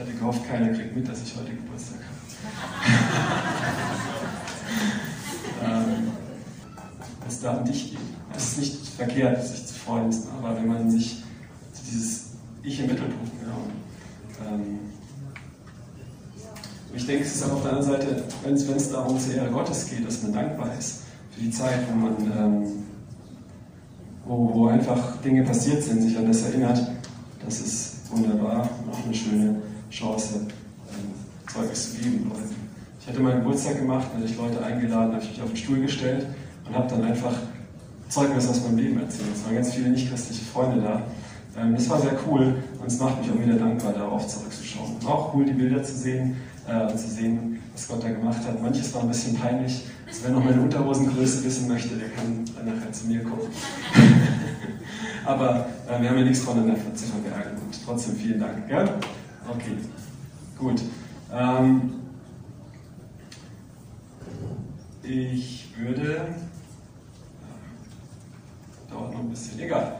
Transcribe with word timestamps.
hatte 0.00 0.12
gehofft, 0.12 0.48
keiner 0.48 0.68
kriegt 0.70 0.96
mit, 0.96 1.08
dass 1.08 1.22
ich 1.22 1.36
heute 1.36 1.50
Geburtstag 1.52 1.98
habe. 5.62 5.84
ähm, 5.90 6.12
es 7.28 7.40
darf 7.40 7.64
dich 7.64 7.90
gehen. 7.90 8.00
Es 8.34 8.52
ist 8.52 8.58
nicht 8.58 8.86
verkehrt, 8.96 9.46
sich 9.46 9.66
zu 9.66 9.74
freuen, 9.74 10.14
aber 10.38 10.56
wenn 10.56 10.68
man 10.68 10.90
sich 10.90 11.22
dieses 11.86 12.30
Ich 12.62 12.80
im 12.80 12.86
Mittelpunkt, 12.86 13.30
genau. 13.40 14.50
Ähm, 14.50 14.78
ich 16.94 17.06
denke, 17.06 17.24
es 17.24 17.36
ist 17.36 17.44
auch 17.44 17.52
auf 17.52 17.62
der 17.62 17.72
anderen 17.72 17.92
Seite, 17.92 18.24
wenn 18.42 18.54
es 18.54 18.90
darum 18.90 19.18
zur 19.18 19.34
Ehre 19.34 19.50
Gottes 19.50 19.88
geht, 19.88 20.06
dass 20.06 20.22
man 20.22 20.32
dankbar 20.32 20.70
ist 20.78 21.02
für 21.30 21.40
die 21.40 21.50
Zeit, 21.50 21.80
wo 21.88 21.96
man 21.96 22.14
ähm, 22.36 22.66
wo, 24.24 24.54
wo 24.54 24.66
einfach 24.68 25.20
Dinge 25.22 25.44
passiert 25.44 25.82
sind, 25.82 26.02
sich 26.02 26.16
an 26.16 26.26
das 26.26 26.42
erinnert, 26.42 26.80
das 27.44 27.60
ist 27.60 28.10
wunderbar 28.10 28.68
und 28.82 28.92
auch 28.92 29.04
eine 29.04 29.14
schöne 29.14 29.62
Chance, 29.90 30.40
ähm, 30.40 31.52
Zeugnis 31.52 31.92
zu 31.92 31.98
geben 31.98 32.28
Leuten. 32.28 32.54
Ich 33.00 33.08
hatte 33.08 33.20
meinen 33.20 33.40
Geburtstag 33.42 33.78
gemacht, 33.78 34.06
hatte 34.14 34.24
ich 34.24 34.36
Leute 34.36 34.62
eingeladen, 34.62 35.14
habe 35.14 35.22
ich 35.22 35.30
mich 35.30 35.42
auf 35.42 35.48
den 35.48 35.56
Stuhl 35.56 35.80
gestellt 35.80 36.26
und 36.66 36.74
habe 36.74 36.88
dann 36.88 37.04
einfach 37.04 37.34
Zeugnis 38.08 38.48
aus 38.48 38.62
meinem 38.64 38.78
Leben 38.78 39.00
erzählt. 39.00 39.28
Es 39.34 39.44
waren 39.44 39.54
ganz 39.54 39.72
viele 39.72 39.90
nicht-christliche 39.90 40.44
Freunde 40.44 40.80
da. 40.80 41.02
Ähm, 41.60 41.74
das 41.74 41.88
war 41.88 42.00
sehr 42.00 42.18
cool 42.26 42.56
und 42.80 42.86
es 42.86 42.98
macht 42.98 43.20
mich 43.20 43.30
auch 43.30 43.38
wieder 43.38 43.56
dankbar, 43.56 43.92
darauf 43.92 44.26
zurückzuschauen. 44.26 44.96
War 45.02 45.14
auch 45.14 45.34
cool, 45.34 45.44
die 45.44 45.52
Bilder 45.52 45.82
zu 45.82 45.94
sehen 45.94 46.36
äh, 46.68 46.90
und 46.90 46.98
zu 46.98 47.08
sehen, 47.08 47.58
was 47.72 47.88
Gott 47.88 48.02
da 48.04 48.10
gemacht 48.10 48.40
hat. 48.46 48.62
Manches 48.62 48.94
war 48.94 49.02
ein 49.02 49.08
bisschen 49.08 49.36
peinlich. 49.36 49.82
Also 50.06 50.20
wer 50.24 50.32
noch 50.32 50.44
meine 50.44 50.60
Unterhosengröße 50.60 51.44
wissen 51.44 51.68
möchte, 51.68 51.96
der 51.96 52.08
kann 52.10 52.44
dann 52.56 52.74
nachher 52.74 52.92
zu 52.92 53.06
mir 53.06 53.22
kommen. 53.22 53.48
Aber 55.24 55.66
äh, 55.88 56.00
wir 56.00 56.10
haben 56.10 56.18
ja 56.18 56.24
nichts 56.24 56.40
voneinander 56.40 56.94
zu 56.94 57.06
verbergen 57.06 57.58
und 57.64 57.78
trotzdem 57.84 58.16
vielen 58.16 58.40
Dank. 58.40 58.68
Ja? 58.68 58.84
Okay, 59.52 59.76
gut. 60.56 60.80
Ähm, 61.32 61.94
ich 65.02 65.68
würde. 65.76 66.34
Dauert 68.88 69.12
noch 69.12 69.20
ein 69.20 69.30
bisschen, 69.30 69.58
egal. 69.58 69.96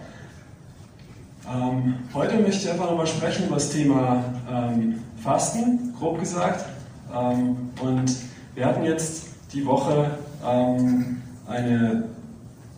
Ähm, 1.52 1.94
heute 2.14 2.39
möchte 2.39 2.62
ich 2.62 2.70
einfach 2.70 2.91
nochmal 2.91 3.08
sprechen 3.08 3.47
über 3.47 3.56
das 3.56 3.70
Thema 3.70 4.22
ähm, 4.48 5.02
Fasten, 5.20 5.94
grob 5.98 6.20
gesagt. 6.20 6.67
Ähm, 7.12 7.70
und 7.83 8.17
wir 8.55 8.67
hatten 8.67 8.84
jetzt 8.84 9.27
die 9.52 9.67
Woche 9.67 10.12
ähm, 10.46 11.22
eine 11.48 12.05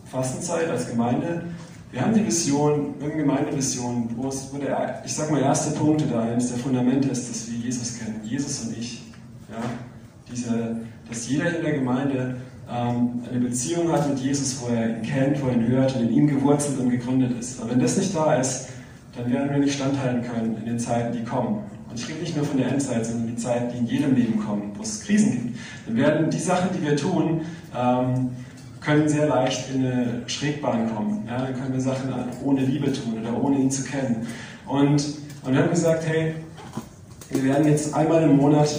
Fastenzeit 0.05 0.69
als 0.69 0.89
Gemeinde. 0.89 1.43
Wir 1.93 2.01
haben 2.01 2.15
die 2.15 2.25
Vision, 2.25 2.95
wir 2.97 3.07
haben 3.07 3.17
Gemeindevision, 3.19 4.09
wo, 4.15 4.27
es, 4.27 4.49
wo 4.51 4.57
der, 4.57 5.03
ich 5.05 5.13
sag 5.13 5.29
mal, 5.29 5.39
erste 5.39 5.77
Punkt 5.77 6.03
oder 6.07 6.23
eines 6.23 6.49
der 6.49 6.57
Fundamente 6.57 7.09
ist, 7.09 7.29
dass 7.29 7.51
wir 7.51 7.55
Jesus 7.59 7.99
kennen, 7.99 8.19
Jesus 8.23 8.61
und 8.61 8.75
ich. 8.75 9.03
Ja? 9.47 9.57
Diese, 10.31 10.77
dass 11.07 11.29
jeder 11.29 11.55
in 11.55 11.63
der 11.63 11.73
Gemeinde 11.73 12.37
ähm, 12.67 13.21
eine 13.29 13.39
Beziehung 13.41 13.91
hat 13.91 14.09
mit 14.09 14.17
Jesus, 14.17 14.59
wo 14.59 14.73
er 14.73 14.89
ihn 14.89 15.03
kennt, 15.03 15.39
wo 15.43 15.49
er 15.49 15.53
ihn 15.53 15.67
hört 15.67 15.95
und 15.95 16.01
in 16.01 16.13
ihm 16.13 16.27
gewurzelt 16.27 16.79
und 16.79 16.89
gegründet 16.89 17.37
ist. 17.39 17.61
Aber 17.61 17.69
wenn 17.69 17.79
das 17.79 17.95
nicht 17.95 18.15
da 18.15 18.37
ist, 18.37 18.69
dann 19.15 19.31
werden 19.31 19.51
wir 19.51 19.59
nicht 19.59 19.75
standhalten 19.75 20.23
können 20.23 20.57
in 20.57 20.65
den 20.65 20.79
Zeiten, 20.79 21.15
die 21.15 21.23
kommen. 21.23 21.59
Und 21.91 21.99
ich 21.99 22.09
rede 22.09 22.21
nicht 22.21 22.35
nur 22.35 22.43
von 22.43 22.57
der 22.57 22.71
Endzeit, 22.71 23.05
sondern 23.05 23.27
die 23.27 23.35
Zeiten, 23.35 23.71
die 23.71 23.77
in 23.77 23.85
jedem 23.85 24.15
Leben 24.15 24.39
kommen, 24.39 24.71
wo 24.75 24.81
es 24.81 25.01
Krisen 25.01 25.31
gibt. 25.31 25.59
Dann 25.85 25.95
werden 25.95 26.31
die 26.31 26.39
Sachen, 26.39 26.69
die 26.75 26.81
wir 26.81 26.97
tun, 26.97 27.41
ähm, 27.77 28.31
können 28.83 29.07
sehr 29.07 29.27
leicht 29.27 29.73
in 29.73 29.85
eine 29.85 30.23
Schrägbahn 30.27 30.93
kommen. 30.93 31.25
Ja, 31.27 31.37
dann 31.37 31.53
können 31.53 31.73
wir 31.73 31.81
Sachen 31.81 32.13
ohne 32.43 32.61
Liebe 32.61 32.91
tun 32.91 33.19
oder 33.21 33.41
ohne 33.41 33.57
ihn 33.57 33.71
zu 33.71 33.83
kennen. 33.83 34.27
Und, 34.67 35.03
und 35.43 35.53
wir 35.53 35.61
haben 35.61 35.69
gesagt, 35.69 36.05
hey, 36.07 36.35
wir 37.29 37.43
werden 37.43 37.67
jetzt 37.67 37.93
einmal 37.93 38.23
im 38.23 38.37
Monat, 38.37 38.69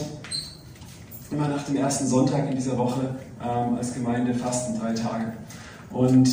immer 1.31 1.49
nach 1.49 1.63
dem 1.65 1.77
ersten 1.77 2.07
Sonntag 2.07 2.49
in 2.49 2.55
dieser 2.55 2.77
Woche, 2.79 3.15
ähm, 3.43 3.77
als 3.77 3.95
Gemeinde 3.95 4.35
fasten, 4.35 4.79
drei 4.79 4.93
Tage. 4.93 5.33
Und 5.91 6.29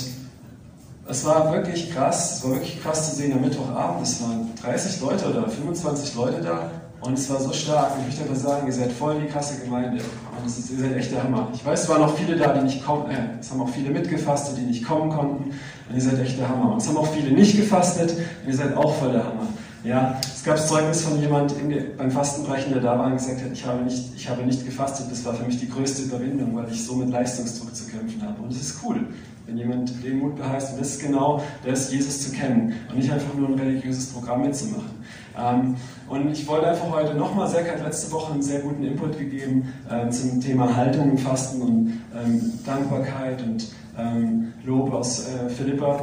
es 1.07 1.25
war 1.25 1.51
wirklich 1.53 1.91
krass, 1.94 2.38
es 2.38 2.44
war 2.44 2.51
wirklich 2.51 2.81
krass 2.81 3.09
zu 3.09 3.16
sehen 3.16 3.34
am 3.34 3.41
Mittwochabend, 3.41 4.06
es 4.06 4.22
waren 4.22 4.50
30 4.62 5.01
Leute 5.01 5.29
oder 5.29 5.47
25 5.47 6.16
Leute 6.16 6.41
da 6.41 6.72
und 7.01 7.13
es 7.13 7.29
war 7.29 7.39
so 7.39 7.51
stark. 7.51 7.94
Ich 8.00 8.06
möchte 8.06 8.22
einfach 8.22 8.35
sagen, 8.35 8.67
ihr 8.67 8.73
seid 8.73 8.91
voll 8.91 9.19
die 9.19 9.28
krasse 9.28 9.59
Gemeinde. 9.62 10.03
Und 10.03 10.47
es 10.47 10.59
ist, 10.59 10.72
ihr 10.72 10.79
seid 10.79 10.95
echt 10.95 11.12
der 11.12 11.23
Hammer. 11.23 11.50
Ich 11.53 11.66
weiß, 11.66 11.84
es 11.84 11.89
waren 11.89 12.03
auch 12.03 12.16
viele 12.16 12.38
da, 12.38 12.53
die 12.53 12.63
nicht 12.63 12.85
kommen, 12.85 13.09
äh, 13.09 13.39
es 13.39 13.50
haben 13.51 13.62
auch 13.62 13.69
viele 13.69 13.89
mitgefastet, 13.89 14.57
die 14.57 14.62
nicht 14.62 14.85
kommen 14.85 15.09
konnten. 15.09 15.51
Und 15.89 15.95
ihr 15.95 16.01
seid 16.01 16.19
echt 16.19 16.39
der 16.39 16.47
Hammer. 16.47 16.73
Und 16.73 16.78
es 16.78 16.88
haben 16.88 16.97
auch 16.97 17.12
viele 17.12 17.31
nicht 17.31 17.57
gefastet 17.57 18.12
und 18.12 18.47
ihr 18.47 18.56
seid 18.56 18.75
auch 18.78 18.95
voll 18.95 19.12
der 19.12 19.23
Hammer. 19.23 19.47
Ja, 19.84 20.19
es 20.22 20.44
gab 20.44 20.59
Zeugnis 20.59 21.01
von 21.01 21.19
jemand 21.19 21.56
beim 21.97 22.12
Fastenbrechen, 22.12 22.72
der 22.72 22.84
da 22.84 23.00
war 23.00 23.07
und 23.07 23.13
gesagt 23.13 23.41
hat, 23.41 23.51
ich 23.51 23.66
habe, 23.66 23.83
nicht, 23.83 24.12
ich 24.16 24.29
habe 24.29 24.44
nicht 24.44 24.63
gefastet. 24.63 25.07
Das 25.09 25.25
war 25.25 25.33
für 25.33 25.44
mich 25.44 25.59
die 25.59 25.69
größte 25.69 26.03
Überwindung, 26.03 26.56
weil 26.56 26.72
ich 26.72 26.85
so 26.85 26.95
mit 26.95 27.09
Leistungsdruck 27.09 27.75
zu 27.75 27.88
kämpfen 27.88 28.22
habe. 28.22 28.44
Und 28.44 28.51
es 28.51 28.62
ist 28.62 28.79
cool. 28.83 29.07
Wenn 29.47 29.57
jemand 29.57 29.91
den 30.03 30.19
Mut 30.19 30.35
beheißt, 30.35 30.73
und 30.73 30.81
das 30.81 30.89
ist 30.89 31.01
genau 31.01 31.41
das, 31.66 31.91
Jesus 31.91 32.22
zu 32.22 32.31
kennen 32.31 32.75
und 32.89 32.97
nicht 32.97 33.12
einfach 33.12 33.33
nur 33.33 33.47
ein 33.50 33.56
religiöses 33.56 34.06
Programm 34.13 34.44
mitzumachen. 34.44 34.91
Ähm, 35.38 35.75
und 36.08 36.31
ich 36.31 36.47
wollte 36.47 36.68
einfach 36.68 36.90
heute 36.92 37.16
nochmal, 37.16 37.47
Zack 37.47 37.72
hat 37.72 37.84
letzte 37.84 38.12
Woche 38.12 38.34
einen 38.34 38.42
sehr 38.42 38.59
guten 38.59 38.84
Input 38.84 39.18
gegeben 39.18 39.74
äh, 39.90 40.09
zum 40.09 40.42
Thema 40.42 40.75
Haltung 40.75 41.12
im 41.12 41.18
Fasten 41.18 41.62
und 41.62 42.02
ähm, 42.16 42.53
Dankbarkeit 42.66 43.42
und 43.44 43.68
ähm, 43.97 44.53
Lob 44.66 44.94
aus 44.94 45.28
äh, 45.28 45.50
Philippa. 45.50 46.02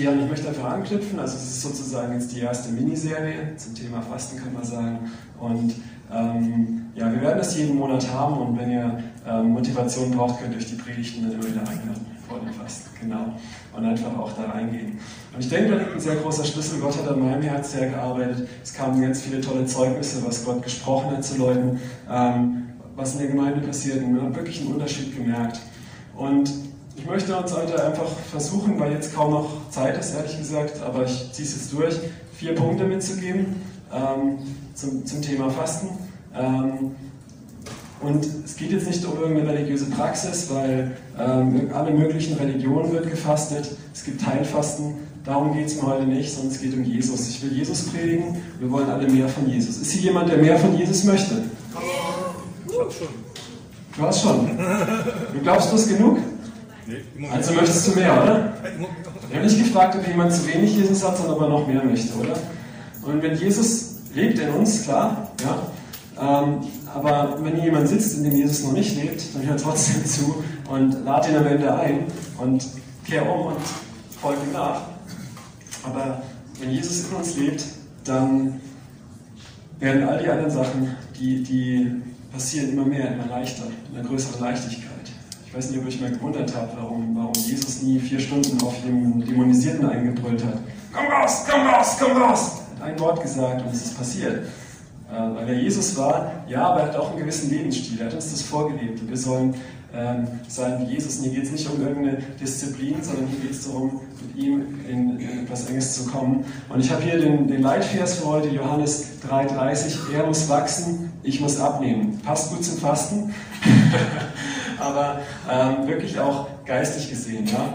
Ja, 0.00 0.10
und 0.10 0.22
ich 0.22 0.28
möchte 0.28 0.48
einfach 0.48 0.70
anknüpfen, 0.70 1.18
also 1.18 1.36
es 1.36 1.42
ist 1.42 1.62
sozusagen 1.62 2.14
jetzt 2.14 2.34
die 2.34 2.40
erste 2.40 2.72
Miniserie 2.72 3.56
zum 3.56 3.74
Thema 3.74 4.00
Fasten, 4.00 4.38
kann 4.38 4.54
man 4.54 4.64
sagen. 4.64 5.10
Und 5.38 5.74
ähm, 6.10 6.86
ja, 6.94 7.12
wir 7.12 7.20
werden 7.20 7.38
das 7.38 7.56
jeden 7.58 7.76
Monat 7.76 8.10
haben 8.10 8.38
und 8.38 8.58
wenn 8.58 8.70
ihr 8.70 9.02
ähm, 9.26 9.48
Motivation 9.48 10.10
braucht, 10.12 10.40
könnt 10.40 10.54
ihr 10.54 10.58
euch 10.58 10.70
die 10.70 10.76
Predigten 10.76 11.22
dann 11.24 11.32
immer 11.32 11.46
wieder 11.46 11.60
einladen 11.60 12.11
vor 12.32 12.40
dem 12.40 12.52
Fasten, 12.52 12.90
genau. 13.00 13.34
Und 13.76 13.84
einfach 13.84 14.16
auch 14.18 14.32
da 14.32 14.50
reingehen. 14.50 14.98
Und 15.34 15.40
ich 15.40 15.48
denke, 15.48 15.72
da 15.72 15.76
liegt 15.78 15.92
ein 15.92 16.00
sehr 16.00 16.16
großer 16.16 16.44
Schlüssel. 16.44 16.80
Gott 16.80 16.96
hat 16.96 17.08
an 17.08 17.20
meinem 17.20 17.42
Herz 17.42 17.72
sehr 17.72 17.90
gearbeitet. 17.90 18.48
Es 18.62 18.72
kamen 18.72 19.00
ganz 19.00 19.22
viele 19.22 19.40
tolle 19.40 19.66
Zeugnisse, 19.66 20.24
was 20.26 20.44
Gott 20.44 20.62
gesprochen 20.62 21.10
hat 21.16 21.24
zu 21.24 21.36
Leuten, 21.36 21.80
ähm, 22.10 22.70
was 22.96 23.14
in 23.14 23.18
der 23.20 23.28
Gemeinde 23.28 23.60
passiert. 23.60 24.02
Und 24.02 24.14
wir 24.14 24.22
haben 24.22 24.34
wirklich 24.34 24.60
einen 24.60 24.72
Unterschied 24.72 25.14
gemerkt. 25.14 25.60
Und 26.16 26.50
ich 26.96 27.06
möchte 27.06 27.36
uns 27.36 27.54
heute 27.54 27.82
einfach 27.84 28.08
versuchen, 28.30 28.78
weil 28.78 28.92
jetzt 28.92 29.14
kaum 29.14 29.32
noch 29.32 29.70
Zeit 29.70 29.98
ist, 29.98 30.14
ehrlich 30.14 30.38
gesagt, 30.38 30.82
aber 30.82 31.04
ich 31.04 31.32
ziehe 31.32 31.46
es 31.46 31.54
jetzt 31.54 31.72
durch, 31.72 31.98
vier 32.34 32.54
Punkte 32.54 32.84
mitzugeben 32.84 33.56
ähm, 33.92 34.38
zum, 34.74 35.04
zum 35.04 35.22
Thema 35.22 35.50
Fasten. 35.50 35.88
Ähm, 36.34 36.92
und 38.02 38.26
es 38.44 38.56
geht 38.56 38.72
jetzt 38.72 38.86
nicht 38.86 39.04
um 39.04 39.18
irgendeine 39.18 39.50
religiöse 39.50 39.86
Praxis, 39.86 40.48
weil 40.50 40.96
ähm, 41.18 41.70
alle 41.72 41.92
möglichen 41.92 42.36
Religionen 42.36 42.92
wird 42.92 43.10
gefastet. 43.10 43.70
Es 43.94 44.04
gibt 44.04 44.26
Heilfasten. 44.26 44.94
Darum 45.24 45.54
geht 45.54 45.66
es 45.66 45.76
mir 45.76 45.86
heute 45.86 46.04
nicht, 46.04 46.34
sondern 46.34 46.52
es 46.52 46.60
geht 46.60 46.74
um 46.74 46.82
Jesus. 46.82 47.28
Ich 47.28 47.42
will 47.42 47.52
Jesus 47.52 47.84
predigen. 47.84 48.36
Wir 48.58 48.70
wollen 48.70 48.90
alle 48.90 49.08
mehr 49.08 49.28
von 49.28 49.48
Jesus. 49.48 49.78
Ist 49.78 49.92
hier 49.92 50.02
jemand, 50.02 50.30
der 50.30 50.38
mehr 50.38 50.58
von 50.58 50.76
Jesus 50.76 51.04
möchte? 51.04 51.42
Ich 52.68 52.78
hab 52.78 52.92
schon. 52.92 53.08
Du 53.96 54.02
hast 54.02 54.22
schon. 54.22 54.48
Du 55.32 55.40
glaubst, 55.42 55.70
du 55.70 55.74
hast 55.74 55.88
genug? 55.88 56.18
Also 57.32 57.52
möchtest 57.54 57.88
du 57.88 58.00
mehr, 58.00 58.22
oder? 58.22 58.54
Ich 59.28 59.36
habe 59.36 59.46
nicht 59.46 59.58
gefragt, 59.58 59.96
ob 59.96 60.06
jemand 60.06 60.32
zu 60.32 60.46
wenig 60.52 60.76
Jesus 60.76 61.06
hat, 61.06 61.16
sondern 61.16 61.36
ob 61.36 61.42
er 61.42 61.48
noch 61.48 61.66
mehr 61.66 61.84
möchte, 61.84 62.12
oder? 62.18 62.34
Und 63.02 63.22
wenn 63.22 63.36
Jesus 63.36 63.96
lebt 64.14 64.38
in 64.38 64.50
uns, 64.50 64.82
klar, 64.82 65.30
ja. 65.42 66.42
Ähm, 66.42 66.60
aber 66.94 67.38
wenn 67.42 67.54
hier 67.54 67.64
jemand 67.64 67.88
sitzt, 67.88 68.18
in 68.18 68.24
dem 68.24 68.36
Jesus 68.36 68.64
noch 68.64 68.72
nicht 68.72 68.96
lebt, 68.96 69.34
dann 69.34 69.46
hört 69.46 69.60
trotzdem 69.60 70.04
zu 70.04 70.44
und 70.68 71.04
lad 71.04 71.28
ihn 71.28 71.36
am 71.36 71.46
Ende 71.46 71.74
ein 71.74 72.04
und 72.38 72.64
kehr 73.04 73.28
um 73.28 73.46
und 73.46 73.60
folge 74.20 74.40
ihm 74.46 74.52
nach. 74.52 74.82
Aber 75.84 76.22
wenn 76.60 76.70
Jesus 76.70 77.08
in 77.08 77.16
uns 77.16 77.36
lebt, 77.36 77.64
dann 78.04 78.60
werden 79.78 80.04
all 80.04 80.22
die 80.22 80.28
anderen 80.28 80.50
Sachen, 80.50 80.96
die, 81.18 81.42
die 81.42 82.02
passieren, 82.32 82.70
immer 82.70 82.84
mehr, 82.84 83.12
immer 83.12 83.26
leichter, 83.26 83.64
in 83.90 83.98
einer 83.98 84.08
größeren 84.08 84.40
Leichtigkeit. 84.40 84.92
Ich 85.46 85.54
weiß 85.54 85.70
nicht, 85.70 85.80
ob 85.80 85.86
euch 85.86 86.00
mal 86.00 86.10
gewundert 86.10 86.54
habt, 86.56 86.76
warum, 86.76 87.14
warum 87.14 87.32
Jesus 87.34 87.82
nie 87.82 87.98
vier 87.98 88.18
Stunden 88.18 88.60
auf 88.62 88.74
dem 88.86 89.24
Dämonisierten 89.26 89.86
eingebrüllt 89.86 90.44
hat. 90.44 90.58
Komm 90.92 91.06
raus, 91.06 91.44
komm 91.48 91.66
raus, 91.66 91.96
komm 91.98 92.22
raus! 92.22 92.52
Er 92.78 92.86
hat 92.86 92.92
ein 92.94 93.00
Wort 93.00 93.22
gesagt 93.22 93.62
und 93.62 93.72
es 93.72 93.86
ist 93.86 93.98
passiert. 93.98 94.46
Äh, 95.12 95.34
weil 95.34 95.48
er 95.48 95.54
Jesus 95.54 95.96
war, 95.98 96.44
ja, 96.48 96.68
aber 96.68 96.80
er 96.80 96.86
hat 96.86 96.96
auch 96.96 97.10
einen 97.10 97.18
gewissen 97.18 97.50
Lebensstil. 97.50 98.00
Er 98.00 98.06
hat 98.06 98.14
uns 98.14 98.30
das 98.30 98.40
vorgelebt. 98.42 99.02
Und 99.02 99.10
wir 99.10 99.16
sollen 99.16 99.54
ähm, 99.94 100.26
sein 100.48 100.80
wie 100.80 100.94
Jesus. 100.94 101.18
Und 101.18 101.24
hier 101.24 101.34
geht 101.34 101.44
es 101.44 101.52
nicht 101.52 101.68
um 101.68 101.82
irgendeine 101.82 102.18
Disziplin, 102.40 102.96
sondern 103.02 103.26
hier 103.26 103.40
geht 103.40 103.50
es 103.50 103.66
darum, 103.66 104.00
mit 104.22 104.42
ihm 104.42 104.64
in, 104.88 105.20
in, 105.20 105.44
etwas 105.44 105.68
Enges 105.68 105.96
zu 105.96 106.10
kommen. 106.10 106.46
Und 106.70 106.80
ich 106.80 106.90
habe 106.90 107.02
hier 107.02 107.18
den, 107.18 107.46
den 107.46 107.60
Leitvers 107.60 108.14
für 108.14 108.26
heute, 108.26 108.48
Johannes 108.48 109.08
3,30. 109.28 110.14
Er 110.14 110.26
muss 110.26 110.48
wachsen, 110.48 111.12
ich 111.22 111.40
muss 111.42 111.60
abnehmen. 111.60 112.18
Passt 112.24 112.50
gut 112.50 112.64
zum 112.64 112.78
Fasten. 112.78 113.34
aber 114.80 115.20
ähm, 115.50 115.86
wirklich 115.88 116.18
auch 116.18 116.48
geistig 116.64 117.10
gesehen. 117.10 117.46
Ja? 117.46 117.74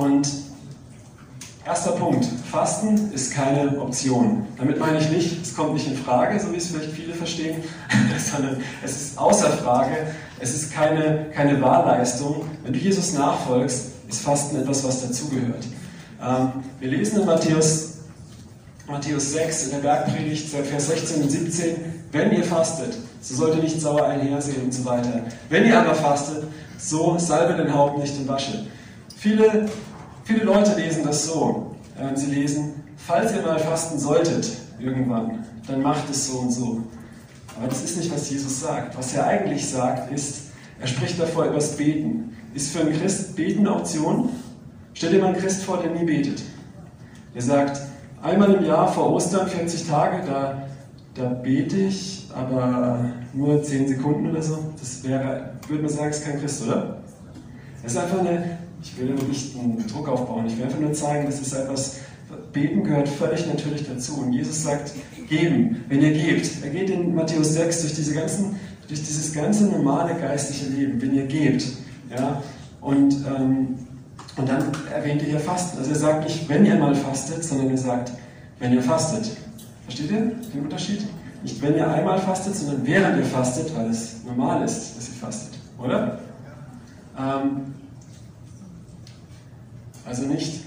Und 0.00 0.28
Erster 1.66 1.92
Punkt. 1.92 2.24
Fasten 2.48 3.10
ist 3.12 3.34
keine 3.34 3.76
Option. 3.80 4.46
Damit 4.56 4.78
meine 4.78 5.00
ich 5.00 5.10
nicht, 5.10 5.42
es 5.42 5.56
kommt 5.56 5.74
nicht 5.74 5.88
in 5.88 5.96
Frage, 5.96 6.38
so 6.38 6.52
wie 6.52 6.58
es 6.58 6.68
vielleicht 6.68 6.92
viele 6.92 7.12
verstehen, 7.12 7.56
sondern 8.32 8.58
es 8.84 8.92
ist 8.92 9.18
außer 9.18 9.48
Frage. 9.48 9.96
Es 10.38 10.54
ist 10.54 10.72
keine, 10.72 11.26
keine 11.34 11.60
Wahlleistung. 11.60 12.44
Wenn 12.62 12.72
du 12.72 12.78
Jesus 12.78 13.14
nachfolgst, 13.14 13.86
ist 14.08 14.20
Fasten 14.20 14.60
etwas, 14.60 14.84
was 14.84 15.08
dazugehört. 15.08 15.66
Ähm, 16.22 16.52
wir 16.78 16.88
lesen 16.88 17.22
in 17.22 17.26
Matthäus, 17.26 17.94
Matthäus 18.86 19.32
6 19.32 19.64
in 19.64 19.70
der 19.72 19.78
Bergpredigt, 19.78 20.48
Vers 20.48 20.86
16 20.86 21.22
und 21.22 21.30
17, 21.30 21.76
wenn 22.12 22.30
ihr 22.30 22.44
fastet, 22.44 22.96
so 23.20 23.34
sollt 23.34 23.56
ihr 23.56 23.62
nicht 23.64 23.80
sauer 23.80 24.06
einhersehen 24.06 24.62
und 24.62 24.72
so 24.72 24.84
weiter. 24.84 25.24
Wenn 25.48 25.66
ihr 25.66 25.80
aber 25.80 25.96
fastet, 25.96 26.44
so 26.78 27.18
salbe 27.18 27.60
den 27.60 27.74
Haupt 27.74 27.98
nicht 27.98 28.16
und 28.16 28.28
wasche. 28.28 28.66
Viele 29.16 29.68
Viele 30.26 30.42
Leute 30.42 30.74
lesen 30.74 31.04
das 31.04 31.24
so. 31.26 31.76
Ähm, 31.96 32.16
sie 32.16 32.26
lesen, 32.26 32.82
falls 32.96 33.32
ihr 33.32 33.42
mal 33.42 33.60
fasten 33.60 33.96
solltet, 33.96 34.50
irgendwann, 34.80 35.44
dann 35.68 35.82
macht 35.82 36.10
es 36.10 36.26
so 36.26 36.40
und 36.40 36.50
so. 36.50 36.82
Aber 37.56 37.68
das 37.68 37.84
ist 37.84 37.96
nicht, 37.96 38.12
was 38.12 38.28
Jesus 38.28 38.60
sagt. 38.60 38.98
Was 38.98 39.14
er 39.14 39.24
eigentlich 39.24 39.64
sagt, 39.64 40.12
ist, 40.12 40.48
er 40.80 40.88
spricht 40.88 41.20
davor 41.20 41.44
über 41.44 41.54
das 41.54 41.76
Beten. 41.76 42.36
Ist 42.54 42.72
für 42.72 42.80
einen 42.80 42.98
Christ 42.98 43.36
Beten 43.36 43.60
eine 43.60 43.76
Option? 43.76 44.30
Stell 44.94 45.12
dir 45.12 45.20
mal 45.20 45.28
einen 45.28 45.36
Christ 45.36 45.62
vor, 45.62 45.78
der 45.78 45.92
nie 45.92 46.04
betet. 46.04 46.42
Der 47.32 47.42
sagt, 47.42 47.80
einmal 48.20 48.52
im 48.52 48.64
Jahr 48.64 48.92
vor 48.92 49.12
Ostern, 49.12 49.46
40 49.46 49.86
Tage, 49.86 50.26
da, 50.26 50.66
da 51.14 51.28
bete 51.28 51.76
ich, 51.76 52.28
aber 52.34 53.12
nur 53.32 53.62
10 53.62 53.86
Sekunden 53.86 54.28
oder 54.28 54.42
so. 54.42 54.58
Das 54.76 55.04
wäre, 55.04 55.52
würde 55.68 55.84
man 55.84 55.92
sagen, 55.92 56.10
ist 56.10 56.24
kein 56.24 56.40
Christ, 56.40 56.64
oder? 56.64 56.96
Das 57.84 57.92
ist 57.92 57.98
einfach 57.98 58.18
eine, 58.18 58.58
ich 58.82 58.98
will 58.98 59.14
nicht 59.28 59.56
einen 59.56 59.86
Druck 59.86 60.08
aufbauen. 60.08 60.46
Ich 60.46 60.56
will 60.56 60.64
einfach 60.64 60.80
nur 60.80 60.92
zeigen, 60.92 61.26
dass 61.26 61.40
es 61.40 61.52
etwas, 61.52 61.96
Beten 62.52 62.84
gehört 62.84 63.08
völlig 63.08 63.46
natürlich 63.46 63.86
dazu. 63.86 64.18
Und 64.18 64.32
Jesus 64.32 64.62
sagt, 64.64 64.92
geben, 65.28 65.84
wenn 65.88 66.02
ihr 66.02 66.12
gebt. 66.12 66.48
Er 66.62 66.70
geht 66.70 66.90
in 66.90 67.14
Matthäus 67.14 67.54
6 67.54 67.82
durch, 67.82 67.94
diese 67.94 68.14
ganzen, 68.14 68.56
durch 68.88 69.00
dieses 69.00 69.32
ganze 69.32 69.66
normale 69.66 70.14
geistliche 70.14 70.70
Leben, 70.70 71.00
wenn 71.00 71.14
ihr 71.14 71.26
gebt. 71.26 71.66
Ja? 72.10 72.42
Und, 72.80 73.14
ähm, 73.26 73.76
und 74.36 74.48
dann 74.48 74.64
erwähnt 74.92 75.22
er 75.22 75.28
hier 75.28 75.40
Fasten. 75.40 75.78
Also 75.78 75.90
er 75.90 75.96
sagt 75.96 76.24
nicht, 76.24 76.48
wenn 76.48 76.66
ihr 76.66 76.76
mal 76.76 76.94
fastet, 76.94 77.44
sondern 77.44 77.70
er 77.70 77.78
sagt, 77.78 78.12
wenn 78.58 78.72
ihr 78.72 78.82
fastet. 78.82 79.36
Versteht 79.84 80.10
ihr 80.10 80.32
den 80.52 80.64
Unterschied? 80.64 81.06
Nicht, 81.42 81.62
wenn 81.62 81.76
ihr 81.76 81.88
einmal 81.88 82.18
fastet, 82.18 82.56
sondern 82.56 82.84
während 82.86 83.18
ihr 83.18 83.24
fastet, 83.24 83.74
weil 83.76 83.90
es 83.90 84.24
normal 84.24 84.64
ist, 84.64 84.96
dass 84.96 85.08
ihr 85.08 85.14
fastet. 85.14 85.58
Oder? 85.78 86.18
Ähm, 87.18 87.74
also 90.06 90.22
nicht, 90.26 90.64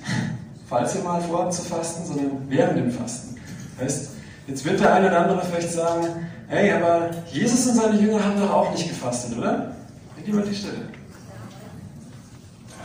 falls 0.68 0.95
ihr 0.95 1.03
mal 1.03 1.21
vorhabt 1.21 1.53
zu 1.53 1.62
fasten, 1.63 2.06
sondern 2.06 2.31
während 2.50 2.77
dem 2.77 2.91
Fasten. 2.91 3.36
Heißt, 3.80 4.09
jetzt 4.47 4.65
wird 4.65 4.80
der 4.80 4.94
eine 4.94 5.07
oder 5.07 5.21
andere 5.21 5.41
vielleicht 5.45 5.71
sagen, 5.71 6.06
hey, 6.47 6.71
aber 6.74 7.09
Jesus 7.31 7.68
und 7.68 7.75
seine 7.75 8.00
Jünger 8.00 8.24
haben 8.24 8.39
doch 8.39 8.51
auch 8.51 8.71
nicht 8.71 8.89
gefastet, 8.89 9.38
oder? 9.38 9.75
Geht 10.18 10.27
jemand 10.27 10.47
die 10.47 10.56
Stelle? 10.56 10.89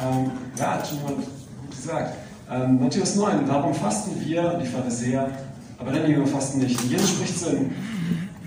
Ähm, 0.02 0.30
ja, 0.56 0.74
hat 0.74 0.86
schon 0.86 0.98
jemand 0.98 1.16
gut 1.16 1.70
gesagt. 1.70 2.14
Ähm, 2.50 2.80
Matthäus 2.80 3.16
9, 3.16 3.40
warum 3.46 3.74
fasten 3.74 4.12
wir, 4.24 4.60
die 4.62 4.66
Pharisäer, 4.66 5.28
aber 5.78 5.90
deine 5.90 6.08
Jünger 6.08 6.26
fasten 6.26 6.60
nicht? 6.60 6.80
Jesus 6.82 7.10
spricht 7.10 7.38
so, 7.38 7.48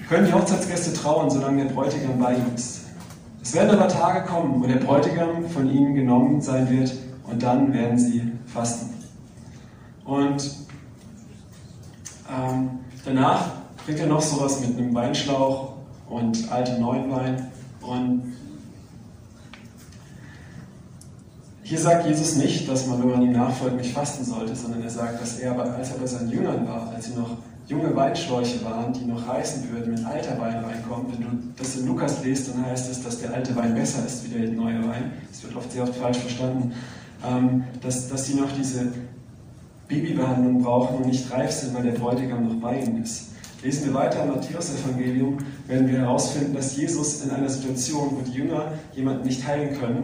können 0.08 0.28
die 0.28 0.34
Hochzeitsgäste 0.34 0.94
trauen, 0.94 1.30
solange 1.30 1.66
der 1.66 1.74
Bräutigam 1.74 2.18
bei 2.20 2.36
ihnen 2.36 2.56
ist. 2.56 2.82
Es 3.44 3.54
werden 3.54 3.78
aber 3.78 3.90
Tage 3.90 4.26
kommen, 4.26 4.62
wo 4.62 4.68
der 4.68 4.76
Bräutigam 4.76 5.50
von 5.50 5.70
ihnen 5.70 5.96
genommen 5.96 6.42
sein 6.42 6.70
wird 6.70 6.94
und 7.30 7.44
dann 7.44 7.74
werden 7.74 7.98
sie 8.00 8.32
fasten. 8.46 8.94
Und 10.06 10.42
ähm, 12.30 12.70
danach 13.06 13.52
bringt 13.86 14.00
er 14.00 14.08
noch 14.08 14.22
sowas 14.22 14.62
mit 14.62 14.78
einem 14.78 14.94
Weinschlauch 14.94 15.74
und 16.10 16.52
altem 16.52 16.82
neuen 16.82 17.12
Wein. 17.12 17.48
Und 17.82 18.34
hier 21.64 21.80
sagt 21.80 22.08
Jesus 22.08 22.38
nicht, 22.38 22.70
dass 22.70 22.88
man, 22.88 23.02
wenn 23.02 23.10
man 23.10 23.22
ihm 23.22 23.34
nachfolgt, 23.34 23.78
nicht 23.78 23.94
fasten 23.94 24.24
sollte, 24.24 24.56
sondern 24.56 24.82
er 24.82 24.90
sagt, 24.90 25.22
dass 25.22 25.40
er, 25.40 25.60
als 25.60 25.92
er 25.92 25.98
bei 25.98 26.08
seinen 26.08 26.30
Jüngern 26.30 26.66
war, 26.66 26.94
als 26.96 27.08
sie 27.08 27.14
noch 27.14 27.38
junge 27.68 27.94
Weinschläuche 27.94 28.64
waren, 28.64 28.94
die 28.94 29.04
noch 29.04 29.28
reißen 29.28 29.70
würden, 29.70 29.98
wenn 29.98 30.06
alter 30.06 30.40
Wein 30.40 30.64
reinkommt. 30.64 31.12
Wenn 31.12 31.22
du 31.22 31.28
das 31.58 31.76
in 31.76 31.88
Lukas 31.88 32.24
liest, 32.24 32.50
dann 32.50 32.66
heißt 32.66 32.90
es, 32.90 33.04
dass 33.04 33.20
der 33.20 33.34
alte 33.34 33.54
Wein 33.58 33.76
besser 33.76 34.06
ist 34.06 34.24
wie 34.24 34.30
der 34.30 34.50
neue 34.52 34.88
Wein. 34.88 35.12
Das 35.30 35.44
wird 35.44 35.58
oft 35.58 35.70
sehr 35.70 35.84
oft 35.84 35.96
falsch 35.96 36.20
verstanden 36.20 36.74
ähm, 37.26 37.64
dass, 37.82 38.10
dass 38.10 38.26
sie 38.26 38.36
noch 38.36 38.52
diese 38.52 38.92
Babybehandlung 39.88 40.62
brauchen 40.62 40.98
und 40.98 41.08
nicht 41.08 41.32
reif 41.32 41.52
sind, 41.52 41.74
weil 41.74 41.84
der 41.84 41.94
Bräutigam 41.94 42.48
noch 42.48 42.62
bei 42.62 42.80
ihnen 42.82 43.04
ist. 43.04 43.30
Lesen 43.64 43.88
wir 43.88 43.94
weiter 43.96 44.24
im 44.24 44.30
Matthäus-Evangelium, 44.30 45.38
werden 45.68 45.88
wir 45.88 46.00
herausfinden, 46.00 46.54
dass 46.54 46.76
Jesus 46.76 47.24
in 47.24 47.32
einer 47.32 47.50
Situation, 47.50 48.12
wo 48.12 48.22
die 48.22 48.38
Jünger 48.38 48.74
jemanden 48.96 49.26
nicht 49.26 49.48
heilen 49.48 49.80
können, 49.80 50.04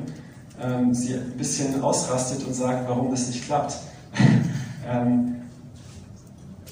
ähm, 0.61 0.93
sie 0.93 1.13
ein 1.13 1.33
bisschen 1.37 1.81
ausrastet 1.81 2.45
und 2.45 2.53
sagt, 2.53 2.87
warum 2.87 3.11
das 3.11 3.27
nicht 3.27 3.45
klappt. 3.45 3.77
ähm, 4.89 5.35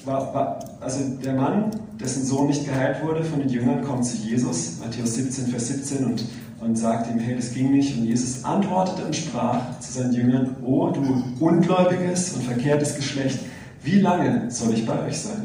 war, 0.04 0.34
war, 0.34 0.58
also 0.80 0.98
der 1.22 1.34
Mann, 1.34 1.70
dessen 2.00 2.24
Sohn 2.24 2.48
nicht 2.48 2.66
geheilt 2.66 3.04
wurde 3.04 3.22
von 3.22 3.40
den 3.40 3.48
Jüngern, 3.48 3.84
kommt 3.84 4.04
zu 4.04 4.16
Jesus, 4.16 4.78
Matthäus 4.80 5.14
17, 5.14 5.46
Vers 5.46 5.68
17, 5.68 6.04
und 6.04 6.24
und 6.62 6.76
sagt 6.76 7.10
ihm, 7.10 7.18
hey, 7.18 7.34
das 7.34 7.52
ging 7.52 7.72
nicht. 7.72 7.96
Und 7.96 8.04
Jesus 8.04 8.44
antwortete 8.44 9.04
und 9.04 9.16
sprach 9.16 9.78
zu 9.80 9.92
seinen 9.92 10.12
Jüngern, 10.12 10.56
oh 10.64 10.90
du 10.90 11.24
ungläubiges 11.40 12.34
und 12.34 12.44
verkehrtes 12.44 12.94
Geschlecht, 12.94 13.40
wie 13.82 14.00
lange 14.00 14.50
soll 14.50 14.72
ich 14.74 14.86
bei 14.86 15.06
euch 15.06 15.18
sein? 15.18 15.42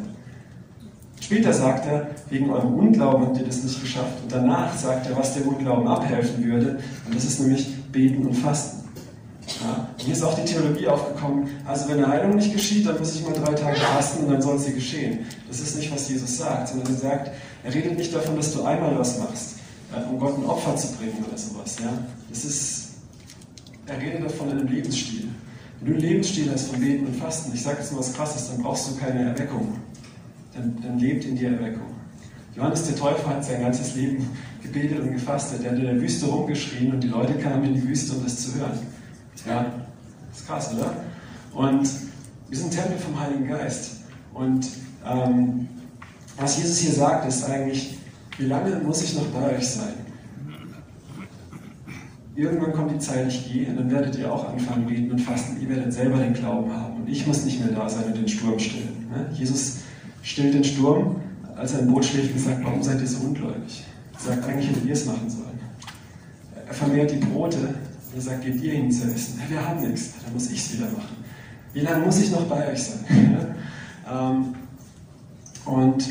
Später 1.20 1.52
sagt 1.52 1.88
er, 1.88 2.08
wegen 2.30 2.52
eurem 2.52 2.76
Unglauben 2.76 3.26
habt 3.26 3.38
ihr 3.38 3.46
das 3.46 3.64
nicht 3.64 3.82
geschafft. 3.82 4.22
Und 4.24 4.32
danach 4.32 4.78
sagt 4.78 5.10
er, 5.10 5.18
was 5.18 5.34
dem 5.34 5.48
Unglauben 5.48 5.88
abhelfen 5.88 6.46
würde. 6.46 6.78
Und 7.06 7.16
das 7.16 7.26
ist 7.26 7.42
nämlich 7.42 7.68
Beten 7.92 8.28
und 8.28 8.36
Fasten. 8.36 8.88
Ja, 9.62 9.88
hier 9.98 10.14
ist 10.14 10.24
auch 10.24 10.36
die 10.36 10.46
Theologie 10.46 10.88
aufgekommen, 10.88 11.48
also 11.66 11.88
wenn 11.88 12.04
eine 12.04 12.08
Heilung 12.10 12.36
nicht 12.36 12.52
geschieht, 12.52 12.86
dann 12.86 13.00
muss 13.00 13.16
ich 13.16 13.24
mal 13.24 13.34
drei 13.34 13.54
Tage 13.54 13.78
fasten 13.78 14.26
und 14.26 14.32
dann 14.34 14.42
soll 14.42 14.60
sie 14.60 14.74
geschehen. 14.74 15.20
Das 15.48 15.62
ist 15.62 15.78
nicht, 15.78 15.92
was 15.92 16.10
Jesus 16.10 16.38
sagt, 16.38 16.68
sondern 16.68 16.94
er 16.94 17.00
sagt, 17.00 17.32
er 17.64 17.74
redet 17.74 17.98
nicht 17.98 18.14
davon, 18.14 18.36
dass 18.36 18.54
du 18.54 18.64
einmal 18.64 19.00
was 19.00 19.18
machst, 19.20 19.57
um 20.10 20.20
Gott 20.20 20.38
ein 20.38 20.46
Opfer 20.46 20.76
zu 20.76 20.94
bringen 20.94 21.24
oder 21.28 21.38
sowas. 21.38 21.78
Ja? 21.82 21.98
Das 22.30 22.46
ist, 22.46 22.90
er 23.86 24.00
redet 24.00 24.24
davon 24.24 24.52
in 24.52 24.60
einem 24.60 24.68
Lebensstil. 24.68 25.30
Wenn 25.80 25.94
du 25.94 26.00
einen 26.00 26.10
Lebensstil 26.10 26.52
hast 26.52 26.70
von 26.70 26.80
Beten 26.80 27.06
und 27.06 27.16
Fasten, 27.16 27.52
ich 27.54 27.62
sage 27.62 27.78
jetzt 27.80 27.92
mal 27.92 28.00
was 28.00 28.14
Krasses, 28.14 28.50
dann 28.50 28.64
brauchst 28.64 28.90
du 28.90 28.96
keine 28.98 29.30
Erweckung. 29.30 29.80
Dann, 30.54 30.78
dann 30.82 31.00
lebt 31.00 31.26
in 31.26 31.36
dir 31.36 31.52
Erweckung. 31.52 31.88
Johannes 32.56 32.86
der 32.86 32.96
Täufer 32.96 33.30
hat 33.30 33.46
sein 33.46 33.62
ganzes 33.62 33.96
Leben 33.96 34.28
gebetet 34.64 35.00
und 35.00 35.14
gefastet. 35.14 35.64
Er 35.64 35.72
hat 35.72 35.78
in 35.78 35.86
der 35.86 36.02
Wüste 36.02 36.26
rumgeschrien 36.26 36.92
und 36.92 37.04
die 37.04 37.08
Leute 37.08 37.36
kamen 37.36 37.64
in 37.66 37.76
die 37.76 37.88
Wüste, 37.88 38.14
um 38.16 38.24
das 38.24 38.42
zu 38.42 38.56
hören. 38.56 38.80
Ja, 39.46 39.72
das 40.30 40.40
ist 40.40 40.48
krass, 40.48 40.74
oder? 40.74 40.96
Und 41.54 41.88
wir 42.50 42.58
sind 42.58 42.72
Tempel 42.72 42.98
vom 42.98 43.20
Heiligen 43.20 43.48
Geist. 43.48 43.98
Und 44.34 44.68
ähm, 45.06 45.68
was 46.38 46.58
Jesus 46.58 46.78
hier 46.80 46.94
sagt, 46.94 47.28
ist 47.28 47.44
eigentlich, 47.46 47.98
wie 48.38 48.46
lange 48.46 48.76
muss 48.78 49.04
ich 49.04 49.16
noch 49.16 49.26
bei 49.28 49.58
euch 49.58 49.68
sein? 49.68 49.94
Irgendwann 52.36 52.72
kommt 52.72 52.92
die 52.92 53.00
Zeit, 53.00 53.28
ich 53.28 53.52
gehe, 53.52 53.68
und 53.68 53.78
dann 53.78 53.90
werdet 53.90 54.16
ihr 54.18 54.32
auch 54.32 54.48
anfangen 54.50 54.86
beten 54.86 55.10
und 55.10 55.20
fasten. 55.20 55.60
Ihr 55.60 55.70
werdet 55.70 55.92
selber 55.92 56.18
den 56.18 56.34
Glauben 56.34 56.72
haben. 56.72 56.98
Und 56.98 57.10
ich 57.10 57.26
muss 57.26 57.44
nicht 57.46 57.60
mehr 57.60 57.74
da 57.74 57.90
sein 57.90 58.06
und 58.06 58.18
den 58.18 58.28
Sturm 58.28 58.60
stillen. 58.60 59.08
Ne? 59.10 59.28
Jesus 59.34 59.78
stillt 60.22 60.54
den 60.54 60.64
Sturm, 60.64 61.16
als 61.56 61.74
er 61.74 61.80
im 61.80 61.88
Boot 61.88 62.06
schläft 62.06 62.34
und 62.34 62.40
sagt, 62.40 62.64
warum 62.64 62.84
seid 62.84 63.02
ihr 63.02 63.08
so 63.08 63.26
ungläubig? 63.26 63.84
Er 64.14 64.20
sagt, 64.20 64.48
eigentlich 64.48 64.70
hättet 64.70 64.86
ihr 64.86 64.94
es 64.94 65.06
machen 65.06 65.28
sollen. 65.28 65.60
Er 66.68 66.74
vermehrt 66.74 67.12
die 67.12 67.18
Brote 67.18 67.58
und 67.58 68.16
er 68.16 68.22
sagt, 68.22 68.44
gebt 68.44 68.62
ihr 68.62 68.74
ihnen 68.74 68.92
zu 68.92 69.08
essen. 69.08 69.42
wir 69.48 69.68
haben 69.68 69.82
nichts, 69.88 70.14
dann 70.24 70.34
muss 70.34 70.52
ich 70.52 70.60
es 70.60 70.74
wieder 70.74 70.86
machen. 70.92 71.18
Wie 71.74 71.80
lange 71.80 72.06
muss 72.06 72.20
ich 72.20 72.32
noch 72.32 72.44
bei 72.44 72.72
euch 72.72 72.84
sein? 72.84 73.06
Ähm, 74.10 74.56
und 75.66 76.08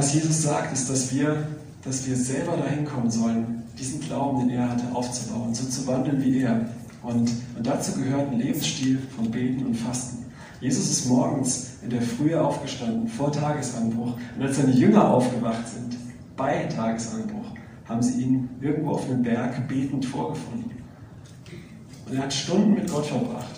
Was 0.00 0.14
Jesus 0.14 0.44
sagt, 0.44 0.72
ist, 0.72 0.88
dass 0.88 1.12
wir, 1.12 1.46
dass 1.84 2.06
wir 2.06 2.16
selber 2.16 2.56
dahin 2.56 2.86
kommen 2.86 3.10
sollen, 3.10 3.64
diesen 3.78 4.00
Glauben, 4.00 4.48
den 4.48 4.48
er 4.48 4.70
hatte, 4.70 4.84
aufzubauen, 4.94 5.54
so 5.54 5.68
zu 5.68 5.86
wandeln 5.86 6.24
wie 6.24 6.40
er. 6.40 6.70
Und, 7.02 7.30
und 7.54 7.66
dazu 7.66 8.00
gehört 8.00 8.32
ein 8.32 8.38
Lebensstil 8.38 8.98
von 9.14 9.30
Beten 9.30 9.66
und 9.66 9.74
Fasten. 9.74 10.24
Jesus 10.62 10.90
ist 10.90 11.06
morgens 11.06 11.72
in 11.82 11.90
der 11.90 12.00
Frühe 12.00 12.42
aufgestanden, 12.42 13.08
vor 13.08 13.30
Tagesanbruch. 13.30 14.14
Und 14.38 14.42
als 14.42 14.56
seine 14.56 14.72
Jünger 14.72 15.06
aufgewacht 15.06 15.68
sind, 15.68 15.98
bei 16.34 16.64
Tagesanbruch, 16.64 17.50
haben 17.86 18.02
sie 18.02 18.22
ihn 18.22 18.48
irgendwo 18.62 18.92
auf 18.92 19.04
einem 19.04 19.22
Berg 19.22 19.68
betend 19.68 20.06
vorgefunden. 20.06 20.70
Und 22.06 22.16
er 22.16 22.22
hat 22.22 22.32
Stunden 22.32 22.72
mit 22.72 22.90
Gott 22.90 23.04
verbracht. 23.04 23.54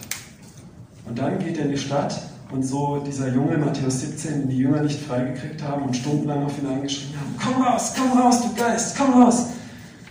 Und 1.07 1.17
dann 1.17 1.39
geht 1.39 1.57
er 1.59 1.67
in 1.67 1.71
die 1.71 1.79
Stadt 1.79 2.21
und 2.53 2.63
so 2.63 2.99
dieser 2.99 3.33
Junge, 3.35 3.57
Matthäus 3.57 4.01
17, 4.01 4.49
die 4.49 4.59
Jünger 4.59 4.83
nicht 4.83 5.01
freigekriegt 5.01 5.63
haben 5.63 5.85
und 5.85 5.97
stundenlang 5.97 6.45
auf 6.45 6.59
ihn 6.59 6.69
eingeschrieben 6.69 7.15
haben, 7.19 7.35
komm 7.43 7.63
raus, 7.63 7.95
komm 7.97 8.19
raus, 8.19 8.43
du 8.43 8.55
Geist, 8.55 8.97
komm 8.97 9.23
raus. 9.23 9.47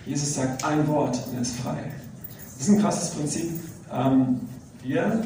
Jesus 0.06 0.34
sagt 0.34 0.66
ein 0.66 0.88
Wort 0.88 1.20
und 1.28 1.36
er 1.36 1.42
ist 1.42 1.56
frei. 1.58 1.78
Das 2.58 2.68
ist 2.68 2.74
ein 2.74 2.82
krasses 2.82 3.12
Prinzip. 3.12 3.52
Ähm, 3.94 4.40
wir 4.84 5.22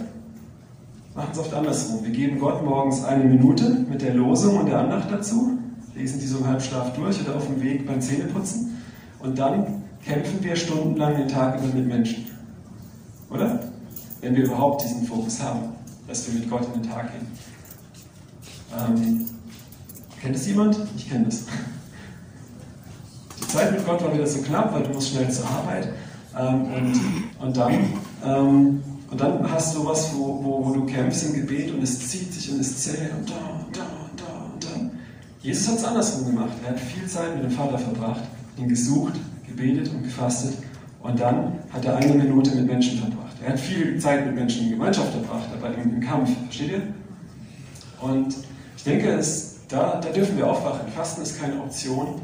machen 1.16 1.30
es 1.32 1.40
oft 1.40 1.54
andersrum. 1.54 2.04
Wir 2.04 2.12
geben 2.12 2.40
Gott 2.40 2.64
morgens 2.64 3.04
eine 3.06 3.24
Minute 3.24 3.86
mit 3.90 4.02
der 4.02 4.14
Losung 4.14 4.60
und 4.60 4.66
der 4.68 4.80
Andacht 4.80 5.10
dazu, 5.10 5.58
lesen 5.96 6.20
die 6.20 6.28
so 6.28 6.40
im 6.40 6.48
Halbschlaf 6.48 6.94
durch 6.94 7.22
oder 7.22 7.38
auf 7.38 7.48
dem 7.48 7.62
Weg 7.64 7.88
beim 7.88 8.02
Zähneputzen 8.02 8.78
und 9.20 9.40
dann 9.40 9.84
kämpfen 10.04 10.44
wir 10.44 10.56
stundenlang 10.56 11.16
den 11.16 11.30
Tag 11.30 11.60
über 11.64 11.74
mit 11.74 11.88
Menschen. 11.88 12.26
Oder? 13.30 13.60
Wenn 14.20 14.36
wir 14.36 14.46
überhaupt 14.46 14.84
diesen 14.84 15.06
Fokus 15.06 15.42
haben, 15.42 15.76
dass 16.08 16.28
wir 16.28 16.40
mit 16.40 16.50
Gott 16.50 16.66
in 16.74 16.82
den 16.82 16.92
Tag 16.92 17.12
gehen. 17.12 17.28
Ähm, 18.78 19.26
kennt 20.22 20.36
es 20.36 20.48
jemand? 20.48 20.78
Ich 20.96 21.10
kenne 21.10 21.26
das. 21.26 21.44
Die 23.40 23.48
Zeit 23.48 23.72
mit 23.72 23.86
Gott 23.86 24.04
war 24.04 24.14
wieder 24.14 24.28
so 24.28 24.42
knapp, 24.42 24.74
weil 24.74 24.84
du 24.84 24.90
musst 24.90 25.10
schnell 25.10 25.30
zur 25.32 25.48
Arbeit. 25.48 25.90
Ähm, 26.38 26.66
und, 26.74 27.02
und 27.40 27.58
dann 27.58 27.74
ähm, 28.24 28.84
und 29.16 29.22
dann 29.22 29.50
hast 29.50 29.76
du 29.76 29.86
was, 29.86 30.14
wo, 30.14 30.44
wo, 30.44 30.66
wo, 30.66 30.74
du 30.74 30.86
kämpfst 30.86 31.28
im 31.28 31.34
Gebet 31.34 31.72
und 31.74 31.82
es 31.82 32.10
zieht 32.10 32.34
sich 32.34 32.52
und 32.52 32.60
es 32.60 32.84
zählt 32.84 33.14
und 33.18 33.30
da 33.30 33.36
und 33.36 33.78
da 33.78 33.84
und 33.84 34.22
da 34.22 34.52
und 34.54 34.64
da. 34.64 34.92
Jesus 35.42 35.70
hat 35.70 35.78
es 35.78 35.84
andersrum 35.86 36.26
gemacht. 36.26 36.52
Er 36.64 36.72
hat 36.72 36.80
viel 36.80 37.08
Zeit 37.08 37.36
mit 37.36 37.44
dem 37.44 37.52
Vater 37.52 37.78
verbracht, 37.78 38.24
ihn 38.58 38.68
gesucht, 38.68 39.14
gebetet 39.48 39.90
und 39.94 40.04
gefastet 40.04 40.56
und 41.02 41.20
dann 41.20 41.60
hat 41.72 41.86
er 41.86 41.98
eine 41.98 42.14
Minute 42.14 42.56
mit 42.56 42.66
Menschen 42.66 43.00
verbracht. 43.00 43.25
Er 43.46 43.54
hat 43.54 43.60
viel 43.60 44.00
Zeit 44.00 44.26
mit 44.26 44.34
Menschen 44.34 44.64
in 44.64 44.70
Gemeinschaft 44.72 45.12
verbracht, 45.12 45.50
aber 45.56 45.72
im, 45.76 45.96
im 45.96 46.02
Kampf. 46.02 46.32
Versteht 46.46 46.72
ihr? 46.72 46.82
Und 48.02 48.36
ich 48.76 48.84
denke, 48.84 49.10
es, 49.10 49.58
da, 49.68 50.02
da 50.02 50.10
dürfen 50.10 50.36
wir 50.38 50.50
aufwachen. 50.50 50.92
Fasten 50.92 51.22
ist 51.22 51.40
keine 51.40 51.62
Option 51.62 52.22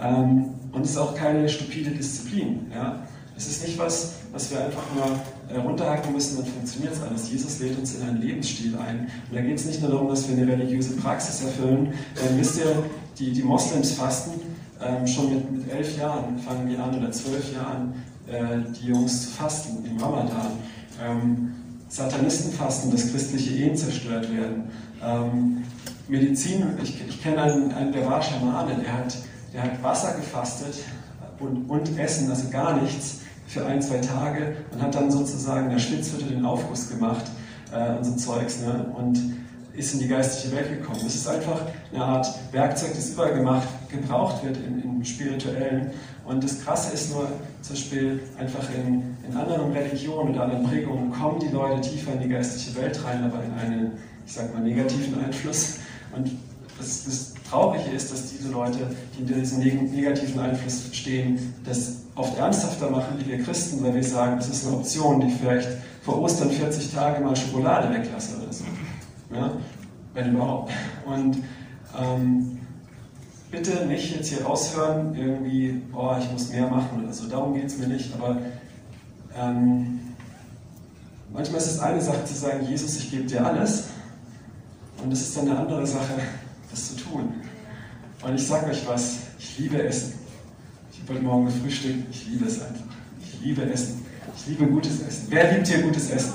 ähm, 0.00 0.46
und 0.72 0.84
ist 0.84 0.96
auch 0.96 1.14
keine 1.14 1.48
stupide 1.48 1.90
Disziplin. 1.90 2.72
Ja? 2.74 2.98
Es 3.36 3.46
ist 3.46 3.64
nicht 3.64 3.78
was, 3.78 4.14
was 4.32 4.50
wir 4.50 4.64
einfach 4.64 4.82
nur 4.96 5.56
äh, 5.56 5.60
runterhacken 5.60 6.12
müssen, 6.12 6.38
dann 6.38 6.46
funktioniert 6.46 6.94
es 6.94 7.02
alles. 7.02 7.30
Jesus 7.30 7.60
lädt 7.60 7.78
uns 7.78 7.94
in 7.94 8.08
einen 8.08 8.20
Lebensstil 8.20 8.76
ein. 8.76 9.08
Und 9.30 9.36
da 9.36 9.42
geht 9.42 9.56
es 9.56 9.66
nicht 9.66 9.80
nur 9.80 9.90
darum, 9.92 10.08
dass 10.08 10.28
wir 10.28 10.36
eine 10.36 10.50
religiöse 10.50 10.96
Praxis 10.96 11.44
erfüllen. 11.44 11.92
Ähm, 12.16 12.36
wisst 12.36 12.58
ihr, 12.58 12.82
die, 13.16 13.30
die 13.30 13.42
Moslems 13.44 13.92
fasten 13.92 14.40
ähm, 14.84 15.06
schon 15.06 15.34
mit, 15.34 15.52
mit 15.52 15.72
elf 15.72 15.96
Jahren, 15.96 16.36
fangen 16.38 16.68
die 16.68 16.76
an, 16.76 16.98
oder 16.98 17.12
zwölf 17.12 17.52
Jahren, 17.54 17.94
die 18.26 18.86
Jungs 18.86 19.26
fasten 19.26 19.84
im 19.84 19.98
Ramadan. 19.98 20.52
Ähm, 21.02 21.52
Satanisten 21.88 22.52
fasten, 22.52 22.90
dass 22.90 23.10
christliche 23.10 23.54
Ehen 23.54 23.76
zerstört 23.76 24.34
werden. 24.34 24.64
Ähm, 25.02 25.62
Medizin, 26.08 26.64
ich, 26.82 27.06
ich 27.06 27.22
kenne 27.22 27.42
einen, 27.42 27.72
einen, 27.72 27.92
der 27.92 28.06
war 28.06 28.20
Schamane, 28.22 28.76
der 28.76 28.92
hat, 28.92 29.16
der 29.52 29.62
hat 29.62 29.82
Wasser 29.82 30.14
gefastet 30.14 30.82
und, 31.40 31.68
und 31.68 31.98
Essen, 31.98 32.30
also 32.30 32.48
gar 32.50 32.80
nichts 32.80 33.20
für 33.46 33.64
ein, 33.66 33.80
zwei 33.80 33.98
Tage 33.98 34.56
und 34.72 34.82
hat 34.82 34.94
dann 34.94 35.10
sozusagen 35.10 35.70
der 35.70 35.78
Schwitzhütte 35.78 36.24
den 36.24 36.44
Aufguss 36.44 36.88
gemacht 36.88 37.24
äh, 37.72 37.96
und 37.96 38.04
so 38.04 38.16
Zeugs 38.16 38.60
ne? 38.60 38.86
und 38.96 39.18
ist 39.76 39.94
in 39.94 40.00
die 40.00 40.08
geistliche 40.08 40.54
Welt 40.54 40.70
gekommen. 40.70 41.00
Das 41.02 41.14
ist 41.14 41.28
einfach 41.28 41.60
eine 41.92 42.04
Art 42.04 42.26
Werkzeug, 42.52 42.94
das 42.94 43.10
überall 43.10 43.34
gemacht, 43.34 43.68
gebraucht 43.90 44.44
wird 44.44 44.56
im, 44.58 44.82
im 44.82 45.04
Spirituellen. 45.04 45.90
Und 46.24 46.42
das 46.42 46.62
Krasse 46.64 46.94
ist 46.94 47.12
nur, 47.12 47.28
zum 47.60 47.74
Beispiel 47.74 48.20
einfach 48.38 48.68
in, 48.74 49.16
in 49.28 49.36
anderen 49.36 49.72
Religionen 49.72 50.34
oder 50.34 50.44
anderen 50.44 50.64
Prägungen 50.64 51.12
kommen 51.12 51.40
die 51.40 51.48
Leute 51.48 51.80
tiefer 51.80 52.12
in 52.12 52.20
die 52.20 52.28
geistliche 52.28 52.80
Welt 52.80 52.98
rein, 53.04 53.24
aber 53.24 53.42
in 53.42 53.52
einen, 53.52 53.92
ich 54.26 54.32
sag 54.32 54.54
mal, 54.54 54.62
negativen 54.62 55.22
Einfluss. 55.22 55.78
Und 56.14 56.30
das, 56.78 57.04
das 57.04 57.34
Traurige 57.48 57.90
ist, 57.90 58.12
dass 58.12 58.30
diese 58.30 58.50
Leute, 58.50 58.78
die 59.16 59.32
in 59.32 59.40
diesem 59.40 59.58
negativen 59.58 60.40
Einfluss 60.40 60.88
stehen, 60.92 61.54
das 61.64 62.04
oft 62.14 62.38
ernsthafter 62.38 62.90
machen 62.90 63.18
wie 63.18 63.30
wir 63.30 63.42
Christen, 63.42 63.82
weil 63.82 63.94
wir 63.94 64.04
sagen, 64.04 64.36
das 64.36 64.48
ist 64.48 64.66
eine 64.66 64.76
Option, 64.76 65.20
die 65.20 65.30
vielleicht 65.30 65.68
vor 66.02 66.20
Ostern 66.20 66.50
40 66.50 66.92
Tage 66.92 67.22
mal 67.24 67.34
Schokolade 67.34 67.92
weglasse 67.92 68.36
oder 68.36 68.52
so. 68.52 68.64
Ja? 69.34 69.50
Wenn 70.14 70.34
überhaupt. 70.34 70.72
Und 71.06 71.38
ähm, 71.98 72.60
bitte 73.50 73.86
nicht 73.86 74.14
jetzt 74.14 74.28
hier 74.28 74.44
raushören, 74.44 75.14
irgendwie, 75.14 75.82
oh, 75.92 76.14
ich 76.18 76.30
muss 76.30 76.50
mehr 76.50 76.68
machen 76.68 77.02
oder 77.02 77.12
so. 77.12 77.28
Darum 77.28 77.54
geht 77.54 77.66
es 77.66 77.78
mir 77.78 77.88
nicht. 77.88 78.14
Aber 78.14 78.38
ähm, 79.36 80.00
manchmal 81.32 81.60
ist 81.60 81.66
es 81.66 81.80
eine 81.80 82.00
Sache 82.00 82.24
zu 82.24 82.34
sagen, 82.34 82.64
Jesus, 82.66 82.96
ich 82.96 83.10
gebe 83.10 83.24
dir 83.24 83.44
alles. 83.44 83.84
Und 85.02 85.12
es 85.12 85.22
ist 85.22 85.36
dann 85.36 85.50
eine 85.50 85.58
andere 85.58 85.86
Sache, 85.86 86.14
das 86.70 86.88
zu 86.88 86.96
tun. 86.96 87.34
Und 88.26 88.34
ich 88.34 88.46
sage 88.46 88.70
euch 88.70 88.86
was, 88.86 89.18
ich 89.38 89.58
liebe 89.58 89.82
Essen. 89.82 90.14
Ich 90.92 91.00
habe 91.00 91.14
heute 91.14 91.24
Morgen 91.24 91.46
gefrühstückt, 91.46 92.06
ich 92.10 92.26
liebe 92.28 92.46
es 92.46 92.62
einfach. 92.62 92.86
Ich 93.20 93.40
liebe 93.42 93.62
Essen. 93.70 94.04
Ich 94.36 94.46
liebe 94.46 94.66
gutes 94.66 95.02
Essen. 95.02 95.26
Wer 95.28 95.52
liebt 95.52 95.66
hier 95.66 95.82
gutes 95.82 96.10
Essen? 96.10 96.32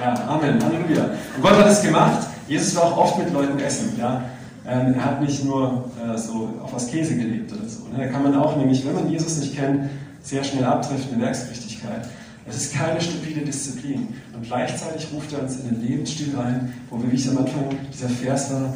Ja, 0.00 0.14
Amen, 0.28 0.62
Halleluja. 0.64 1.10
Und 1.36 1.42
Gott 1.42 1.58
hat 1.58 1.66
es 1.66 1.82
gemacht. 1.82 2.26
Jesus 2.48 2.74
war 2.74 2.84
auch 2.84 2.96
oft 2.96 3.18
mit 3.18 3.32
Leuten 3.34 3.58
essen. 3.58 3.92
Ja? 3.98 4.24
Ähm, 4.66 4.94
er 4.94 5.04
hat 5.04 5.20
nicht 5.20 5.44
nur 5.44 5.90
äh, 6.02 6.16
so 6.16 6.54
auf 6.62 6.72
was 6.72 6.90
Käse 6.90 7.16
gelebt 7.16 7.52
oder 7.52 7.68
so. 7.68 7.84
Ne? 7.88 7.98
Da 7.98 8.06
kann 8.06 8.22
man 8.22 8.34
auch 8.34 8.56
nämlich, 8.56 8.86
wenn 8.86 8.94
man 8.94 9.10
Jesus 9.10 9.38
nicht 9.40 9.54
kennt, 9.54 9.90
sehr 10.22 10.42
schnell 10.42 10.64
abtreffen 10.64 11.12
in 11.12 11.20
Werksrichtigkeit. 11.20 12.08
Es 12.48 12.56
ist 12.56 12.74
keine 12.74 12.98
stupide 12.98 13.42
Disziplin. 13.42 14.08
Und 14.34 14.44
gleichzeitig 14.44 15.08
ruft 15.12 15.34
er 15.34 15.42
uns 15.42 15.60
in 15.60 15.68
den 15.68 15.86
Lebensstil 15.86 16.34
rein, 16.34 16.72
wo 16.88 17.02
wir, 17.02 17.12
wie 17.12 17.16
ich 17.16 17.28
am 17.28 17.38
Anfang 17.38 17.64
dieser 17.92 18.08
Vers 18.08 18.54
war, 18.54 18.74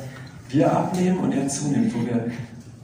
wir 0.50 0.70
abnehmen 0.70 1.20
und 1.20 1.32
er 1.32 1.48
zunimmt, 1.48 1.94
wo 1.94 2.04
wir 2.04 2.30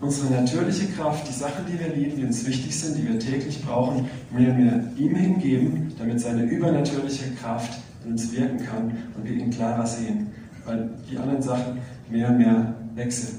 unsere 0.00 0.32
natürliche 0.32 0.86
Kraft, 0.86 1.28
die 1.28 1.32
Sachen, 1.32 1.66
die 1.70 1.78
wir 1.78 1.94
lieben, 1.94 2.16
die 2.16 2.24
uns 2.24 2.46
wichtig 2.46 2.78
sind, 2.78 2.96
die 2.96 3.06
wir 3.06 3.18
täglich 3.18 3.62
brauchen, 3.62 4.08
mehr 4.32 4.50
und 4.50 4.64
mehr 4.64 4.82
ihm 4.96 5.14
hingeben, 5.14 5.92
damit 5.98 6.20
seine 6.20 6.44
übernatürliche 6.44 7.32
Kraft 7.32 7.80
in 8.04 8.12
uns 8.12 8.32
wirken 8.32 8.64
kann 8.64 8.96
und 9.16 9.24
wir 9.24 9.32
ihn 9.32 9.50
klarer 9.50 9.86
sehen, 9.86 10.32
weil 10.64 10.90
die 11.10 11.18
anderen 11.18 11.42
Sachen 11.42 11.78
mehr 12.08 12.28
und 12.28 12.38
mehr 12.38 12.74
wechseln. 12.94 13.38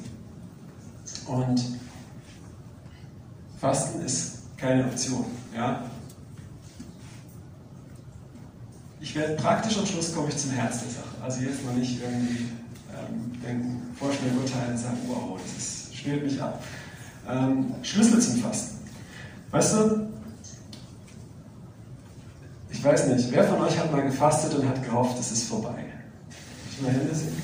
Und 1.27 1.61
Fasten 3.59 4.01
ist 4.01 4.39
keine 4.57 4.85
Option. 4.85 5.25
Ja? 5.55 5.83
Ich 8.99 9.15
werde 9.15 9.35
praktisch 9.35 9.77
am 9.77 9.85
Schluss 9.85 10.13
komme 10.13 10.29
ich 10.29 10.37
zum 10.37 10.51
Herz 10.51 10.81
der 10.81 10.89
Sache. 10.89 11.21
Also 11.21 11.41
jetzt 11.41 11.65
mal 11.65 11.75
nicht 11.75 12.01
irgendwie 12.01 12.45
ähm, 12.89 13.31
denken, 13.43 13.81
vorschnell 13.95 14.31
urteilen 14.37 14.71
und 14.71 14.77
sagen, 14.77 14.97
wow, 15.07 15.39
das 15.41 15.57
ist, 15.57 16.23
mich 16.23 16.41
ab. 16.41 16.63
Ähm, 17.29 17.75
Schlüssel 17.83 18.19
zum 18.19 18.37
Fasten. 18.37 18.77
Weißt 19.51 19.73
du, 19.73 20.10
ich 22.81 22.87
weiß 22.87 23.09
nicht, 23.09 23.31
wer 23.31 23.43
von 23.43 23.61
euch 23.61 23.77
hat 23.77 23.91
mal 23.91 24.01
gefastet 24.01 24.55
und 24.55 24.67
hat 24.67 24.83
gehofft, 24.83 25.19
es 25.19 25.31
ist 25.31 25.43
vorbei? 25.43 25.85
Ich 26.71 26.81
mal 26.81 26.91
Hände 26.91 27.13
sehen? 27.13 27.39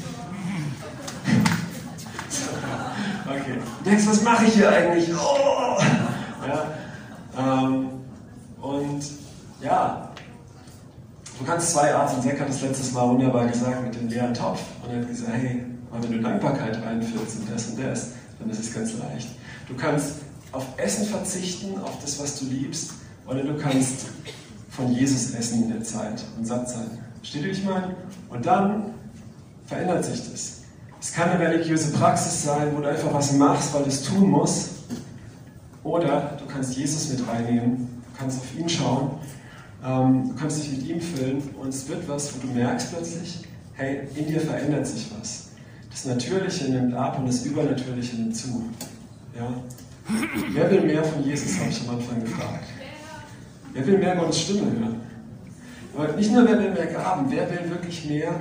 okay. 3.24 3.60
Du 3.78 3.84
denkst, 3.88 4.08
was 4.08 4.24
mache 4.24 4.46
ich 4.46 4.56
hier 4.56 4.68
eigentlich? 4.68 5.12
Oh! 5.14 5.78
Ja, 6.48 6.72
ähm, 7.38 7.90
und 8.60 9.04
ja, 9.62 10.10
du 11.38 11.46
kannst 11.46 11.72
zwei 11.72 11.94
Arten. 11.94 12.20
Zack 12.24 12.40
hat 12.40 12.50
das 12.50 12.64
letztes 12.64 12.92
Mal 12.94 13.08
wunderbar 13.08 13.46
gesagt 13.46 13.84
mit 13.84 13.94
dem 13.94 14.08
leeren 14.08 14.34
Topf. 14.34 14.62
Und 14.84 14.92
er 14.92 15.02
hat 15.02 15.08
gesagt, 15.08 15.34
hey, 15.34 15.66
wenn 16.02 16.12
du 16.14 16.20
Dankbarkeit 16.20 16.84
reinführst 16.84 17.42
und 17.42 17.54
das 17.54 17.68
und 17.68 17.84
das, 17.84 18.14
dann 18.40 18.50
ist 18.50 18.60
es 18.60 18.74
ganz 18.74 18.98
leicht. 18.98 19.30
Du 19.68 19.76
kannst 19.76 20.16
auf 20.52 20.66
Essen 20.78 21.06
verzichten, 21.06 21.80
auf 21.84 22.02
das, 22.02 22.20
was 22.20 22.40
du 22.40 22.46
liebst, 22.46 22.94
oder 23.28 23.44
du 23.44 23.56
kannst 23.56 24.08
von 24.78 24.94
Jesus 24.94 25.34
essen 25.34 25.64
in 25.64 25.70
der 25.70 25.84
Zeit 25.84 26.24
und 26.38 26.46
satt 26.46 26.70
sein. 26.70 26.88
Steht 27.24 27.42
ihr, 27.42 27.48
wie 27.48 27.52
ich 27.52 27.66
meine? 27.66 27.96
Und 28.30 28.46
dann 28.46 28.94
verändert 29.66 30.06
sich 30.06 30.32
das. 30.32 30.62
Es 31.02 31.14
kann 31.14 31.30
eine 31.30 31.48
religiöse 31.48 31.92
Praxis 31.94 32.44
sein, 32.44 32.76
wo 32.76 32.82
du 32.82 32.88
einfach 32.88 33.12
was 33.12 33.34
machst, 33.34 33.74
weil 33.74 33.84
du 33.84 33.90
es 33.90 34.04
tun 34.04 34.30
musst. 34.30 34.70
Oder 35.84 36.38
du 36.38 36.46
kannst 36.46 36.78
Jesus 36.78 37.10
mit 37.10 37.28
reinnehmen, 37.28 38.04
du 38.04 38.20
kannst 38.20 38.40
auf 38.40 38.60
ihn 38.60 38.70
schauen, 38.70 39.12
ähm, 39.84 40.30
du 40.30 40.36
kannst 40.36 40.64
dich 40.64 40.72
mit 40.74 40.88
ihm 40.88 41.02
füllen 41.02 41.42
und 41.60 41.70
es 41.70 41.88
wird 41.88 42.08
was, 42.08 42.36
wo 42.36 42.46
du 42.46 42.54
merkst 42.54 42.92
plötzlich, 42.92 43.46
hey, 43.74 44.08
in 44.16 44.28
dir 44.28 44.42
verändert 44.42 44.86
sich 44.86 45.10
was. 45.18 45.48
Das 45.90 46.06
Natürliche 46.06 46.66
nimmt 46.66 46.94
ab 46.94 47.18
und 47.18 47.28
das 47.28 47.44
Übernatürliche 47.46 48.16
nimmt 48.18 48.36
zu. 48.36 48.64
Ja? 49.36 49.50
Wer 50.52 50.72
will 50.72 50.82
mehr 50.82 51.04
von 51.04 51.24
Jesus, 51.24 51.60
habe 51.60 51.70
ich 51.70 51.82
am 51.88 51.96
Anfang 51.96 52.22
gefragt. 52.22 52.66
Wer 53.78 53.86
will 53.86 53.98
mehr 54.00 54.16
Gottes 54.16 54.42
Stimme 54.42 54.72
hören? 54.72 55.02
Aber 55.96 56.14
nicht 56.14 56.32
nur, 56.32 56.48
wer 56.48 56.60
will 56.60 56.72
mehr 56.72 56.88
Gaben, 56.88 57.30
wer 57.30 57.48
will 57.48 57.70
wirklich 57.70 58.06
mehr 58.06 58.32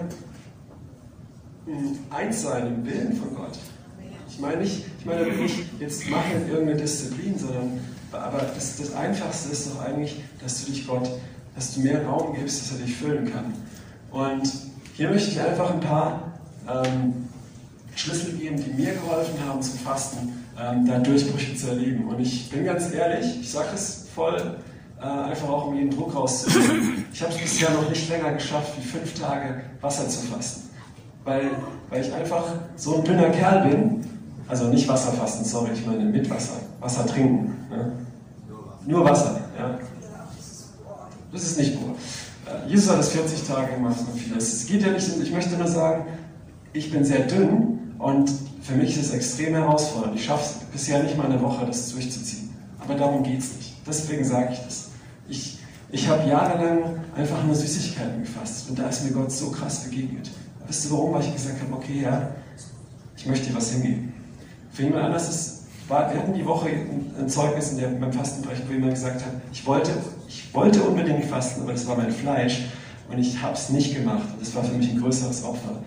hm, 1.67 1.99
eins 2.09 2.43
sein 2.43 2.67
im 2.67 2.87
Willen 2.87 3.15
von 3.15 3.35
Gott? 3.35 3.59
Ich 4.31 4.39
meine 4.39 4.63
nicht, 4.63 4.87
ich 4.99 5.05
meine 5.05 5.27
nicht, 5.27 5.59
jetzt 5.79 6.09
mach 6.09 6.27
nicht 6.27 6.49
irgendeine 6.49 6.81
Disziplin, 6.81 7.39
sondern 7.39 7.81
aber 8.13 8.39
das, 8.55 8.79
das 8.79 8.95
Einfachste 8.95 9.53
ist 9.53 9.71
doch 9.71 9.85
eigentlich, 9.85 10.23
dass 10.43 10.65
du 10.65 10.73
dich 10.73 10.87
Gott, 10.87 11.11
dass 11.55 11.75
du 11.75 11.81
mehr 11.81 12.07
Raum 12.07 12.35
gibst, 12.35 12.63
dass 12.63 12.79
er 12.79 12.87
dich 12.87 12.97
füllen 12.97 13.31
kann. 13.31 13.53
Und 14.11 14.51
hier 14.95 15.11
möchte 15.11 15.33
ich 15.33 15.41
einfach 15.41 15.71
ein 15.71 15.81
paar 15.81 16.33
ähm, 16.67 17.29
Schlüssel 17.95 18.33
geben, 18.39 18.57
die 18.57 18.71
mir 18.71 18.95
geholfen 18.95 19.35
haben 19.47 19.61
zum 19.61 19.79
Fasten, 19.81 20.33
ähm, 20.59 20.87
da 20.87 20.99
Durchbrüche 20.99 21.55
zu 21.55 21.69
erleben. 21.69 22.09
Und 22.09 22.21
ich 22.21 22.49
bin 22.49 22.65
ganz 22.65 22.91
ehrlich, 22.95 23.39
ich 23.41 23.51
sage 23.51 23.69
es 23.75 24.07
voll, 24.15 24.57
äh, 25.01 25.05
einfach 25.05 25.49
auch 25.49 25.67
um 25.69 25.77
jeden 25.77 25.91
Druck 25.91 26.15
rauszunehmen. 26.15 27.05
Ich 27.13 27.23
habe 27.23 27.33
es 27.33 27.39
bisher 27.39 27.71
noch 27.71 27.89
nicht 27.89 28.09
länger 28.09 28.33
geschafft, 28.33 28.73
wie 28.79 28.87
fünf 28.87 29.15
Tage 29.15 29.63
Wasser 29.81 30.09
zu 30.09 30.27
fasten. 30.27 30.71
Weil, 31.25 31.51
weil 31.91 32.03
ich 32.03 32.13
einfach 32.13 32.45
so 32.77 32.97
ein 32.97 33.05
dünner 33.05 33.31
Kerl 33.31 33.69
bin. 33.69 34.07
Also 34.49 34.69
nicht 34.69 34.87
Wasser 34.87 35.13
fasten, 35.13 35.45
sorry, 35.45 35.71
ich 35.75 35.85
meine 35.85 36.05
mit 36.05 36.31
Wasser. 36.31 36.61
Wasser 36.81 37.05
trinken. 37.07 37.55
Ne? 37.69 37.93
Nur 38.87 39.05
Wasser. 39.05 39.41
Ja? 39.59 39.79
Das 41.33 41.43
ist 41.43 41.59
nicht 41.59 41.81
pur. 41.81 41.95
Äh, 42.47 42.69
Jesus 42.69 42.91
hat 42.91 42.99
das 42.99 43.09
40 43.09 43.47
Tage 43.47 43.75
gemacht 43.75 43.97
und 44.01 44.19
vieles. 44.19 44.53
Es 44.53 44.67
geht 44.67 44.83
ja 44.83 44.93
nicht, 44.93 45.09
ich 45.21 45.33
möchte 45.33 45.57
nur 45.57 45.67
sagen, 45.67 46.07
ich 46.73 46.91
bin 46.93 47.05
sehr 47.05 47.27
dünn 47.27 47.95
und 47.99 48.31
für 48.63 48.75
mich 48.75 48.97
ist 48.97 49.07
es 49.07 49.13
extrem 49.15 49.55
herausfordernd. 49.55 50.17
Ich 50.17 50.25
schaffe 50.25 50.45
es 50.45 50.65
bisher 50.67 51.03
nicht 51.03 51.17
mal 51.17 51.27
eine 51.27 51.41
Woche, 51.43 51.67
das 51.67 51.91
durchzuziehen. 51.93 52.55
Aber 52.79 52.95
darum 52.95 53.23
geht 53.23 53.41
es 53.41 53.57
nicht. 53.57 53.75
Deswegen 53.87 54.25
sage 54.25 54.53
ich 54.53 54.61
das. 54.61 54.86
Ich, 55.91 56.09
habe 56.09 56.29
jahrelang 56.29 57.01
einfach 57.17 57.43
nur 57.45 57.55
Süßigkeiten 57.55 58.23
gefasst 58.23 58.69
und 58.69 58.79
da 58.79 58.89
ist 58.89 59.05
mir 59.05 59.13
Gott 59.13 59.31
so 59.31 59.51
krass 59.51 59.85
begegnet. 59.85 60.31
Wisst 60.67 60.87
ihr 60.87 60.91
warum? 60.93 61.15
Weil 61.15 61.23
ich 61.23 61.33
gesagt 61.33 61.61
habe, 61.63 61.73
okay, 61.75 62.03
ja, 62.03 62.31
ich 63.17 63.27
möchte 63.27 63.49
dir 63.49 63.57
was 63.57 63.71
hingeben. 63.71 64.13
Für 64.73 64.83
jemand 64.83 65.05
anders 65.05 65.29
ist, 65.29 65.57
war, 65.89 66.13
wir 66.13 66.21
hatten 66.21 66.35
die 66.35 66.45
Woche 66.45 66.69
ein 67.19 67.29
Zeugnis 67.29 67.71
in 67.71 67.79
der, 67.79 67.89
beim 67.89 68.13
Fastenbereich, 68.13 68.59
wo 68.67 68.73
jemand 68.73 68.95
gesagt 68.95 69.25
hat, 69.25 69.33
ich 69.53 69.65
wollte, 69.65 69.93
ich 70.29 70.53
wollte 70.53 70.83
unbedingt 70.83 71.25
fasten, 71.25 71.63
aber 71.63 71.73
das 71.73 71.87
war 71.87 71.97
mein 71.97 72.11
Fleisch 72.11 72.63
und 73.09 73.19
ich 73.19 73.41
habe 73.41 73.55
es 73.55 73.69
nicht 73.69 73.95
gemacht. 73.95 74.27
Das 74.41 74.55
war 74.57 74.65
für 74.65 74.75
mich 74.75 74.91
ein 74.91 75.01
größeres 75.01 75.45
Opfer. 75.45 75.79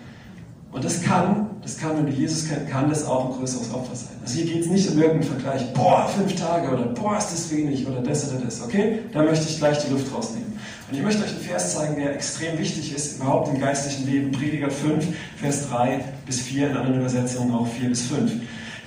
Und 0.80 0.86
das 0.86 1.02
kann, 1.02 1.50
das 1.62 1.78
kann, 1.78 1.98
wenn 1.98 2.06
du 2.06 2.12
Jesus 2.14 2.48
kennst, 2.48 2.70
kann 2.70 2.90
das 2.90 3.06
auch 3.06 3.26
ein 3.26 3.38
größeres 3.38 3.74
Opfer 3.74 3.94
sein. 3.94 4.16
Also 4.22 4.36
hier 4.36 4.46
geht 4.46 4.62
es 4.64 4.70
nicht 4.70 4.90
um 4.90 4.98
irgendeinen 4.98 5.24
Vergleich, 5.24 5.74
boah, 5.74 6.08
fünf 6.08 6.34
Tage 6.36 6.70
oder 6.70 6.84
boah, 6.84 7.18
ist 7.18 7.34
das 7.34 7.52
wenig 7.52 7.86
oder 7.86 8.02
das 8.02 8.32
oder 8.32 8.46
das, 8.46 8.62
okay? 8.62 9.00
Da 9.12 9.24
möchte 9.24 9.50
ich 9.50 9.58
gleich 9.58 9.78
die 9.86 9.92
Luft 9.92 10.08
rausnehmen. 10.16 10.54
Und 10.90 10.98
ich 10.98 11.04
möchte 11.04 11.22
euch 11.22 11.32
einen 11.32 11.42
Vers 11.42 11.76
zeigen, 11.76 11.98
der 11.98 12.16
extrem 12.16 12.58
wichtig 12.58 12.96
ist, 12.96 13.18
überhaupt 13.18 13.54
im 13.54 13.60
geistlichen 13.60 14.10
Leben. 14.10 14.32
Prediger 14.32 14.72
5, 14.72 15.06
Vers 15.36 15.68
3 15.68 16.00
bis 16.26 16.40
4, 16.40 16.70
in 16.70 16.78
anderen 16.78 17.02
Übersetzungen 17.02 17.54
auch 17.54 17.68
4 17.68 17.90
bis 17.90 18.04
5. 18.04 18.32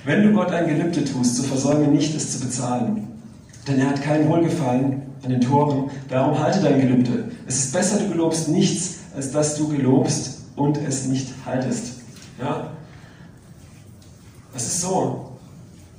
Wenn 0.03 0.23
du 0.23 0.33
Gott 0.33 0.51
ein 0.51 0.67
Gelübde 0.67 1.05
tust, 1.05 1.35
so 1.35 1.43
versäume 1.43 1.89
nicht, 1.89 2.15
es 2.15 2.31
zu 2.31 2.43
bezahlen. 2.43 3.07
Denn 3.67 3.79
er 3.79 3.91
hat 3.91 4.01
kein 4.01 4.27
Wohlgefallen 4.27 5.03
an 5.23 5.29
den 5.29 5.41
Toren, 5.41 5.91
darum 6.09 6.39
halte 6.39 6.59
dein 6.59 6.81
Gelübde. 6.81 7.29
Es 7.45 7.65
ist 7.65 7.71
besser, 7.71 7.99
du 7.99 8.09
gelobst 8.09 8.47
nichts, 8.47 8.95
als 9.15 9.31
dass 9.31 9.57
du 9.57 9.67
gelobst 9.67 10.32
und 10.55 10.77
es 10.77 11.05
nicht 11.05 11.33
haltest. 11.45 12.01
Ja? 12.39 12.71
Es 14.55 14.65
ist 14.65 14.81
so, 14.81 15.31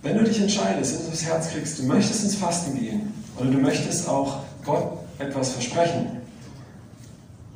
wenn 0.03 0.19
du 0.19 0.25
dich 0.25 0.41
entscheidest, 0.41 0.99
wenn 0.99 1.05
du 1.07 1.11
das 1.11 1.25
Herz 1.25 1.51
kriegst, 1.51 1.79
du 1.79 1.85
möchtest 1.85 2.25
ins 2.25 2.37
Fasten 2.37 2.79
gehen 2.79 3.13
oder 3.39 3.51
du 3.51 3.59
möchtest 3.59 4.09
auch 4.09 4.41
Gott 4.65 4.99
etwas 5.19 5.51
versprechen. 5.51 6.19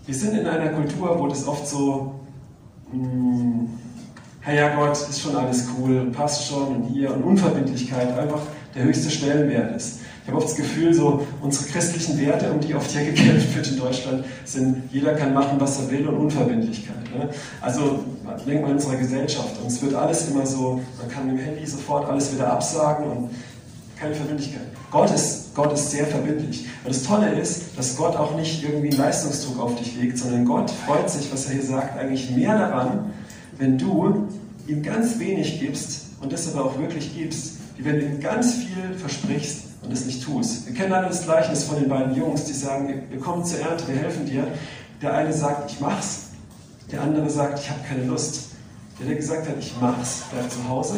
Wir 0.07 0.15
sind 0.15 0.39
in 0.39 0.47
einer 0.47 0.71
Kultur, 0.71 1.19
wo 1.19 1.27
das 1.27 1.47
oft 1.47 1.67
so, 1.67 2.21
mh, 2.93 3.03
hm, 3.03 3.69
Herr 4.41 4.55
ja 4.55 4.75
Gott, 4.75 4.93
ist 4.93 5.21
schon 5.21 5.37
alles 5.37 5.67
cool, 5.77 6.11
passt 6.11 6.47
schon 6.47 6.77
und 6.77 6.85
hier 6.85 7.15
und 7.15 7.23
Unverbindlichkeit 7.23 8.17
einfach 8.17 8.41
der 8.75 8.85
höchste 8.85 9.11
Stellenwert 9.11 9.77
ist. 9.77 9.99
Ich 10.29 10.35
habe 10.35 10.45
oft 10.45 10.51
das 10.51 10.57
Gefühl, 10.59 10.93
so 10.93 11.27
unsere 11.41 11.65
christlichen 11.71 12.21
Werte, 12.21 12.53
um 12.53 12.61
die 12.61 12.75
oft 12.75 12.91
hier 12.91 13.03
gekämpft 13.03 13.57
wird 13.57 13.67
in 13.67 13.79
Deutschland, 13.79 14.25
sind, 14.45 14.83
jeder 14.93 15.15
kann 15.15 15.33
machen, 15.33 15.59
was 15.59 15.81
er 15.81 15.91
will 15.91 16.07
und 16.07 16.19
Unverbindlichkeit. 16.19 16.97
Ne? 17.17 17.31
Also 17.63 18.01
denkt 18.47 18.61
mal 18.61 18.69
in 18.69 18.75
unserer 18.75 18.97
Gesellschaft. 18.97 19.59
Und 19.59 19.69
es 19.69 19.81
wird 19.81 19.95
alles 19.95 20.29
immer 20.29 20.45
so, 20.45 20.83
man 21.01 21.09
kann 21.09 21.29
mit 21.29 21.39
dem 21.39 21.45
Handy 21.47 21.67
sofort 21.67 22.11
alles 22.11 22.35
wieder 22.35 22.53
absagen 22.53 23.07
und 23.07 23.31
keine 23.99 24.15
Verbindlichkeit. 24.15 24.67
Gott 24.91 25.11
ist, 25.11 25.55
Gott 25.55 25.73
ist 25.73 25.93
sehr 25.93 26.07
verbindlich. 26.07 26.67
Und 26.85 26.95
das 26.95 27.05
Tolle 27.05 27.31
ist, 27.33 27.79
dass 27.79 27.97
Gott 27.97 28.15
auch 28.15 28.37
nicht 28.37 28.63
irgendwie 28.63 28.91
einen 28.91 28.99
Leistungsdruck 28.99 29.59
auf 29.59 29.77
dich 29.77 29.97
legt, 29.97 30.19
sondern 30.19 30.45
Gott 30.45 30.71
freut 30.71 31.09
sich, 31.09 31.33
was 31.33 31.47
er 31.47 31.53
hier 31.53 31.65
sagt, 31.65 31.99
eigentlich 31.99 32.29
mehr 32.33 32.59
daran, 32.59 33.15
wenn 33.57 33.79
du 33.79 34.29
ihm 34.67 34.83
ganz 34.83 35.19
wenig 35.19 35.59
gibst 35.59 36.09
und 36.21 36.31
das 36.35 36.55
aber 36.55 36.67
auch 36.67 36.79
wirklich 36.79 37.17
gibst, 37.17 37.55
wie 37.79 37.87
wenn 37.87 37.99
du 37.99 38.05
ihm 38.05 38.21
ganz 38.21 38.53
viel 38.57 38.93
versprichst 38.99 39.68
und 39.83 39.93
es 39.93 40.05
nicht 40.07 40.25
tust. 40.25 40.67
Wir 40.67 40.75
kennen 40.75 40.93
alle 40.93 41.09
das 41.09 41.25
Gleichnis 41.25 41.65
von 41.65 41.81
den 41.81 41.89
beiden 41.89 42.15
Jungs, 42.15 42.45
die 42.45 42.53
sagen, 42.53 43.03
wir 43.09 43.21
kommen 43.21 43.45
zur 43.45 43.61
Ernte, 43.61 43.87
wir 43.89 43.97
helfen 43.97 44.27
dir. 44.27 44.47
Der 45.01 45.15
eine 45.15 45.33
sagt, 45.33 45.71
ich 45.71 45.81
mach's. 45.81 46.31
Der 46.91 47.03
andere 47.03 47.29
sagt, 47.29 47.61
ich 47.61 47.71
habe 47.71 47.81
keine 47.87 48.05
Lust. 48.05 48.51
Der, 48.99 49.07
der 49.07 49.17
gesagt 49.17 49.49
hat, 49.49 49.57
ich 49.59 49.75
mach's, 49.81 50.23
bleibt 50.33 50.53
zu 50.53 50.69
Hause. 50.69 50.97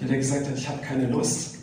Der, 0.00 0.08
der 0.08 0.18
gesagt 0.18 0.46
hat, 0.46 0.56
ich 0.56 0.68
habe 0.68 0.78
keine 0.80 1.06
Lust, 1.06 1.56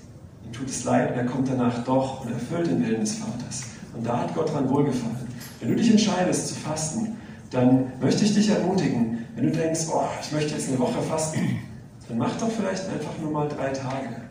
ihm 0.45 0.53
tut 0.53 0.69
es 0.69 0.83
leid 0.83 1.11
und 1.11 1.17
er 1.17 1.25
kommt 1.25 1.49
danach 1.49 1.83
doch 1.83 2.25
und 2.25 2.31
erfüllt 2.31 2.67
den 2.67 2.85
Willen 2.85 3.01
des 3.01 3.15
Vaters. 3.15 3.63
Und 3.95 4.05
da 4.05 4.21
hat 4.21 4.35
Gott 4.35 4.53
dran 4.53 4.69
wohlgefallen. 4.69 5.27
Wenn 5.59 5.69
du 5.69 5.75
dich 5.75 5.89
entscheidest 5.89 6.49
zu 6.49 6.55
fasten, 6.55 7.17
dann 7.51 7.91
möchte 8.01 8.25
ich 8.25 8.33
dich 8.33 8.49
ermutigen, 8.49 9.25
wenn 9.35 9.45
du 9.45 9.51
denkst, 9.51 9.81
oh, 9.91 10.03
ich 10.21 10.31
möchte 10.31 10.53
jetzt 10.53 10.69
eine 10.69 10.79
Woche 10.79 11.01
fasten, 11.01 11.59
dann 12.07 12.17
mach 12.17 12.35
doch 12.37 12.51
vielleicht 12.51 12.87
einfach 12.89 13.17
nur 13.21 13.31
mal 13.31 13.47
drei 13.47 13.69
Tage. 13.69 14.24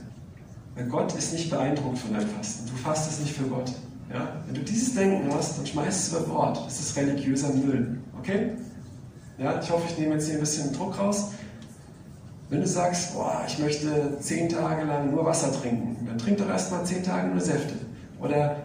Gott 0.90 1.14
ist 1.14 1.32
nicht 1.32 1.50
beeindruckt 1.50 1.98
von 1.98 2.12
deinem 2.12 2.28
Fasten. 2.28 2.68
Du 2.68 2.76
fastest 2.76 3.20
nicht 3.20 3.36
für 3.36 3.44
Gott. 3.44 3.72
Ja? 4.12 4.28
Wenn 4.46 4.54
du 4.54 4.62
dieses 4.62 4.94
Denken 4.94 5.32
hast, 5.32 5.58
dann 5.58 5.66
schmeißt 5.66 6.08
es 6.08 6.12
über 6.12 6.26
Bord. 6.26 6.64
Das 6.66 6.80
ist 6.80 6.96
religiöser 6.96 7.50
Müll. 7.50 7.98
Okay? 8.18 8.50
Ja, 9.38 9.60
ich 9.60 9.70
hoffe, 9.70 9.84
ich 9.88 9.98
nehme 9.98 10.14
jetzt 10.14 10.26
hier 10.26 10.34
ein 10.34 10.40
bisschen 10.40 10.72
Druck 10.72 10.98
raus. 10.98 11.30
Wenn 12.50 12.60
du 12.60 12.66
sagst, 12.66 13.14
boah, 13.14 13.42
ich 13.46 13.58
möchte 13.58 14.18
zehn 14.20 14.48
Tage 14.48 14.84
lang 14.84 15.10
nur 15.10 15.24
Wasser 15.24 15.52
trinken, 15.52 16.06
dann 16.06 16.18
trink 16.18 16.38
doch 16.38 16.48
erstmal 16.48 16.84
zehn 16.84 17.02
Tage 17.02 17.28
nur 17.28 17.40
Säfte. 17.40 17.74
Oder 18.20 18.56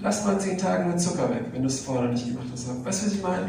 lass 0.00 0.24
mal 0.24 0.38
zehn 0.38 0.58
Tage 0.58 0.84
nur 0.84 0.96
Zucker 0.96 1.30
weg, 1.30 1.44
wenn 1.52 1.62
du 1.62 1.68
es 1.68 1.80
vorher 1.80 2.10
nicht 2.10 2.26
gemacht 2.26 2.46
hast. 2.52 2.68
Weißt 2.68 3.02
du, 3.02 3.06
was 3.06 3.14
ich 3.14 3.22
meine? 3.22 3.48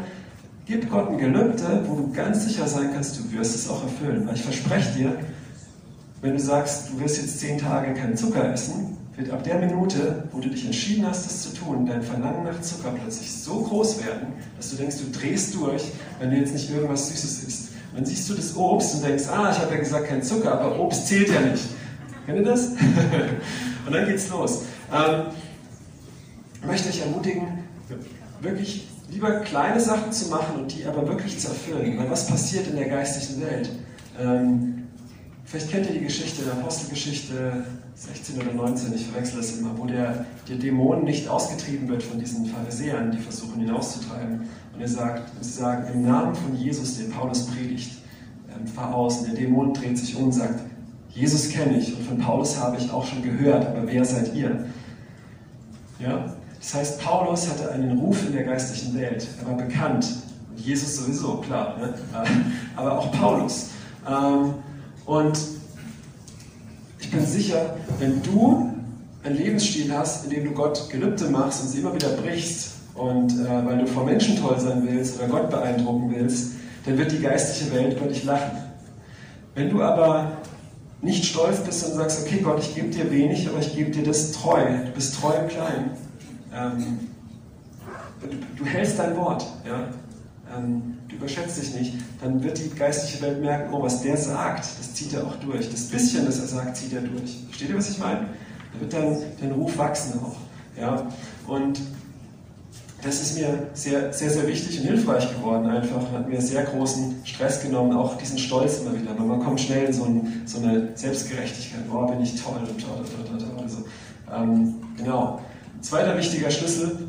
Gib 0.64 0.90
Gott 0.90 1.10
ein 1.10 1.18
Gelübde, 1.18 1.84
wo 1.86 1.96
du 1.96 2.12
ganz 2.12 2.44
sicher 2.44 2.66
sein 2.66 2.90
kannst, 2.92 3.18
du 3.18 3.32
wirst 3.32 3.54
es 3.54 3.68
auch 3.68 3.82
erfüllen. 3.82 4.26
Weil 4.26 4.34
ich 4.34 4.42
verspreche 4.42 4.98
dir, 4.98 5.18
wenn 6.22 6.34
du 6.34 6.40
sagst, 6.40 6.90
du 6.90 7.00
wirst 7.00 7.18
jetzt 7.18 7.40
zehn 7.40 7.58
Tage 7.58 7.94
keinen 7.94 8.16
Zucker 8.16 8.52
essen, 8.52 8.96
wird 9.16 9.30
ab 9.30 9.42
der 9.44 9.58
Minute, 9.58 10.24
wo 10.32 10.40
du 10.40 10.48
dich 10.48 10.64
entschieden 10.64 11.06
hast, 11.06 11.26
das 11.26 11.42
zu 11.42 11.54
tun, 11.54 11.86
dein 11.86 12.02
Verlangen 12.02 12.44
nach 12.44 12.60
Zucker 12.60 12.92
plötzlich 13.00 13.32
so 13.32 13.60
groß 13.60 14.04
werden, 14.04 14.28
dass 14.56 14.70
du 14.70 14.76
denkst, 14.76 14.96
du 14.98 15.18
drehst 15.18 15.54
durch, 15.54 15.84
wenn 16.18 16.30
du 16.30 16.36
jetzt 16.36 16.52
nicht 16.52 16.70
irgendwas 16.70 17.08
Süßes 17.08 17.44
isst. 17.44 17.68
Und 17.90 17.98
dann 17.98 18.06
siehst 18.06 18.28
du 18.28 18.34
das 18.34 18.56
Obst 18.56 18.94
und 18.94 19.04
denkst, 19.04 19.24
ah, 19.28 19.50
ich 19.50 19.58
habe 19.58 19.74
ja 19.74 19.80
gesagt 19.80 20.06
kein 20.06 20.22
Zucker, 20.22 20.52
aber 20.52 20.78
Obst 20.78 21.06
zählt 21.06 21.28
ja 21.28 21.40
nicht. 21.40 21.64
Kennt 22.24 22.38
ihr 22.38 22.44
das? 22.44 22.68
und 23.86 23.92
dann 23.92 24.06
geht's 24.06 24.28
los. 24.28 24.62
Ähm, 24.92 25.26
ich 26.60 26.66
möchte 26.66 26.88
euch 26.88 27.00
ermutigen, 27.00 27.64
wirklich 28.40 28.88
lieber 29.10 29.40
kleine 29.40 29.80
Sachen 29.80 30.12
zu 30.12 30.28
machen 30.28 30.60
und 30.60 30.74
die 30.74 30.84
aber 30.86 31.06
wirklich 31.08 31.38
zu 31.38 31.48
erfüllen. 31.48 31.98
Weil 31.98 32.10
was 32.10 32.26
passiert 32.26 32.68
in 32.68 32.76
der 32.76 32.88
geistigen 32.88 33.42
Welt? 33.42 33.70
Ähm, 34.20 34.79
Vielleicht 35.50 35.68
kennt 35.68 35.86
ihr 35.86 35.94
die 35.94 36.04
Geschichte, 36.04 36.44
der 36.44 36.52
Apostelgeschichte 36.52 37.64
16 37.96 38.40
oder 38.40 38.52
19, 38.52 38.94
ich 38.94 39.06
verwechsel 39.06 39.38
das 39.38 39.58
immer, 39.58 39.76
wo 39.76 39.84
der, 39.84 40.24
der 40.48 40.56
Dämon 40.56 41.02
nicht 41.02 41.26
ausgetrieben 41.26 41.88
wird 41.88 42.04
von 42.04 42.20
diesen 42.20 42.46
Pharisäern, 42.46 43.10
die 43.10 43.18
versuchen 43.18 43.60
ihn 43.60 43.70
auszutreiben. 43.70 44.42
Und 44.72 44.80
er 44.80 44.86
sagt, 44.86 45.28
sie 45.40 45.50
sagen, 45.50 45.92
im 45.92 46.02
Namen 46.02 46.36
von 46.36 46.54
Jesus, 46.54 46.98
den 46.98 47.10
Paulus 47.10 47.46
predigt, 47.46 47.98
ähm, 48.48 48.64
fahr 48.64 48.94
aus. 48.94 49.18
Und 49.18 49.26
der 49.26 49.34
Dämon 49.34 49.74
dreht 49.74 49.98
sich 49.98 50.14
um 50.14 50.26
und 50.26 50.32
sagt, 50.32 50.60
Jesus 51.08 51.48
kenne 51.48 51.78
ich 51.78 51.96
und 51.96 52.06
von 52.06 52.18
Paulus 52.18 52.56
habe 52.56 52.76
ich 52.76 52.88
auch 52.92 53.04
schon 53.04 53.20
gehört, 53.20 53.66
aber 53.66 53.88
wer 53.88 54.04
seid 54.04 54.32
ihr? 54.36 54.66
Ja? 55.98 56.32
Das 56.60 56.74
heißt, 56.74 57.00
Paulus 57.00 57.50
hatte 57.50 57.72
einen 57.72 57.98
Ruf 57.98 58.24
in 58.24 58.34
der 58.34 58.44
geistlichen 58.44 58.94
Welt, 58.96 59.26
er 59.40 59.48
war 59.48 59.56
bekannt. 59.56 60.06
Jesus 60.54 60.98
sowieso, 60.98 61.38
klar. 61.38 61.76
Ne? 61.76 61.94
Aber 62.76 63.00
auch 63.00 63.10
Paulus. 63.10 63.70
Ähm, 64.08 64.54
und 65.10 65.38
ich 67.00 67.10
bin 67.10 67.26
sicher, 67.26 67.74
wenn 67.98 68.22
du 68.22 68.72
einen 69.24 69.36
Lebensstil 69.36 69.92
hast, 69.92 70.24
in 70.24 70.30
dem 70.30 70.44
du 70.44 70.50
Gott 70.52 70.88
Gelübde 70.88 71.28
machst 71.28 71.62
und 71.62 71.68
sie 71.68 71.80
immer 71.80 71.92
wieder 71.92 72.10
brichst, 72.10 72.70
und 72.94 73.32
äh, 73.32 73.66
weil 73.66 73.78
du 73.78 73.86
vor 73.86 74.04
Menschen 74.04 74.40
toll 74.40 74.58
sein 74.60 74.86
willst 74.86 75.18
oder 75.18 75.28
Gott 75.28 75.50
beeindrucken 75.50 76.12
willst, 76.14 76.52
dann 76.84 76.96
wird 76.98 77.10
die 77.10 77.20
geistliche 77.20 77.72
Welt 77.74 77.96
über 77.96 78.06
dich 78.06 78.24
lachen. 78.24 78.58
Wenn 79.54 79.70
du 79.70 79.82
aber 79.82 80.32
nicht 81.02 81.24
stolz 81.24 81.58
bist 81.60 81.86
und 81.86 81.94
sagst, 81.94 82.26
okay 82.26 82.40
Gott, 82.42 82.60
ich 82.60 82.74
gebe 82.74 82.90
dir 82.90 83.10
wenig, 83.10 83.48
aber 83.48 83.58
ich 83.58 83.74
gebe 83.74 83.90
dir 83.90 84.04
das 84.04 84.32
treu, 84.32 84.60
du 84.84 84.92
bist 84.92 85.18
treu 85.18 85.32
im 85.32 85.48
Kleinen, 85.48 85.90
ähm, 86.54 87.00
du, 88.20 88.28
du, 88.56 88.64
hältst 88.64 88.98
dein 88.98 89.16
Wort, 89.16 89.44
ja, 89.66 89.88
ähm, 90.56 90.98
überschätzt 91.12 91.60
dich 91.60 91.74
nicht, 91.74 91.94
dann 92.20 92.42
wird 92.42 92.58
die 92.58 92.70
geistliche 92.70 93.22
Welt 93.22 93.40
merken, 93.40 93.72
oh, 93.72 93.82
was 93.82 94.02
der 94.02 94.16
sagt, 94.16 94.66
das 94.78 94.94
zieht 94.94 95.12
er 95.14 95.26
auch 95.26 95.36
durch. 95.36 95.70
Das 95.70 95.84
bisschen, 95.84 96.26
das 96.26 96.38
er 96.38 96.46
sagt, 96.46 96.76
zieht 96.76 96.92
er 96.92 97.02
durch. 97.02 97.38
Versteht 97.46 97.70
ihr, 97.70 97.76
was 97.76 97.90
ich 97.90 97.98
meine? 97.98 98.28
Da 98.72 98.80
wird 98.80 98.92
dann 98.92 99.16
dein 99.40 99.52
Ruf 99.52 99.76
wachsen 99.76 100.20
auch. 100.20 100.36
Ja? 100.78 101.06
Und 101.46 101.80
das 103.02 103.22
ist 103.22 103.38
mir 103.38 103.68
sehr, 103.72 104.12
sehr, 104.12 104.30
sehr 104.30 104.46
wichtig 104.46 104.78
und 104.80 104.86
hilfreich 104.86 105.28
geworden 105.34 105.66
einfach 105.66 105.96
und 105.96 106.12
hat 106.12 106.28
mir 106.28 106.40
sehr 106.40 106.64
großen 106.64 107.22
Stress 107.24 107.62
genommen, 107.62 107.96
auch 107.96 108.18
diesen 108.18 108.38
Stolz 108.38 108.80
immer 108.80 108.94
wieder. 108.94 109.18
Weil 109.18 109.26
man 109.26 109.40
kommt 109.40 109.60
schnell 109.60 109.86
in 109.86 109.92
so, 109.92 110.04
ein, 110.04 110.42
so 110.44 110.58
eine 110.58 110.90
Selbstgerechtigkeit, 110.94 111.88
boah, 111.88 112.10
bin 112.10 112.20
ich 112.20 112.40
toll 112.40 112.60
und 112.60 112.78
toll, 112.78 112.98
toll, 112.98 113.24
toll, 113.26 113.38
toll. 113.38 113.62
Also, 113.62 113.78
ähm, 114.34 114.74
genau. 114.96 115.40
Zweiter 115.80 116.16
wichtiger 116.18 116.50
Schlüssel, 116.50 117.08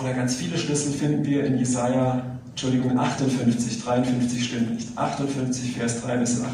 oder 0.00 0.12
ganz 0.12 0.36
viele 0.36 0.58
Schlüssel 0.58 0.92
finden 0.92 1.24
wir 1.24 1.44
in 1.44 1.58
Jesaja, 1.58 2.33
Entschuldigung, 2.54 2.96
58, 2.96 3.82
53 3.82 4.44
stimmt 4.44 4.74
nicht, 4.74 4.96
58, 4.96 5.76
Vers 5.76 6.02
3 6.02 6.16
bis 6.18 6.40
8. 6.40 6.50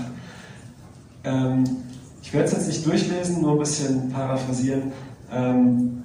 Ähm, 1.24 1.64
ich 2.22 2.32
werde 2.32 2.46
es 2.46 2.52
jetzt 2.52 2.68
nicht 2.68 2.86
durchlesen, 2.86 3.42
nur 3.42 3.52
ein 3.52 3.58
bisschen 3.58 4.10
paraphrasieren. 4.10 4.92
Ähm, 5.30 6.02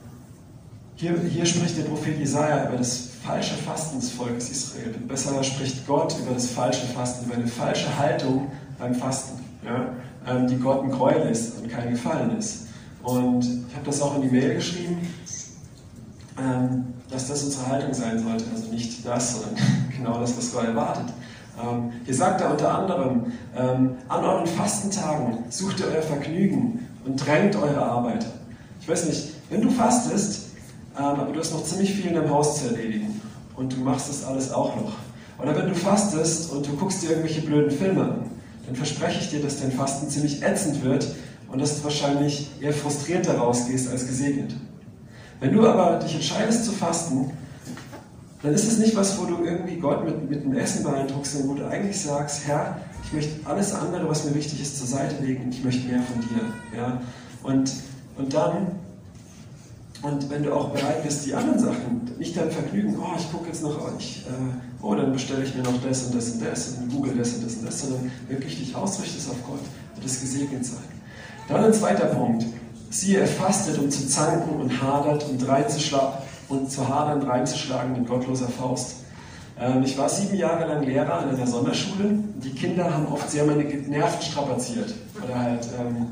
hier, 0.96 1.18
hier, 1.18 1.46
spricht 1.46 1.78
der 1.78 1.84
Prophet 1.84 2.20
Jesaja 2.20 2.68
über 2.68 2.78
das 2.78 3.08
falsche 3.26 3.56
Fasten 3.56 4.02
des 4.02 4.12
Volkes 4.12 4.50
Israel. 4.50 4.96
Besser 5.08 5.42
spricht 5.46 5.88
Gott 5.88 6.14
über 6.20 6.34
das 6.34 6.48
falsche 6.48 6.88
Fasten, 6.88 7.28
über 7.28 7.36
eine 7.36 7.48
falsche 7.48 7.98
Haltung 7.98 8.52
beim 8.78 8.96
Fasten, 8.96 9.40
ja, 9.64 9.94
ähm, 10.28 10.48
die 10.48 10.58
Gott 10.58 10.84
ein 10.84 10.92
Gräuel 10.92 11.30
ist 11.30 11.58
und 11.58 11.70
kein 11.70 11.92
Gefallen 11.92 12.38
ist. 12.38 12.68
Und 13.02 13.46
ich 13.46 13.76
habe 13.76 13.86
das 13.86 14.02
auch 14.02 14.18
in 14.18 14.24
die 14.24 14.28
Mail 14.30 14.56
geschrieben, 14.56 15.08
ähm, 16.38 16.95
dass 17.10 17.28
das 17.28 17.44
unsere 17.44 17.68
Haltung 17.68 17.94
sein 17.94 18.22
sollte. 18.22 18.46
Also 18.54 18.72
nicht 18.72 19.06
das, 19.06 19.42
sondern 19.42 19.56
genau 19.98 20.20
das, 20.20 20.38
was 20.38 20.52
Gott 20.52 20.66
erwartet. 20.66 21.14
Ähm, 21.62 21.92
hier 22.04 22.14
sagt 22.14 22.42
er 22.42 22.52
unter 22.52 22.78
anderem, 22.78 23.32
ähm, 23.56 23.92
an 24.08 24.24
euren 24.24 24.48
Fastentagen 24.48 25.46
sucht 25.50 25.80
ihr 25.80 25.88
euer 25.88 26.02
Vergnügen 26.02 26.88
und 27.06 27.26
drängt 27.26 27.56
eure 27.56 27.82
Arbeit. 27.82 28.26
Ich 28.82 28.88
weiß 28.88 29.06
nicht, 29.06 29.34
wenn 29.50 29.62
du 29.62 29.70
fastest, 29.70 30.48
ähm, 30.98 31.06
aber 31.06 31.32
du 31.32 31.40
hast 31.40 31.54
noch 31.54 31.64
ziemlich 31.64 31.94
viel 31.94 32.08
in 32.08 32.16
deinem 32.16 32.30
Haus 32.30 32.60
zu 32.60 32.68
erledigen 32.68 33.22
und 33.56 33.74
du 33.74 33.78
machst 33.78 34.10
das 34.10 34.26
alles 34.26 34.52
auch 34.52 34.76
noch. 34.76 34.94
Oder 35.42 35.56
wenn 35.56 35.68
du 35.68 35.76
fastest 35.76 36.52
und 36.52 36.68
du 36.68 36.76
guckst 36.76 37.04
dir 37.04 37.10
irgendwelche 37.10 37.42
blöden 37.42 37.72
Filme 37.72 38.04
an, 38.04 38.32
dann 38.66 38.76
verspreche 38.76 39.20
ich 39.22 39.30
dir, 39.30 39.42
dass 39.42 39.60
dein 39.60 39.72
Fasten 39.72 40.10
ziemlich 40.10 40.42
ätzend 40.42 40.84
wird 40.84 41.08
und 41.52 41.62
dass 41.62 41.78
du 41.78 41.84
wahrscheinlich 41.84 42.50
eher 42.62 42.74
frustriert 42.74 43.28
daraus 43.28 43.68
gehst 43.68 43.90
als 43.90 44.08
gesegnet. 44.08 44.56
Wenn 45.40 45.54
du 45.54 45.68
aber 45.68 46.00
dich 46.00 46.16
entscheidest 46.16 46.66
zu 46.66 46.72
fasten, 46.72 47.32
dann 48.42 48.54
ist 48.54 48.68
es 48.68 48.78
nicht 48.78 48.96
was, 48.96 49.20
wo 49.20 49.26
du 49.26 49.44
irgendwie 49.44 49.78
Gott 49.78 50.06
mit, 50.06 50.30
mit 50.30 50.44
dem 50.44 50.56
Essen 50.56 50.84
beeindruckst, 50.84 51.34
sondern 51.34 51.50
wo 51.50 51.54
du 51.56 51.68
eigentlich 51.68 52.00
sagst, 52.00 52.48
Herr, 52.48 52.78
ich 53.04 53.14
möchte 53.14 53.46
alles 53.48 53.74
andere, 53.74 54.08
was 54.08 54.26
mir 54.26 54.36
wichtig 54.36 54.62
ist, 54.62 54.78
zur 54.78 54.88
Seite 54.88 55.24
legen 55.24 55.46
und 55.46 55.54
ich 55.54 55.64
möchte 55.64 55.88
mehr 55.88 56.02
von 56.02 56.22
dir. 56.22 56.78
Ja? 56.78 57.02
Und, 57.44 57.72
und 58.18 58.34
dann 58.34 58.68
und 60.06 60.30
wenn 60.30 60.44
du 60.44 60.54
auch 60.54 60.70
bereit 60.70 61.04
bist, 61.04 61.26
die 61.26 61.34
anderen 61.34 61.58
Sachen, 61.58 62.02
nicht 62.20 62.38
dein 62.38 62.52
Vergnügen, 62.52 62.96
oh, 63.00 63.16
ich 63.18 63.32
gucke 63.32 63.48
jetzt 63.48 63.64
noch, 63.64 63.80
ich, 63.98 64.24
äh, 64.28 64.84
oh, 64.84 64.94
dann 64.94 65.12
bestelle 65.12 65.44
ich 65.44 65.56
mir 65.56 65.64
noch 65.64 65.82
das 65.82 66.04
und 66.04 66.16
das 66.16 66.30
und 66.32 66.46
das 66.46 66.78
und 66.78 66.92
google 66.92 67.16
das 67.16 67.34
und 67.34 67.46
das 67.46 67.56
und 67.56 67.66
das, 67.66 67.82
sondern 67.82 68.12
wirklich 68.28 68.60
dich 68.60 68.76
ausrichtest 68.76 69.32
auf 69.32 69.38
Gott, 69.48 69.62
wird 69.96 70.06
es 70.06 70.22
gesegnet 70.22 70.64
sein. 70.64 70.84
Dann 71.48 71.64
ein 71.64 71.74
zweiter 71.74 72.06
Punkt. 72.06 72.46
Siehe, 72.90 73.20
er 73.20 73.28
fastet, 73.28 73.78
um 73.78 73.90
zu 73.90 74.08
zanken 74.08 74.60
und 74.60 74.82
hadert 74.82 75.28
und 75.28 75.48
reinzuschlagen 75.48 76.20
und 76.50 76.72
zu 76.72 76.88
hadern, 76.88 77.24
reinzuschlagen 77.24 77.94
mit 77.94 78.08
gottloser 78.08 78.48
Faust. 78.48 78.98
Ähm, 79.60 79.84
ich 79.84 79.98
war 79.98 80.10
sieben 80.10 80.36
Jahre 80.36 80.68
lang 80.68 80.84
Lehrer 80.84 81.20
an 81.20 81.30
einer 81.30 81.48
Sonderschule. 81.48 82.20
Die 82.44 82.52
Kinder 82.52 82.94
haben 82.94 83.08
oft 83.08 83.30
sehr 83.30 83.46
meine 83.46 83.64
Nerven 83.64 84.22
strapaziert. 84.22 84.94
Oder 85.24 85.40
halt 85.40 85.68
ähm, 85.80 86.08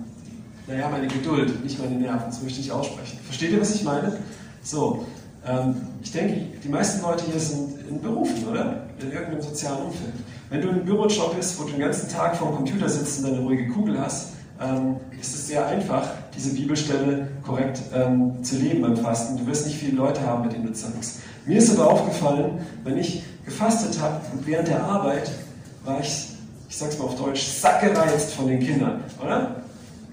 naja, 0.67 0.89
meine 0.89 1.07
Geduld, 1.07 1.63
nicht 1.63 1.79
meine 1.79 1.95
Nerven, 1.95 2.27
das 2.27 2.41
möchte 2.41 2.62
ich 2.62 2.71
aussprechen. 2.71 3.19
Versteht 3.25 3.51
ihr, 3.51 3.59
was 3.59 3.75
ich 3.75 3.83
meine? 3.83 4.17
So, 4.62 5.05
ähm, 5.45 5.75
ich 6.01 6.12
denke, 6.12 6.41
die 6.63 6.69
meisten 6.69 7.01
Leute 7.01 7.25
hier 7.29 7.39
sind 7.39 7.88
in 7.89 8.01
Berufen, 8.01 8.47
oder? 8.47 8.83
In 8.99 9.12
irgendeinem 9.12 9.41
sozialen 9.41 9.88
Umfeld. 9.88 10.13
Wenn 10.49 10.62
du 10.62 10.69
im 10.69 10.86
Bürojob 10.86 11.36
bist, 11.36 11.59
wo 11.59 11.65
du 11.65 11.71
den 11.71 11.81
ganzen 11.81 12.09
Tag 12.09 12.38
vor 12.38 12.49
dem 12.49 12.57
Computer 12.57 12.88
sitzt 12.88 13.19
und 13.19 13.25
eine 13.25 13.39
ruhige 13.39 13.67
Kugel 13.69 13.99
hast, 13.99 14.33
ähm, 14.63 14.97
ist 15.19 15.34
es 15.34 15.47
sehr 15.47 15.65
einfach, 15.67 16.08
diese 16.36 16.54
Bibelstelle 16.54 17.28
korrekt 17.45 17.82
ähm, 17.93 18.43
zu 18.43 18.58
leben 18.58 18.82
beim 18.82 18.97
Fasten. 18.97 19.38
Du 19.38 19.45
wirst 19.47 19.67
nicht 19.67 19.78
viele 19.78 19.97
Leute 19.97 20.21
haben, 20.21 20.43
mit 20.43 20.54
denen 20.54 20.65
du 20.65 20.73
zankst. 20.73 21.19
Mir 21.45 21.58
ist 21.58 21.78
aber 21.78 21.91
aufgefallen, 21.91 22.65
wenn 22.84 22.97
ich 22.97 23.23
gefastet 23.45 23.99
habe 24.02 24.21
und 24.32 24.45
während 24.47 24.67
der 24.67 24.84
Arbeit 24.84 25.30
war 25.84 25.99
ich, 25.99 26.30
ich 26.69 26.78
sag's 26.78 26.97
mal 26.97 27.06
auf 27.06 27.15
Deutsch, 27.17 27.43
sackgereizt 27.43 28.34
von 28.34 28.47
den 28.47 28.60
Kindern, 28.60 29.04
oder? 29.21 29.63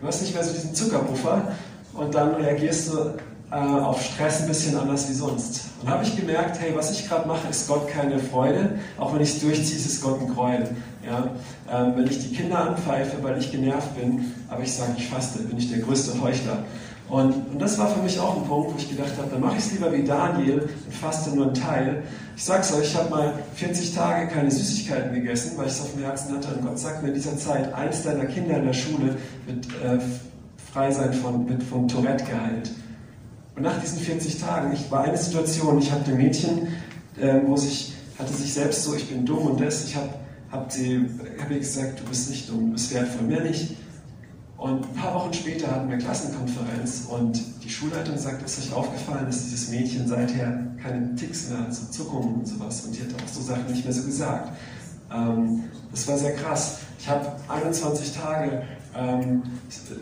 Du 0.00 0.06
hast 0.06 0.22
nicht 0.22 0.34
mehr 0.34 0.42
so 0.42 0.52
diesen 0.52 0.74
Zuckerpuffer 0.74 1.52
und 1.92 2.14
dann 2.14 2.34
reagierst 2.34 2.92
du 2.92 3.14
äh, 3.50 3.54
auf 3.54 4.02
Stress 4.02 4.42
ein 4.42 4.48
bisschen 4.48 4.76
anders 4.76 5.08
wie 5.08 5.12
sonst. 5.12 5.62
Und 5.82 5.90
habe 5.90 6.04
ich 6.04 6.16
gemerkt, 6.16 6.58
hey, 6.60 6.72
was 6.74 6.90
ich 6.92 7.08
gerade 7.08 7.26
mache, 7.26 7.48
ist 7.48 7.68
Gott 7.68 7.88
keine 7.88 8.18
Freude. 8.18 8.78
Auch 8.98 9.12
wenn 9.14 9.20
ich 9.20 9.34
es 9.34 9.40
durchziehe, 9.40 9.76
ist 9.76 9.86
es 9.86 10.00
Gott 10.00 10.20
ein 10.20 10.32
Gräuel. 10.32 10.68
Ja? 11.04 11.30
Ähm, 11.70 11.92
wenn 11.96 12.06
ich 12.06 12.18
die 12.18 12.34
Kinder 12.34 12.68
anpfeife, 12.68 13.22
weil 13.22 13.38
ich 13.38 13.50
genervt 13.50 13.98
bin, 13.98 14.32
aber 14.48 14.62
ich 14.62 14.72
sage, 14.72 14.92
ich 14.96 15.06
faste, 15.06 15.42
bin 15.42 15.58
ich 15.58 15.70
der 15.70 15.80
größte 15.80 16.20
Heuchler. 16.20 16.64
Und, 17.08 17.32
und, 17.50 17.60
das 17.60 17.76
war 17.76 17.88
für 17.88 18.00
mich 18.00 18.20
auch 18.20 18.36
ein 18.36 18.44
Punkt, 18.44 18.72
wo 18.72 18.78
ich 18.78 18.88
gedacht 18.88 19.12
habe, 19.18 19.28
dann 19.30 19.40
mache 19.40 19.56
ich 19.56 19.64
es 19.64 19.72
lieber 19.72 19.92
wie 19.92 20.04
Daniel 20.04 20.60
und 20.60 20.94
faste 20.94 21.34
nur 21.34 21.46
einen 21.46 21.54
Teil. 21.54 22.04
Ich 22.36 22.44
sage 22.44 22.60
es 22.60 22.72
euch, 22.72 22.84
ich 22.84 22.96
habe 22.96 23.10
mal 23.10 23.32
40 23.56 23.94
Tage 23.94 24.28
keine 24.28 24.48
Süßigkeiten 24.48 25.12
gegessen, 25.12 25.52
weil 25.56 25.66
ich 25.66 25.72
es 25.72 25.80
auf 25.80 25.92
dem 25.92 26.04
Herzen 26.04 26.36
hatte. 26.36 26.54
Und 26.54 26.64
Gott 26.64 26.78
sagt 26.78 27.02
mir 27.02 27.08
in 27.08 27.14
dieser 27.14 27.36
Zeit, 27.36 27.74
eins 27.74 28.04
deiner 28.04 28.26
Kinder 28.26 28.58
in 28.58 28.66
der 28.66 28.72
Schule 28.72 29.16
wird 29.46 29.66
äh, 29.84 29.98
frei 30.72 30.92
sein 30.92 31.12
von, 31.12 31.48
wird 31.48 31.64
vom 31.64 31.88
Tourette 31.88 32.24
geheilt. 32.24 32.70
Und 33.56 33.64
nach 33.64 33.80
diesen 33.80 33.98
40 33.98 34.40
Tagen, 34.40 34.72
ich 34.72 34.88
war 34.90 35.02
eine 35.02 35.16
Situation, 35.16 35.80
ich 35.80 35.90
hatte 35.90 36.12
ein 36.12 36.16
Mädchen, 36.16 36.68
äh, 37.20 37.40
wo 37.44 37.56
sich, 37.56 37.92
hatte 38.20 38.32
sich 38.32 38.54
selbst 38.54 38.84
so, 38.84 38.94
ich 38.94 39.08
bin 39.08 39.26
dumm 39.26 39.48
und 39.48 39.60
das, 39.60 39.84
ich 39.84 39.96
habe 39.96 40.10
hab 40.50 40.70
sie, 40.72 41.08
hab 41.40 41.50
ihr 41.50 41.58
gesagt, 41.58 42.00
du 42.00 42.04
bist 42.04 42.30
nicht 42.30 42.48
dumm, 42.48 42.66
du 42.66 42.72
bist 42.72 42.92
wertvoll, 42.92 43.26
mehr 43.26 43.42
nicht. 43.42 43.76
Und 44.56 44.84
ein 44.84 44.94
paar 44.94 45.14
Wochen 45.14 45.32
später 45.32 45.70
hatten 45.70 45.88
wir 45.88 45.96
Klassenkonferenz 45.96 47.06
und 47.08 47.40
die 47.64 47.70
Schulleitung 47.70 48.18
sagt, 48.18 48.42
ist 48.42 48.58
euch 48.58 48.72
aufgefallen, 48.74 49.24
dass 49.24 49.44
dieses 49.44 49.70
Mädchen 49.70 50.06
seither 50.06 50.66
keine 50.82 51.14
Ticks 51.14 51.48
mehr 51.48 51.60
hat, 51.60 51.74
so 51.74 51.86
Zuckungen 51.86 52.34
und 52.34 52.46
sowas. 52.46 52.84
Und 52.84 52.94
die 52.94 53.00
hat 53.00 53.08
auch 53.14 53.26
so 53.26 53.40
Sachen 53.40 53.66
nicht 53.72 53.84
mehr 53.84 53.94
so 53.94 54.02
gesagt. 54.02 54.52
Ähm, 55.10 55.64
das 55.90 56.06
war 56.08 56.18
sehr 56.18 56.34
krass. 56.34 56.80
Ich 56.98 57.08
habe 57.08 57.26
21 57.48 58.12
Tage 58.12 58.62
ähm, 58.94 59.42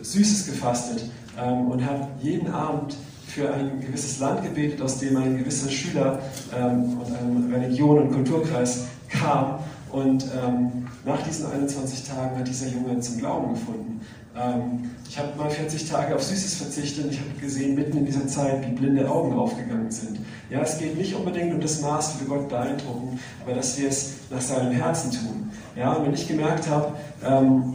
Süßes 0.01 0.47
gefastet 0.47 1.09
ähm, 1.41 1.67
und 1.67 1.85
habe 1.85 2.07
jeden 2.21 2.51
Abend 2.51 2.97
für 3.27 3.53
ein 3.53 3.79
gewisses 3.79 4.19
Land 4.19 4.43
gebetet, 4.43 4.81
aus 4.81 4.99
dem 4.99 5.15
ein 5.15 5.37
gewisser 5.37 5.69
Schüler 5.69 6.19
ähm, 6.53 6.97
und 6.99 7.15
ein 7.15 7.53
Religion- 7.53 7.99
und 7.99 8.11
Kulturkreis 8.11 8.85
kam. 9.07 9.59
Und 9.91 10.25
ähm, 10.25 10.87
nach 11.05 11.21
diesen 11.23 11.51
21 11.51 12.07
Tagen 12.07 12.37
hat 12.37 12.47
dieser 12.47 12.67
Junge 12.67 12.99
zum 12.99 13.17
Glauben 13.17 13.53
gefunden. 13.53 14.01
Ähm, 14.37 14.91
ich 15.07 15.17
habe 15.17 15.29
mal 15.37 15.49
40 15.49 15.89
Tage 15.89 16.15
auf 16.15 16.23
Süßes 16.23 16.55
verzichtet 16.55 17.05
und 17.05 17.11
ich 17.11 17.19
habe 17.19 17.29
gesehen, 17.41 17.75
mitten 17.75 17.97
in 17.97 18.05
dieser 18.05 18.27
Zeit, 18.27 18.65
wie 18.67 18.71
blinde 18.73 19.09
Augen 19.09 19.33
aufgegangen 19.33 19.89
sind. 19.89 20.19
Ja, 20.49 20.61
es 20.61 20.77
geht 20.77 20.97
nicht 20.97 21.15
unbedingt 21.15 21.53
um 21.53 21.59
das 21.59 21.81
Maß, 21.81 22.15
wie 22.15 22.29
wir 22.29 22.37
Gott 22.37 22.49
beeindrucken, 22.49 23.19
aber 23.43 23.55
dass 23.55 23.79
wir 23.79 23.89
es 23.89 24.13
nach 24.29 24.41
seinem 24.41 24.71
Herzen 24.71 25.11
tun. 25.11 25.51
Ja, 25.75 25.93
und 25.93 26.05
wenn 26.05 26.13
ich 26.13 26.27
gemerkt 26.27 26.69
habe, 26.69 26.93
ähm, 27.25 27.73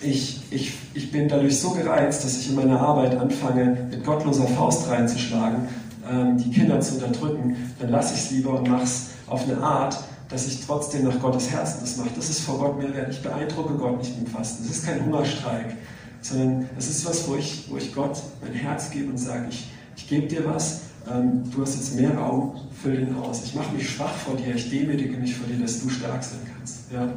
ich, 0.00 0.42
ich, 0.50 0.72
ich 0.94 1.12
bin 1.12 1.28
dadurch 1.28 1.60
so 1.60 1.70
gereizt, 1.70 2.24
dass 2.24 2.38
ich 2.38 2.48
in 2.48 2.56
meiner 2.56 2.80
Arbeit 2.80 3.16
anfange, 3.16 3.88
mit 3.90 4.04
gottloser 4.04 4.46
Faust 4.46 4.88
reinzuschlagen, 4.88 5.68
ähm, 6.10 6.38
die 6.38 6.50
Kinder 6.50 6.80
zu 6.80 6.94
unterdrücken, 6.94 7.56
dann 7.78 7.90
lasse 7.90 8.14
ich 8.14 8.20
es 8.20 8.30
lieber 8.30 8.58
und 8.58 8.68
mache 8.68 8.84
es 8.84 9.10
auf 9.26 9.48
eine 9.48 9.58
Art, 9.62 9.98
dass 10.28 10.46
ich 10.46 10.64
trotzdem 10.66 11.04
nach 11.04 11.18
Gottes 11.20 11.50
Herzen 11.50 11.80
das 11.80 11.96
mache. 11.96 12.10
Das 12.16 12.30
ist 12.30 12.40
vor 12.40 12.58
Gott 12.58 12.78
mehr 12.78 12.94
wert. 12.94 13.10
Ich 13.10 13.22
beeindrucke 13.22 13.74
Gott 13.74 13.98
nicht 13.98 14.18
mit 14.18 14.28
Fasten. 14.28 14.66
Das 14.66 14.76
ist 14.76 14.86
kein 14.86 15.04
Hungerstreik, 15.04 15.76
sondern 16.20 16.68
es 16.78 16.88
ist 16.88 17.06
was, 17.06 17.28
wo 17.28 17.36
ich, 17.36 17.66
wo 17.68 17.76
ich 17.76 17.94
Gott 17.94 18.22
mein 18.40 18.54
Herz 18.54 18.90
gebe 18.90 19.10
und 19.10 19.18
sage, 19.18 19.46
ich, 19.50 19.70
ich 19.96 20.08
gebe 20.08 20.26
dir 20.26 20.44
was, 20.46 20.80
ähm, 21.10 21.42
du 21.50 21.62
hast 21.62 21.76
jetzt 21.76 21.96
mehr 21.96 22.16
Raum, 22.16 22.54
füll 22.80 22.96
den 22.96 23.16
aus. 23.16 23.44
Ich 23.44 23.54
mache 23.54 23.74
mich 23.74 23.88
schwach 23.88 24.14
vor 24.14 24.36
dir, 24.36 24.54
ich 24.54 24.70
demütige 24.70 25.16
mich 25.16 25.34
vor 25.34 25.46
dir, 25.46 25.60
dass 25.60 25.82
du 25.82 25.88
stark 25.88 26.22
sein 26.22 26.40
kannst. 26.56 26.92
Ja? 26.92 27.08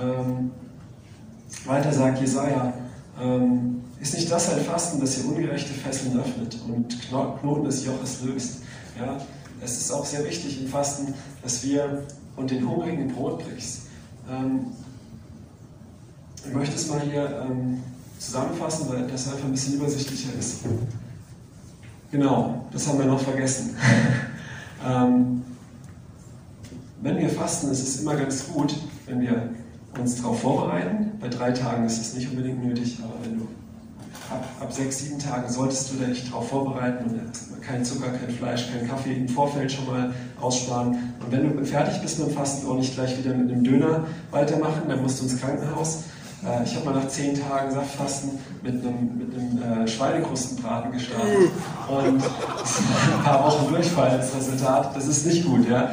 Ähm, 0.00 0.50
weiter 1.64 1.92
sagt 1.92 2.20
Jesaja, 2.20 2.74
ähm, 3.20 3.80
ist 4.00 4.14
nicht 4.14 4.30
das 4.30 4.52
ein 4.52 4.60
Fasten, 4.60 5.00
das 5.00 5.18
ihr 5.18 5.26
ungerechte 5.26 5.72
Fesseln 5.72 6.18
öffnet 6.18 6.58
und 6.68 6.96
Knoten 7.08 7.64
des 7.64 7.84
Joches 7.84 8.22
löst? 8.22 8.58
Ja? 8.98 9.18
Es 9.62 9.78
ist 9.78 9.90
auch 9.90 10.04
sehr 10.04 10.24
wichtig 10.24 10.60
im 10.62 10.68
Fasten, 10.68 11.14
dass 11.42 11.64
wir 11.64 12.02
und 12.36 12.50
den 12.50 12.68
Hungrigen 12.68 13.08
Brot 13.08 13.44
brichst. 13.44 13.82
Ähm, 14.30 14.66
ich 16.46 16.54
möchte 16.54 16.76
es 16.76 16.88
mal 16.88 17.00
hier 17.00 17.44
ähm, 17.44 17.82
zusammenfassen, 18.18 18.88
weil 18.88 19.06
das 19.06 19.28
einfach 19.28 19.44
ein 19.44 19.52
bisschen 19.52 19.74
übersichtlicher 19.74 20.32
ist. 20.38 20.60
Genau, 22.10 22.66
das 22.72 22.86
haben 22.86 22.98
wir 22.98 23.06
noch 23.06 23.20
vergessen. 23.20 23.76
ähm, 24.86 25.42
wenn 27.02 27.18
wir 27.18 27.28
fasten, 27.28 27.70
ist 27.70 27.82
es 27.82 28.00
immer 28.00 28.16
ganz 28.16 28.48
gut, 28.48 28.76
wenn 29.06 29.20
wir 29.20 29.50
uns 29.98 30.16
darauf 30.16 30.40
vorbereiten. 30.40 31.12
Bei 31.20 31.28
drei 31.28 31.52
Tagen 31.52 31.84
ist 31.84 32.00
es 32.00 32.14
nicht 32.14 32.30
unbedingt 32.30 32.64
nötig, 32.64 32.98
aber 33.02 33.24
wenn 33.24 33.38
du 33.38 33.48
ab, 34.30 34.44
ab 34.60 34.72
sechs, 34.72 34.98
sieben 34.98 35.18
Tagen 35.18 35.50
solltest 35.50 35.92
du 35.92 36.04
dich 36.04 36.28
darauf 36.28 36.48
vorbereiten 36.48 37.04
und 37.04 37.62
kein 37.62 37.84
Zucker, 37.84 38.10
kein 38.10 38.30
Fleisch, 38.30 38.68
kein 38.70 38.88
Kaffee 38.88 39.14
im 39.14 39.28
Vorfeld 39.28 39.72
schon 39.72 39.86
mal 39.86 40.14
aussparen. 40.40 41.14
Und 41.20 41.32
wenn 41.32 41.56
du 41.56 41.64
fertig 41.64 42.00
bist 42.00 42.18
mit 42.18 42.28
dem 42.28 42.34
Fasten, 42.34 42.68
auch 42.68 42.76
nicht 42.76 42.94
gleich 42.94 43.18
wieder 43.18 43.34
mit 43.34 43.50
einem 43.50 43.64
Döner 43.64 44.06
weitermachen, 44.30 44.82
dann 44.88 45.02
musst 45.02 45.20
du 45.20 45.24
ins 45.24 45.40
Krankenhaus. 45.40 46.04
Äh, 46.44 46.64
ich 46.64 46.74
habe 46.76 46.86
mal 46.86 46.94
nach 46.94 47.08
zehn 47.08 47.34
Tagen 47.34 47.72
Saftfasten 47.72 48.38
mit 48.62 48.74
einem, 48.74 49.18
mit 49.18 49.34
einem 49.34 49.82
äh, 49.84 49.88
Schweinekrustenbraten 49.88 50.92
gestartet 50.92 51.50
und 51.88 52.22
ein 53.18 53.24
paar 53.24 53.44
Wochen 53.44 53.72
Durchfall 53.72 54.10
als 54.10 54.34
Resultat. 54.34 54.94
Das 54.94 55.06
ist 55.06 55.26
nicht 55.26 55.44
gut, 55.44 55.68
ja. 55.68 55.90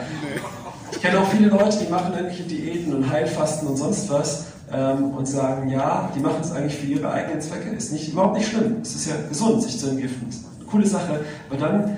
Ich 0.91 1.01
kenne 1.01 1.19
auch 1.19 1.27
viele 1.29 1.49
Leute, 1.49 1.77
die 1.83 1.89
machen 1.89 2.13
irgendwelche 2.13 2.43
Diäten 2.43 2.93
und 2.93 3.09
Heilfasten 3.09 3.67
und 3.67 3.77
sonst 3.77 4.09
was 4.09 4.45
ähm, 4.73 5.12
und 5.12 5.27
sagen, 5.27 5.69
ja, 5.69 6.09
die 6.15 6.19
machen 6.19 6.41
es 6.41 6.51
eigentlich 6.51 6.77
für 6.77 6.88
ihre 6.88 7.12
eigenen 7.12 7.41
Zwecke. 7.41 7.69
Ist 7.69 7.91
nicht, 7.91 8.12
überhaupt 8.12 8.38
nicht 8.38 8.49
schlimm. 8.49 8.77
Es 8.81 8.95
ist 8.95 9.07
ja 9.07 9.15
gesund, 9.29 9.62
sich 9.62 9.79
zu 9.79 9.89
entgiften. 9.89 10.27
Coole 10.69 10.88
Sache. 10.88 11.21
Aber 11.49 11.59
dann 11.59 11.97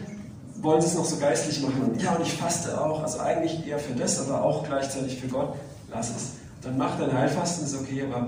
wollen 0.62 0.82
sie 0.82 0.88
es 0.88 0.96
noch 0.96 1.06
so 1.06 1.18
geistlich 1.18 1.62
machen. 1.62 1.92
Und 1.92 2.02
ja, 2.02 2.14
und 2.16 2.22
ich 2.22 2.34
faste 2.34 2.80
auch. 2.80 3.02
Also 3.02 3.20
eigentlich 3.20 3.66
eher 3.66 3.80
für 3.80 3.94
das, 3.94 4.28
aber 4.28 4.44
auch 4.44 4.66
gleichzeitig 4.66 5.20
für 5.20 5.28
Gott. 5.28 5.56
Lass 5.92 6.10
es. 6.10 6.32
Dann 6.62 6.78
mach 6.78 6.98
dein 7.00 7.14
Heilfasten, 7.14 7.66
ist 7.66 7.80
okay, 7.80 8.04
aber 8.10 8.28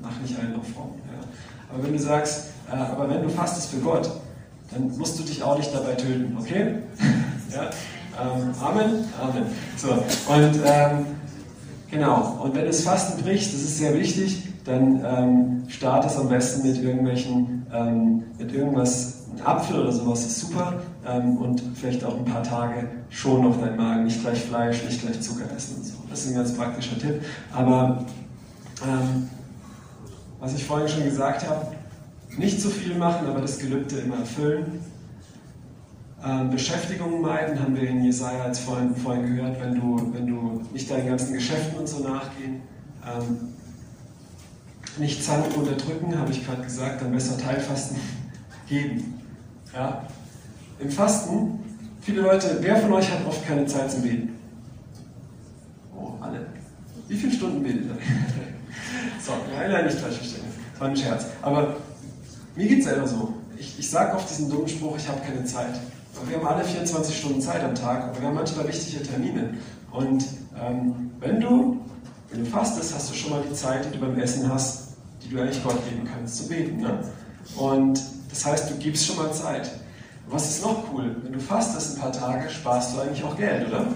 mach 0.00 0.20
nicht 0.20 0.38
einen 0.38 0.56
auf 0.56 0.68
fromm. 0.68 0.92
Ja. 1.06 1.74
Aber 1.74 1.82
wenn 1.82 1.92
du 1.92 1.98
sagst, 1.98 2.50
äh, 2.70 2.76
aber 2.76 3.08
wenn 3.08 3.22
du 3.22 3.28
fastest 3.30 3.70
für 3.70 3.78
Gott, 3.78 4.10
dann 4.70 4.96
musst 4.96 5.18
du 5.18 5.22
dich 5.22 5.42
auch 5.42 5.56
nicht 5.56 5.74
dabei 5.74 5.94
töten, 5.94 6.36
okay? 6.38 6.74
ja? 7.54 7.70
Ähm, 8.20 8.52
Amen? 8.60 9.04
Amen. 9.20 9.46
So, 9.76 9.90
und 9.90 10.60
ähm, 10.64 11.06
Genau, 11.90 12.40
und 12.42 12.54
wenn 12.54 12.62
du 12.62 12.66
das 12.66 12.82
Fasten 12.82 13.22
brichst, 13.22 13.54
das 13.54 13.62
ist 13.62 13.78
sehr 13.78 13.94
wichtig, 13.94 14.42
dann 14.64 15.02
ähm, 15.04 15.62
start 15.68 16.04
es 16.04 16.16
am 16.18 16.28
besten 16.28 16.68
mit 16.68 16.82
irgendwelchen, 16.82 17.66
ähm, 17.72 18.24
mit 18.38 18.52
irgendwas, 18.52 19.26
ein 19.34 19.46
Apfel 19.46 19.80
oder 19.80 19.92
sowas 19.92 20.26
ist 20.26 20.40
super 20.40 20.74
ähm, 21.06 21.38
und 21.38 21.62
vielleicht 21.74 22.04
auch 22.04 22.18
ein 22.18 22.24
paar 22.24 22.42
Tage 22.42 22.88
schon 23.08 23.42
noch 23.42 23.58
dein 23.58 23.76
Magen, 23.76 24.04
nicht 24.04 24.20
gleich 24.20 24.40
Fleisch, 24.40 24.84
nicht 24.84 25.00
gleich 25.00 25.20
Zucker 25.20 25.44
essen 25.56 25.76
und 25.76 25.86
so. 25.86 25.94
Das 26.10 26.20
ist 26.20 26.28
ein 26.28 26.34
ganz 26.34 26.52
praktischer 26.54 26.98
Tipp. 26.98 27.22
Aber 27.54 28.04
ähm, 28.86 29.30
was 30.40 30.54
ich 30.54 30.64
vorhin 30.64 30.88
schon 30.88 31.04
gesagt 31.04 31.48
habe, 31.48 31.68
nicht 32.36 32.60
zu 32.60 32.68
viel 32.68 32.96
machen, 32.96 33.26
aber 33.26 33.40
das 33.40 33.58
Gelübde 33.58 33.96
immer 33.98 34.18
erfüllen. 34.18 34.80
Ähm, 36.24 36.50
Beschäftigung 36.50 37.20
meiden, 37.20 37.60
haben 37.60 37.76
wir 37.76 37.88
in 37.88 38.04
Jesaja 38.04 38.42
als 38.44 38.58
vorhin, 38.58 38.94
vorhin 38.96 39.36
gehört, 39.36 39.60
wenn 39.60 39.74
du, 39.76 40.12
wenn 40.12 40.26
du 40.26 40.62
nicht 40.72 40.90
deinen 40.90 41.06
ganzen 41.06 41.34
Geschäften 41.34 41.78
und 41.78 41.88
so 41.88 42.02
nachgehen. 42.02 42.60
Ähm, 43.06 43.54
nicht 44.98 45.24
zanken 45.24 45.60
unterdrücken, 45.60 46.18
habe 46.18 46.32
ich 46.32 46.44
gerade 46.44 46.62
gesagt, 46.62 47.02
dann 47.02 47.12
besser 47.12 47.38
Teilfasten 47.38 47.98
geben. 48.68 49.20
Ja? 49.72 50.08
Im 50.80 50.90
Fasten, 50.90 51.60
viele 52.00 52.22
Leute, 52.22 52.58
wer 52.62 52.76
von 52.78 52.92
euch 52.94 53.08
hat 53.10 53.24
oft 53.24 53.46
keine 53.46 53.66
Zeit 53.66 53.88
zum 53.88 54.02
Beten? 54.02 54.30
Oh, 55.96 56.14
alle. 56.20 56.46
Wie 57.06 57.16
viele 57.16 57.32
Stunden 57.32 57.62
betet 57.62 57.84
ihr? 57.84 57.94
so, 59.24 59.32
nein, 59.54 59.84
nicht 59.84 59.98
falsch 59.98 60.16
verstehen. 60.16 60.44
Das 60.72 60.80
war 60.80 60.88
ein 60.88 60.96
Scherz. 60.96 61.26
Aber 61.42 61.76
mir 62.56 62.66
geht 62.66 62.80
es 62.80 62.86
selber 62.86 63.06
so. 63.06 63.34
Ich, 63.56 63.78
ich 63.78 63.88
sage 63.88 64.16
oft 64.16 64.28
diesen 64.28 64.50
dummen 64.50 64.68
Spruch, 64.68 64.96
ich 64.96 65.08
habe 65.08 65.20
keine 65.20 65.44
Zeit. 65.44 65.78
Wir 66.26 66.36
haben 66.36 66.46
alle 66.46 66.64
24 66.64 67.16
Stunden 67.16 67.40
Zeit 67.40 67.62
am 67.62 67.74
Tag, 67.74 68.04
aber 68.04 68.20
wir 68.20 68.28
haben 68.28 68.34
manchmal 68.34 68.68
wichtige 68.68 69.02
Termine. 69.02 69.54
Und 69.92 70.24
ähm, 70.60 71.10
wenn 71.20 71.40
du, 71.40 71.80
wenn 72.30 72.44
du 72.44 72.50
fastest, 72.50 72.94
hast 72.94 73.10
du 73.10 73.14
schon 73.14 73.30
mal 73.30 73.42
die 73.48 73.54
Zeit, 73.54 73.86
die 73.86 73.98
du 73.98 74.04
beim 74.04 74.18
Essen 74.18 74.52
hast, 74.52 74.88
die 75.22 75.30
du 75.30 75.40
eigentlich 75.40 75.62
Gott 75.62 75.78
geben 75.88 76.08
kannst, 76.10 76.36
zu 76.36 76.48
beten. 76.48 76.80
Ne? 76.80 76.98
Und 77.56 78.02
das 78.30 78.44
heißt, 78.44 78.70
du 78.70 78.74
gibst 78.76 79.06
schon 79.06 79.16
mal 79.16 79.32
Zeit. 79.32 79.70
Was 80.28 80.50
ist 80.50 80.62
noch 80.62 80.84
cool? 80.92 81.16
Wenn 81.22 81.32
du 81.32 81.40
fastest 81.40 81.96
ein 81.96 82.00
paar 82.02 82.12
Tage, 82.12 82.50
sparst 82.50 82.94
du 82.94 83.00
eigentlich 83.00 83.24
auch 83.24 83.36
Geld, 83.36 83.66
oder? 83.68 83.86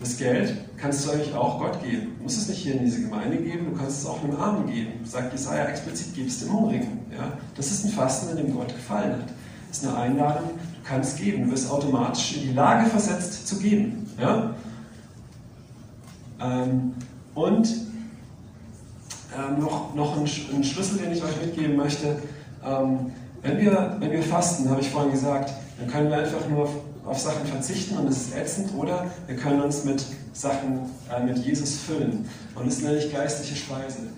Das 0.00 0.16
Geld 0.18 0.54
kannst 0.76 1.06
du 1.06 1.12
eigentlich 1.12 1.34
auch 1.34 1.60
Gott 1.60 1.82
geben. 1.82 2.16
Du 2.18 2.24
musst 2.24 2.38
es 2.38 2.48
nicht 2.48 2.58
hier 2.58 2.74
in 2.74 2.84
diese 2.84 3.02
Gemeinde 3.02 3.36
geben, 3.36 3.70
du 3.70 3.78
kannst 3.78 4.00
es 4.00 4.06
auch 4.06 4.22
einem 4.22 4.36
Armen 4.36 4.66
geben. 4.66 4.92
Sagt 5.04 5.32
Jesaja 5.32 5.64
explizit, 5.66 6.08
gib 6.14 6.26
es 6.26 6.40
dem 6.40 6.52
Hungrigen. 6.52 7.00
Ja? 7.10 7.38
Das 7.56 7.70
ist 7.70 7.84
ein 7.84 7.92
Fasten, 7.92 8.36
in 8.36 8.44
dem 8.44 8.54
Gott 8.54 8.68
gefallen 8.68 9.12
hat. 9.12 9.28
Ist 9.72 9.86
eine 9.86 9.96
Einladung, 9.96 10.50
du 10.50 10.88
kannst 10.88 11.16
geben. 11.16 11.46
Du 11.46 11.52
wirst 11.52 11.70
automatisch 11.70 12.36
in 12.36 12.42
die 12.42 12.52
Lage 12.52 12.90
versetzt 12.90 13.48
zu 13.48 13.56
geben. 13.56 14.06
Ja? 14.20 14.54
Ähm, 16.42 16.92
und 17.34 17.66
ähm, 19.34 19.60
noch, 19.60 19.94
noch 19.94 20.18
ein, 20.18 20.24
ein, 20.24 20.62
Schlüssel, 20.62 20.98
den 20.98 21.12
ich 21.12 21.24
euch 21.24 21.40
mitgeben 21.40 21.76
möchte. 21.76 22.18
Ähm, 22.62 23.12
wenn, 23.40 23.58
wir, 23.60 23.96
wenn 23.98 24.12
wir 24.12 24.22
fasten, 24.22 24.68
habe 24.68 24.82
ich 24.82 24.90
vorhin 24.90 25.10
gesagt, 25.10 25.50
dann 25.78 25.88
können 25.88 26.10
wir 26.10 26.18
einfach 26.18 26.46
nur 26.50 26.64
auf, 26.64 26.74
auf 27.06 27.18
Sachen 27.18 27.46
verzichten 27.46 27.96
und 27.96 28.08
es 28.08 28.28
ist 28.28 28.36
ätzend, 28.36 28.74
oder 28.76 29.06
wir 29.26 29.36
können 29.36 29.62
uns 29.62 29.84
mit 29.84 30.04
Sachen 30.34 30.80
äh, 31.10 31.24
mit 31.24 31.38
Jesus 31.38 31.76
füllen. 31.76 32.28
Und 32.54 32.66
das 32.66 32.82
nenne 32.82 32.98
ich 32.98 33.10
geistliche 33.10 33.56
Speise. 33.56 34.08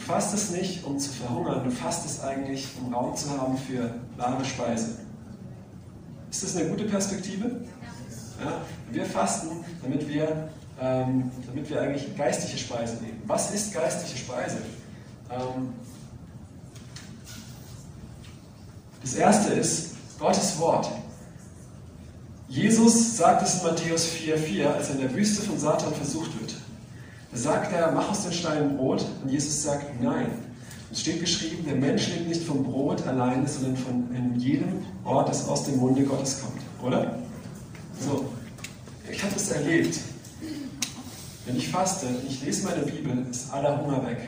Du 0.00 0.06
fastest 0.06 0.52
nicht, 0.52 0.82
um 0.84 0.98
zu 0.98 1.10
verhungern, 1.10 1.62
du 1.62 1.70
fastest 1.70 2.24
eigentlich, 2.24 2.66
um 2.80 2.92
Raum 2.92 3.14
zu 3.14 3.30
haben 3.38 3.56
für 3.58 3.94
wahre 4.16 4.44
Speise. 4.44 4.96
Ist 6.30 6.42
das 6.42 6.56
eine 6.56 6.70
gute 6.70 6.84
Perspektive? 6.84 7.60
Ja? 8.42 8.62
Wir 8.90 9.04
fasten, 9.04 9.62
damit 9.82 10.08
wir, 10.08 10.48
ähm, 10.80 11.30
damit 11.46 11.68
wir 11.68 11.82
eigentlich 11.82 12.16
geistliche 12.16 12.56
Speise 12.56 12.94
nehmen. 13.02 13.22
Was 13.26 13.52
ist 13.52 13.74
geistliche 13.74 14.16
Speise? 14.16 14.56
Ähm, 15.30 15.74
das 19.02 19.14
erste 19.14 19.52
ist 19.52 19.90
Gottes 20.18 20.58
Wort. 20.58 20.90
Jesus 22.48 23.18
sagt 23.18 23.42
es 23.42 23.58
in 23.58 23.64
Matthäus 23.64 24.08
4,4, 24.08 24.66
als 24.66 24.88
er 24.88 24.94
in 24.94 25.00
der 25.02 25.14
Wüste 25.14 25.42
von 25.42 25.58
Satan 25.58 25.94
versucht 25.94 26.40
wird. 26.40 26.54
Sagt 27.32 27.72
er, 27.72 27.92
mach 27.92 28.10
aus 28.10 28.24
den 28.24 28.32
Steinen 28.32 28.76
Brot. 28.76 29.04
Und 29.22 29.30
Jesus 29.30 29.62
sagt, 29.62 30.02
nein. 30.02 30.26
Es 30.92 31.00
steht 31.00 31.20
geschrieben, 31.20 31.64
der 31.64 31.76
Mensch 31.76 32.08
lebt 32.08 32.28
nicht 32.28 32.42
vom 32.42 32.64
Brot 32.64 33.06
allein, 33.06 33.46
sondern 33.46 33.76
von 33.76 34.34
jedem 34.36 34.84
Ort, 35.04 35.28
das 35.28 35.46
aus 35.46 35.64
dem 35.64 35.76
Munde 35.76 36.02
Gottes 36.02 36.40
kommt. 36.42 36.60
Oder? 36.82 37.16
So, 38.00 38.26
ich 39.08 39.22
habe 39.22 39.36
es 39.36 39.50
erlebt. 39.52 40.00
Wenn 41.46 41.56
ich 41.56 41.68
faste, 41.68 42.06
ich 42.28 42.44
lese 42.44 42.66
meine 42.66 42.82
Bibel, 42.82 43.24
ist 43.30 43.52
aller 43.52 43.80
Hunger 43.80 44.04
weg. 44.06 44.18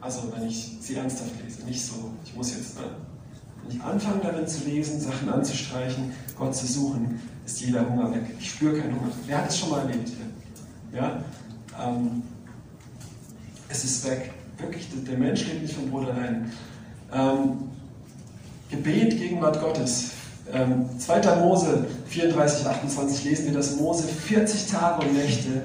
Also 0.00 0.32
wenn 0.34 0.48
ich 0.48 0.78
sie 0.80 0.96
ernsthaft 0.96 1.32
lese, 1.44 1.64
nicht 1.64 1.84
so, 1.84 2.10
ich 2.24 2.34
muss 2.34 2.54
jetzt, 2.54 2.76
ne? 2.76 2.86
Wenn 3.62 3.76
ich 3.76 3.82
anfange 3.82 4.20
darin 4.22 4.46
zu 4.46 4.64
lesen, 4.64 5.00
Sachen 5.00 5.28
anzustreichen, 5.28 6.12
Gott 6.38 6.54
zu 6.54 6.66
suchen, 6.66 7.20
ist 7.44 7.60
jeder 7.60 7.88
Hunger 7.88 8.12
weg. 8.14 8.22
Ich 8.38 8.50
spüre 8.50 8.78
keinen 8.78 8.98
Hunger. 8.98 9.12
Wer 9.26 9.38
hat 9.38 9.48
es 9.48 9.58
schon 9.58 9.70
mal 9.70 9.80
erlebt? 9.80 10.10
Ja? 10.92 11.22
Ähm, 11.80 12.22
es 13.68 13.84
ist 13.84 14.08
weg. 14.08 14.32
Wirklich, 14.58 14.88
der 15.06 15.18
Mensch 15.18 15.46
lebt 15.46 15.62
nicht 15.62 15.74
vom 15.74 15.90
Brot 15.90 16.08
allein. 16.08 16.50
Ähm, 17.12 17.70
Gebet, 18.70 19.18
Gegenwart 19.18 19.60
Gottes. 19.60 20.10
Ähm, 20.52 20.86
2. 20.98 21.36
Mose 21.36 21.86
34, 22.06 22.66
28 22.66 23.24
lesen 23.24 23.46
wir, 23.46 23.52
dass 23.52 23.76
Mose 23.76 24.08
40 24.08 24.66
Tage 24.66 25.06
und 25.06 25.14
Nächte 25.14 25.62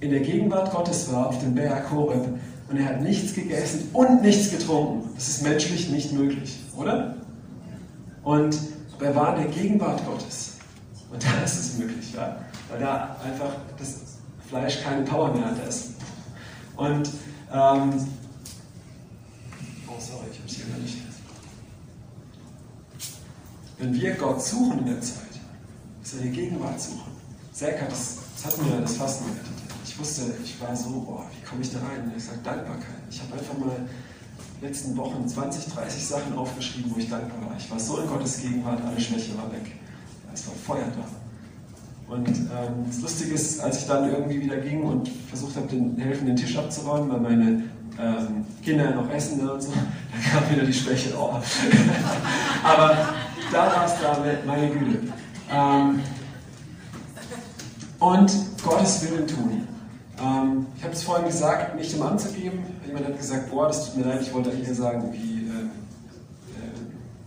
in 0.00 0.10
der 0.10 0.20
Gegenwart 0.20 0.72
Gottes 0.72 1.10
war 1.12 1.28
auf 1.28 1.38
dem 1.40 1.54
Berg 1.54 1.90
Horeb 1.90 2.28
und 2.68 2.76
er 2.76 2.84
hat 2.84 3.02
nichts 3.02 3.34
gegessen 3.34 3.88
und 3.92 4.22
nichts 4.22 4.50
getrunken. 4.50 5.08
Das 5.14 5.28
ist 5.28 5.42
menschlich 5.42 5.88
nicht 5.88 6.12
möglich, 6.12 6.60
oder? 6.76 7.14
Und 8.22 8.58
er 9.00 9.16
war 9.16 9.36
in 9.36 9.44
der 9.44 9.52
Gegenwart 9.52 10.04
Gottes. 10.06 10.54
Und 11.10 11.24
da 11.24 11.42
ist 11.42 11.58
es 11.58 11.78
möglich, 11.78 12.12
ja? 12.14 12.36
weil 12.68 12.80
da 12.80 13.16
einfach 13.24 13.52
das 13.78 14.17
Fleisch 14.48 14.82
keine 14.82 15.02
Power 15.04 15.32
mehr 15.34 15.46
hat. 15.46 15.68
Ist. 15.68 15.90
Und, 16.76 17.10
ähm, 17.52 18.08
oh 19.86 19.98
sorry, 19.98 20.26
ich 20.32 20.38
habe 20.38 20.48
es 20.48 20.54
hier 20.54 20.66
gar 20.66 20.78
nicht. 20.78 20.96
Wenn 23.78 23.94
wir 23.94 24.14
Gott 24.14 24.42
suchen 24.42 24.78
in 24.80 24.86
der 24.86 25.00
Zeit, 25.00 25.38
seine 26.02 26.30
Gegenwart 26.30 26.80
suchen, 26.80 27.12
hat 27.60 27.90
das, 27.90 28.18
das 28.36 28.46
hat 28.46 28.62
mir 28.62 28.80
das 28.80 28.96
Fasten 28.96 29.26
gerettet. 29.26 29.52
Ich 29.84 29.98
wusste, 29.98 30.34
ich 30.42 30.60
war 30.60 30.74
so, 30.74 30.90
boah, 31.00 31.26
wie 31.34 31.44
komme 31.44 31.62
ich 31.62 31.72
da 31.72 31.78
rein? 31.78 32.04
Und 32.04 32.16
ich 32.16 32.24
sage 32.24 32.38
Dankbarkeit. 32.44 33.02
Ich 33.10 33.20
habe 33.20 33.34
einfach 33.34 33.58
mal 33.58 33.88
letzten 34.60 34.96
Wochen 34.96 35.26
20, 35.26 35.72
30 35.74 36.06
Sachen 36.06 36.36
aufgeschrieben, 36.36 36.92
wo 36.94 36.98
ich 36.98 37.08
dankbar 37.08 37.50
war. 37.50 37.56
Ich 37.56 37.70
war 37.70 37.78
so 37.78 37.98
in 37.98 38.08
Gottes 38.08 38.40
Gegenwart, 38.40 38.80
alle 38.84 39.00
Schwäche 39.00 39.36
war 39.36 39.50
weg. 39.52 39.72
Es 40.32 40.46
war 40.46 40.54
Feuer 40.54 40.86
da. 40.86 41.04
Und 42.08 42.28
ähm, 42.28 42.86
das 42.86 43.00
Lustige 43.02 43.34
ist, 43.34 43.60
als 43.60 43.80
ich 43.80 43.86
dann 43.86 44.10
irgendwie 44.10 44.40
wieder 44.40 44.56
ging 44.56 44.82
und 44.82 45.08
versucht 45.28 45.56
habe, 45.56 45.66
den 45.66 45.96
helfen, 45.98 46.26
den 46.26 46.36
Tisch 46.36 46.56
abzuräumen, 46.56 47.10
weil 47.10 47.20
meine 47.20 47.64
ähm, 48.00 48.46
Kinder 48.62 48.90
noch 48.92 49.10
essen 49.10 49.44
ne, 49.44 49.52
und 49.52 49.62
so, 49.62 49.70
dann 50.12 50.22
kam 50.42 50.50
wieder 50.50 50.64
die 50.64 50.72
Schwäche. 50.72 51.10
Oh. 51.18 51.34
Aber 52.64 52.96
da 53.52 53.58
war 53.58 53.86
es 53.86 53.92
da, 54.00 54.24
meine 54.46 54.68
Güte. 54.70 55.12
Ähm, 55.50 56.00
und 57.98 58.32
Gottes 58.62 59.02
Willen 59.02 59.26
tun. 59.26 59.68
Ähm, 60.20 60.66
ich 60.76 60.84
habe 60.84 60.94
es 60.94 61.02
vorhin 61.02 61.26
gesagt, 61.26 61.76
nicht 61.76 61.94
im 61.94 62.02
anzugeben. 62.02 62.60
Jemand 62.86 63.06
hat 63.06 63.18
gesagt, 63.18 63.50
boah, 63.50 63.68
das 63.68 63.86
tut 63.86 63.98
mir 63.98 64.10
leid, 64.10 64.22
ich 64.22 64.32
wollte 64.32 64.50
eigentlich 64.50 64.76
sagen, 64.76 65.12
wie 65.12 65.37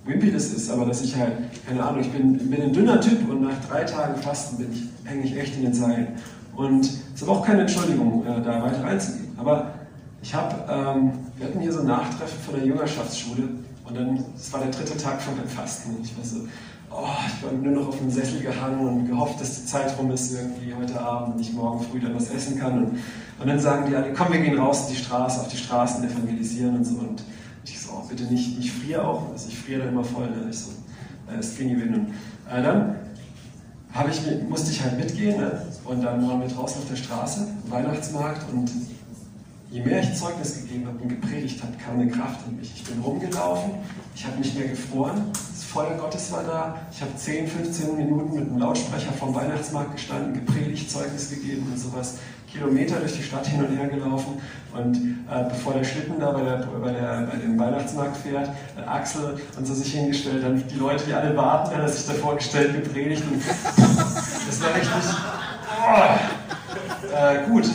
wimpy 0.06 0.32
das 0.32 0.46
ist, 0.46 0.70
aber 0.70 0.86
dass 0.86 1.02
ich 1.02 1.16
halt, 1.16 1.34
keine 1.68 1.84
Ahnung, 1.84 2.02
ich 2.02 2.12
bin, 2.12 2.38
bin 2.50 2.62
ein 2.62 2.74
dünner 2.74 3.00
Typ 3.00 3.30
und 3.30 3.42
nach 3.44 3.64
drei 3.70 3.84
Tagen 3.84 4.22
Fasten 4.22 4.58
bin 4.58 4.72
ich, 4.74 5.10
hänge 5.10 5.24
ich 5.24 5.38
echt 5.38 5.56
in 5.58 5.64
den 5.64 5.74
Seilen. 5.74 6.08
Und 6.56 6.86
es 6.86 7.00
ist 7.16 7.24
aber 7.24 7.34
auch 7.34 7.46
keine 7.46 7.62
Entschuldigung, 7.62 8.26
äh, 8.26 8.42
da 8.42 8.64
weiter 8.64 8.84
reinzugehen. 8.84 9.34
Aber 9.38 9.74
ich 10.22 10.34
habe, 10.34 10.56
ähm, 10.70 11.12
wir 11.38 11.48
hatten 11.48 11.60
hier 11.60 11.72
so 11.72 11.82
ein 11.82 11.88
Nachtreffen 11.88 12.40
von 12.44 12.56
der 12.56 12.66
Jüngerschaftsschule 12.66 13.50
und 13.86 13.98
dann, 13.98 14.24
es 14.36 14.52
war 14.52 14.60
der 14.60 14.70
dritte 14.70 14.98
Tag 14.98 15.22
von 15.22 15.36
dem 15.36 15.48
Fasten 15.48 15.96
und 15.96 16.06
ich 16.06 16.18
war 16.18 16.26
so, 16.26 16.38
oh, 16.92 17.08
ich 17.28 17.44
war 17.44 17.52
nur 17.52 17.82
noch 17.82 17.88
auf 17.90 17.98
dem 17.98 18.10
Sessel 18.10 18.42
gehangen 18.42 18.88
und 18.88 19.08
gehofft, 19.08 19.40
dass 19.40 19.62
die 19.62 19.66
Zeit 19.66 19.98
rum 19.98 20.12
ist 20.12 20.34
irgendwie 20.34 20.74
heute 20.74 21.00
Abend 21.00 21.36
und 21.36 21.42
ich 21.42 21.54
morgen 21.54 21.84
früh 21.84 22.00
dann 22.00 22.16
was 22.16 22.30
essen 22.30 22.60
kann. 22.60 22.78
Und, 22.78 23.00
und 23.40 23.48
dann 23.48 23.60
sagen 23.60 23.86
die 23.90 23.96
alle, 23.96 24.14
komm, 24.14 24.32
wir 24.34 24.40
gehen 24.40 24.60
raus 24.60 24.88
in 24.88 24.96
die 24.96 25.02
Straße, 25.02 25.42
auf 25.42 25.48
die 25.48 25.58
Straßen 25.58 26.04
evangelisieren 26.04 26.76
und 26.78 26.86
so. 26.86 26.96
Und 26.96 27.24
bitte 28.12 28.32
nicht, 28.32 28.60
ich 28.60 28.72
friere 28.72 29.08
auch, 29.08 29.32
also 29.32 29.48
ich 29.50 29.58
friere 29.58 29.84
da 29.84 29.90
immer 29.90 30.04
voll. 30.04 30.30
Ne? 30.30 30.48
Ich 30.50 30.60
so, 30.60 30.72
äh, 31.32 31.42
Skinny 31.42 31.80
Win. 31.82 32.08
äh, 32.50 32.62
dann 32.62 32.96
ich, 34.10 34.50
musste 34.50 34.72
ich 34.72 34.82
halt 34.84 34.98
mitgehen 34.98 35.40
ne? 35.40 35.66
und 35.86 36.02
dann 36.02 36.28
waren 36.28 36.42
wir 36.42 36.48
draußen 36.48 36.82
auf 36.82 36.88
der 36.90 36.96
Straße, 36.96 37.48
Weihnachtsmarkt 37.68 38.52
und 38.54 38.70
je 39.70 39.82
mehr 39.82 40.02
ich 40.02 40.14
Zeugnis 40.16 40.62
gegeben 40.62 40.88
habe 40.88 40.98
und 41.00 41.10
gepredigt 41.10 41.62
habe, 41.62 41.74
kam 41.78 42.00
eine 42.00 42.10
Kraft 42.10 42.40
in 42.48 42.58
mich. 42.58 42.72
Ich 42.76 42.84
bin 42.84 43.02
rumgelaufen, 43.02 43.72
ich 44.16 44.26
habe 44.26 44.38
nicht 44.38 44.58
mehr 44.58 44.68
gefroren, 44.68 45.22
das 45.32 45.64
Feuer 45.64 45.98
Gottes 45.98 46.32
war 46.32 46.44
da. 46.44 46.78
Ich 46.92 47.02
habe 47.02 47.16
10, 47.16 47.48
15 47.48 47.96
Minuten 47.96 48.34
mit 48.34 48.50
einem 48.50 48.60
Lautsprecher 48.60 49.14
vom 49.14 49.34
Weihnachtsmarkt 49.34 49.94
gestanden, 49.94 50.34
gepredigt, 50.34 50.92
Zeugnis 50.92 51.30
gegeben 51.30 51.68
und 51.72 51.78
sowas. 51.78 52.16
Kilometer 52.52 52.98
durch 53.00 53.14
die 53.14 53.24
Stadt 53.24 53.48
hin 53.48 53.64
und 53.64 53.76
her 53.76 53.88
gelaufen 53.88 54.42
und 54.74 54.96
äh, 54.96 55.50
bevor 55.50 55.74
der 55.74 55.84
Schlitten 55.84 56.20
da 56.20 56.32
bei, 56.32 56.42
der, 56.42 56.68
bei, 56.82 56.92
der, 56.92 57.28
bei 57.32 57.38
dem 57.38 57.60
Weihnachtsmarkt 57.60 58.18
fährt, 58.18 58.50
äh, 58.78 58.88
Axel 58.88 59.38
und 59.58 59.66
so 59.66 59.74
sich 59.74 59.94
hingestellt, 59.94 60.44
dann 60.44 60.64
die 60.68 60.78
Leute, 60.78 61.04
die 61.06 61.14
alle 61.14 61.36
warten, 61.36 61.76
hat 61.76 61.82
er 61.82 61.90
sich 61.90 62.06
da 62.08 62.14
vorgestellt, 62.14 62.74
gepredigt 62.84 63.24
und 63.30 63.42
das 63.76 64.62
war 64.62 64.76
richtig 64.76 64.94
oh, 65.82 67.16
äh, 67.16 67.50
gut. 67.50 67.70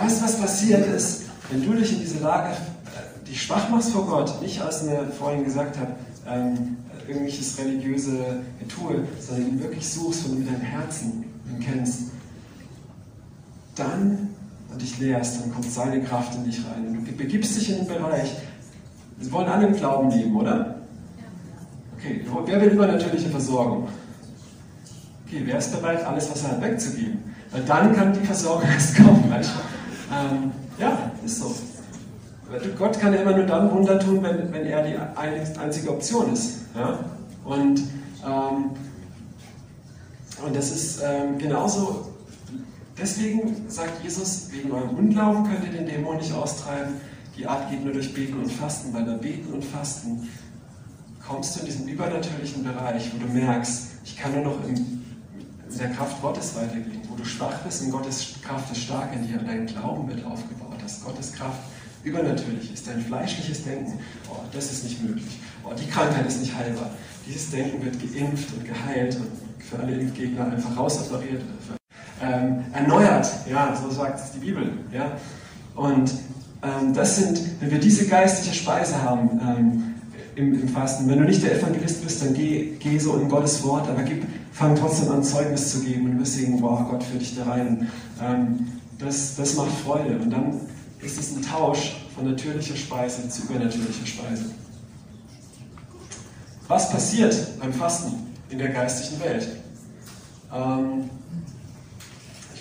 Weißt 0.00 0.20
du, 0.20 0.24
was 0.24 0.40
passiert 0.40 0.86
ist? 0.86 1.24
Wenn 1.50 1.64
du 1.64 1.74
dich 1.74 1.92
in 1.92 2.00
diese 2.00 2.22
Lage, 2.22 2.52
äh, 2.52 3.28
dich 3.28 3.42
schwach 3.42 3.68
machst 3.68 3.90
vor 3.90 4.06
Gott, 4.06 4.40
nicht 4.42 4.60
als 4.60 4.82
mir 4.82 5.06
vorhin 5.18 5.44
gesagt 5.44 5.76
habe, 5.78 5.92
ähm, 6.26 6.76
irgendwelches 7.06 7.58
religiöse 7.58 8.42
Getue, 8.60 9.06
sondern 9.18 9.48
ihn 9.48 9.62
wirklich 9.62 9.88
suchst 9.88 10.26
und 10.26 10.40
mit 10.40 10.48
deinem 10.48 10.60
Herzen 10.60 11.24
ihn 11.48 11.60
kennst, 11.60 12.10
dann 13.78 14.34
und 14.70 14.82
dich 14.82 14.98
lehrst, 14.98 15.40
dann 15.40 15.52
kommt 15.52 15.70
seine 15.70 16.02
Kraft 16.02 16.34
in 16.34 16.44
dich 16.44 16.64
rein. 16.66 16.86
Und 16.88 17.06
du 17.06 17.12
begibst 17.12 17.56
dich 17.56 17.70
in 17.70 17.76
den 17.78 17.86
Bereich. 17.86 18.32
Wir 19.18 19.32
wollen 19.32 19.48
alle 19.48 19.66
im 19.66 19.74
Glauben 19.74 20.10
leben, 20.10 20.36
oder? 20.36 20.76
Okay, 21.96 22.24
wer 22.46 22.60
will 22.60 22.68
übernatürliche 22.70 23.28
Versorgung? 23.28 23.88
Okay, 25.26 25.42
wer 25.44 25.58
ist 25.58 25.72
bereit, 25.72 26.04
alles, 26.06 26.30
was 26.30 26.44
er 26.44 26.52
hat, 26.52 26.62
wegzugeben? 26.62 27.18
Weil 27.50 27.62
dann 27.62 27.94
kann 27.94 28.12
die 28.12 28.24
Versorgung 28.24 28.68
erst 28.72 28.96
kommen. 28.96 29.24
Ähm, 29.32 30.52
ja, 30.78 31.10
ist 31.24 31.40
so. 31.40 31.54
Gott 32.78 32.98
kann 32.98 33.12
ja 33.12 33.20
immer 33.20 33.36
nur 33.36 33.44
dann 33.44 33.70
Wunder 33.70 33.98
tun, 33.98 34.22
wenn, 34.22 34.50
wenn 34.52 34.64
er 34.64 34.82
die 34.82 34.94
einzige 35.58 35.90
Option 35.90 36.32
ist. 36.32 36.60
Ja? 36.74 36.98
Und, 37.44 37.80
ähm, 38.24 38.70
und 40.46 40.56
das 40.56 40.70
ist 40.70 41.02
ähm, 41.04 41.36
genauso, 41.36 42.07
deswegen 43.00 43.68
sagt 43.68 44.02
Jesus, 44.02 44.48
wegen 44.50 44.70
eurem 44.72 44.90
Unglauben 44.90 45.44
könnt 45.44 45.64
ihr 45.64 45.72
den 45.72 45.86
Dämon 45.86 46.16
nicht 46.16 46.32
austreiben. 46.32 46.94
Die 47.36 47.46
Art 47.46 47.70
geht 47.70 47.84
nur 47.84 47.92
durch 47.92 48.12
Beten 48.12 48.38
und 48.38 48.50
Fasten, 48.50 48.92
weil 48.92 49.04
bei 49.04 49.14
Beten 49.14 49.52
und 49.52 49.64
Fasten 49.64 50.28
kommst 51.26 51.56
du 51.56 51.60
in 51.60 51.66
diesen 51.66 51.88
übernatürlichen 51.88 52.64
Bereich, 52.64 53.10
wo 53.14 53.24
du 53.24 53.32
merkst, 53.32 53.88
ich 54.04 54.16
kann 54.16 54.32
nur 54.34 54.44
noch 54.44 54.68
in, 54.68 55.04
der 55.78 55.90
Kraft 55.90 56.20
Gottes 56.22 56.56
weitergehen, 56.56 57.02
wo 57.08 57.14
du 57.14 57.24
schwach 57.24 57.58
bist 57.58 57.82
und 57.82 57.90
Gottes 57.90 58.34
Kraft 58.42 58.72
ist 58.72 58.82
stark 58.82 59.14
in 59.14 59.28
dir 59.28 59.38
und 59.38 59.46
dein 59.46 59.66
Glauben 59.66 60.08
wird 60.08 60.24
aufgebaut, 60.24 60.76
dass 60.82 61.04
Gottes 61.04 61.32
Kraft 61.32 61.60
übernatürlich 62.02 62.72
ist, 62.72 62.86
dein 62.86 63.00
fleischliches 63.02 63.64
Denken, 63.64 63.98
oh, 64.30 64.36
das 64.52 64.72
ist 64.72 64.84
nicht 64.84 65.02
möglich, 65.02 65.38
oh, 65.64 65.74
die 65.74 65.86
Krankheit 65.86 66.26
ist 66.26 66.40
nicht 66.40 66.54
heilbar. 66.54 66.90
Dieses 67.26 67.50
Denken 67.50 67.84
wird 67.84 67.96
geimpft 68.00 68.48
und 68.54 68.64
geheilt 68.64 69.16
und 69.16 69.62
für 69.62 69.78
alle 69.78 69.92
Impfgegner 69.92 70.50
einfach 70.50 70.76
rausoperiert, 70.76 71.42
ähm, 72.22 72.64
erneuert, 72.72 73.28
ja, 73.50 73.74
so 73.76 73.90
sagt 73.90 74.20
es 74.20 74.32
die 74.32 74.38
Bibel. 74.38 74.72
Ja? 74.92 75.12
Und 75.74 76.10
ähm, 76.62 76.92
das 76.94 77.16
sind, 77.16 77.40
wenn 77.60 77.70
wir 77.70 77.78
diese 77.78 78.06
geistliche 78.06 78.54
Speise 78.54 79.00
haben 79.02 79.40
ähm, 79.40 79.94
im, 80.34 80.62
im, 80.62 80.68
Fasten, 80.68 81.08
wenn 81.08 81.18
du 81.18 81.24
nicht 81.24 81.42
der 81.42 81.56
Evangelist 81.56 82.02
bist, 82.02 82.22
dann 82.22 82.34
geh, 82.34 82.76
geh 82.78 82.98
so 82.98 83.16
in 83.16 83.28
Gottes 83.28 83.62
Wort, 83.64 83.88
aber 83.88 84.02
gib, 84.02 84.24
fang 84.52 84.74
trotzdem 84.74 85.10
an, 85.10 85.22
Zeugnis 85.22 85.72
zu 85.72 85.80
geben 85.80 86.10
und 86.10 86.18
wirst 86.18 86.34
sehen, 86.34 86.58
wow, 86.60 86.88
Gott 86.90 87.02
führt 87.02 87.22
dich 87.22 87.36
da 87.36 87.44
rein. 87.44 87.88
Ähm, 88.22 88.66
das, 88.98 89.36
das 89.36 89.54
macht 89.54 89.70
Freude. 89.84 90.18
Und 90.18 90.30
dann 90.30 90.60
ist 91.00 91.18
es 91.18 91.36
ein 91.36 91.42
Tausch 91.42 91.96
von 92.14 92.28
natürlicher 92.28 92.76
Speise 92.76 93.28
zu 93.28 93.42
übernatürlicher 93.42 94.06
Speise. 94.06 94.46
Was 96.66 96.90
passiert 96.90 97.58
beim 97.60 97.72
Fasten 97.72 98.12
in 98.50 98.58
der 98.58 98.68
geistigen 98.68 99.20
Welt? 99.22 99.48
Ähm, 100.52 101.08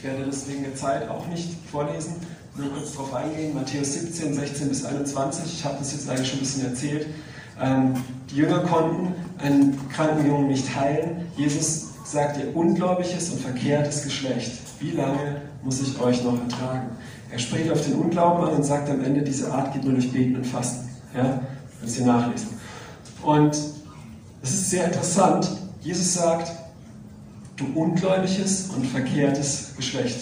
werde 0.08 0.26
das 0.26 0.48
wegen 0.48 0.64
der 0.64 0.76
Zeit 0.76 1.10
auch 1.10 1.28
nicht 1.28 1.50
vorlesen, 1.70 2.16
nur 2.56 2.72
kurz 2.72 2.94
darauf 2.94 3.14
eingehen. 3.14 3.54
Matthäus 3.54 3.94
17, 3.94 4.34
16 4.34 4.70
bis 4.70 4.86
21. 4.86 5.46
Ich 5.46 5.66
habe 5.66 5.76
das 5.78 5.92
jetzt 5.92 6.10
eigentlich 6.10 6.30
schon 6.30 6.40
ein 6.40 6.44
bisschen 6.44 6.66
erzählt. 6.66 7.08
Ähm, 7.62 7.94
die 8.32 8.38
Jünger 8.38 8.60
konnten 8.60 9.14
einen 9.38 9.90
kranken 9.90 10.28
Jungen 10.28 10.48
nicht 10.48 10.76
heilen. 10.76 11.28
Jesus 11.36 11.88
sagt, 12.06 12.38
ihr 12.38 12.56
ungläubiges 12.56 13.30
und 13.32 13.42
verkehrtes 13.42 14.04
Geschlecht, 14.04 14.54
wie 14.80 14.92
lange 14.92 15.42
muss 15.64 15.82
ich 15.82 16.00
euch 16.00 16.24
noch 16.24 16.40
ertragen? 16.40 16.90
Er 17.30 17.40
spricht 17.40 17.70
auf 17.70 17.82
den 17.82 17.96
Unglauben 17.96 18.48
an 18.48 18.56
und 18.56 18.64
sagt 18.64 18.90
am 18.90 19.04
Ende, 19.04 19.22
diese 19.22 19.52
Art 19.52 19.74
geht 19.74 19.84
nur 19.84 19.94
durch 19.94 20.12
Beten 20.12 20.38
und 20.38 20.48
Fasten. 20.48 20.90
Ja? 21.16 21.42
Kannst 21.80 22.00
ihr 22.00 22.06
nachlesen. 22.06 22.48
Und 23.22 23.58
es 24.42 24.54
ist 24.54 24.70
sehr 24.70 24.86
interessant. 24.86 25.50
Jesus 25.82 26.14
sagt, 26.14 26.52
du 27.58 27.66
ungläubiges 27.74 28.70
und 28.76 28.86
verkehrtes 28.86 29.74
Geschlecht. 29.76 30.20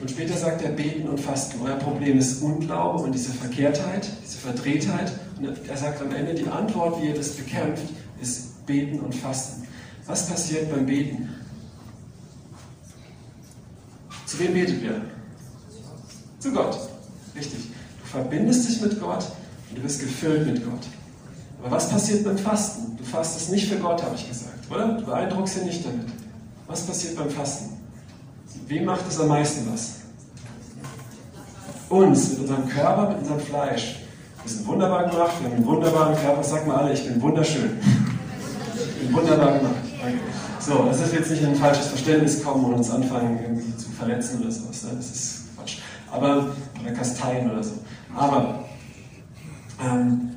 Und 0.00 0.10
später 0.10 0.36
sagt 0.36 0.60
er 0.62 0.70
Beten 0.70 1.08
und 1.08 1.18
Fasten. 1.18 1.60
Euer 1.64 1.76
Problem 1.76 2.18
ist 2.18 2.42
Unglaube 2.42 3.04
und 3.04 3.12
diese 3.12 3.32
Verkehrtheit, 3.32 4.06
diese 4.22 4.38
Verdrehtheit. 4.38 5.12
Und 5.38 5.56
er 5.66 5.76
sagt 5.76 6.02
am 6.02 6.14
Ende, 6.14 6.34
die 6.34 6.46
Antwort, 6.46 7.00
wie 7.00 7.08
ihr 7.08 7.14
das 7.14 7.30
bekämpft, 7.30 7.84
ist 8.20 8.66
Beten 8.66 9.00
und 9.00 9.14
Fasten. 9.14 9.66
Was 10.06 10.28
passiert 10.28 10.70
beim 10.70 10.84
Beten? 10.84 11.30
Zu 14.26 14.38
wem 14.40 14.52
betet 14.52 14.82
ihr? 14.82 15.00
Zu 16.38 16.52
Gott. 16.52 16.76
Richtig. 17.34 17.60
Du 18.02 18.06
verbindest 18.06 18.68
dich 18.68 18.80
mit 18.82 19.00
Gott 19.00 19.24
und 19.70 19.78
du 19.78 19.82
wirst 19.82 20.00
gefüllt 20.00 20.46
mit 20.46 20.64
Gott. 20.64 20.82
Aber 21.62 21.76
was 21.76 21.88
passiert 21.88 22.24
beim 22.24 22.36
Fasten? 22.36 22.96
Du 22.98 23.04
fastest 23.04 23.50
nicht 23.50 23.68
für 23.68 23.76
Gott, 23.76 24.02
habe 24.02 24.16
ich 24.16 24.28
gesagt, 24.28 24.53
oder? 24.70 24.88
Du 24.88 25.04
beeindruckst 25.04 25.58
ihn 25.58 25.66
nicht 25.66 25.84
damit. 25.84 26.06
Was 26.66 26.86
passiert 26.86 27.16
beim 27.16 27.30
Fasten? 27.30 27.70
Wem 28.66 28.84
macht 28.86 29.06
es 29.08 29.20
am 29.20 29.28
meisten 29.28 29.70
was? 29.72 29.96
Uns, 31.90 32.30
mit 32.30 32.40
unserem 32.40 32.68
Körper, 32.68 33.10
mit 33.10 33.18
unserem 33.18 33.40
Fleisch. 33.40 34.00
Wir 34.42 34.50
sind 34.50 34.66
wunderbar 34.66 35.08
gemacht, 35.08 35.32
wir 35.40 35.48
haben 35.48 35.56
einen 35.56 35.66
wunderbaren 35.66 36.16
Körper. 36.16 36.42
Sag 36.42 36.66
mal 36.66 36.76
alle, 36.76 36.92
ich 36.92 37.06
bin 37.06 37.20
wunderschön. 37.20 37.78
Ich 38.76 39.06
bin 39.06 39.14
wunderbar 39.14 39.58
gemacht. 39.58 39.74
Danke. 40.02 40.18
So, 40.60 40.84
dass 40.84 41.12
wir 41.12 41.18
jetzt 41.18 41.30
nicht 41.30 41.42
in 41.42 41.48
ein 41.48 41.56
falsches 41.56 41.88
Verständnis 41.88 42.42
kommen 42.42 42.64
und 42.64 42.74
uns 42.74 42.90
anfangen, 42.90 43.38
irgendwie 43.42 43.76
zu 43.76 43.90
verletzen 43.90 44.40
oder 44.40 44.50
sowas. 44.50 44.84
Ne? 44.84 44.90
Das 44.96 45.10
ist 45.10 45.56
Quatsch. 45.56 45.78
Aber, 46.10 46.54
oder 46.82 46.92
kasteien 46.92 47.50
oder 47.50 47.62
so. 47.62 47.72
Aber, 48.16 48.64
ähm, 49.84 50.30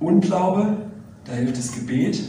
Unglaube, 0.00 0.76
da 1.24 1.32
hilft 1.32 1.58
das 1.58 1.72
Gebet. 1.72 2.24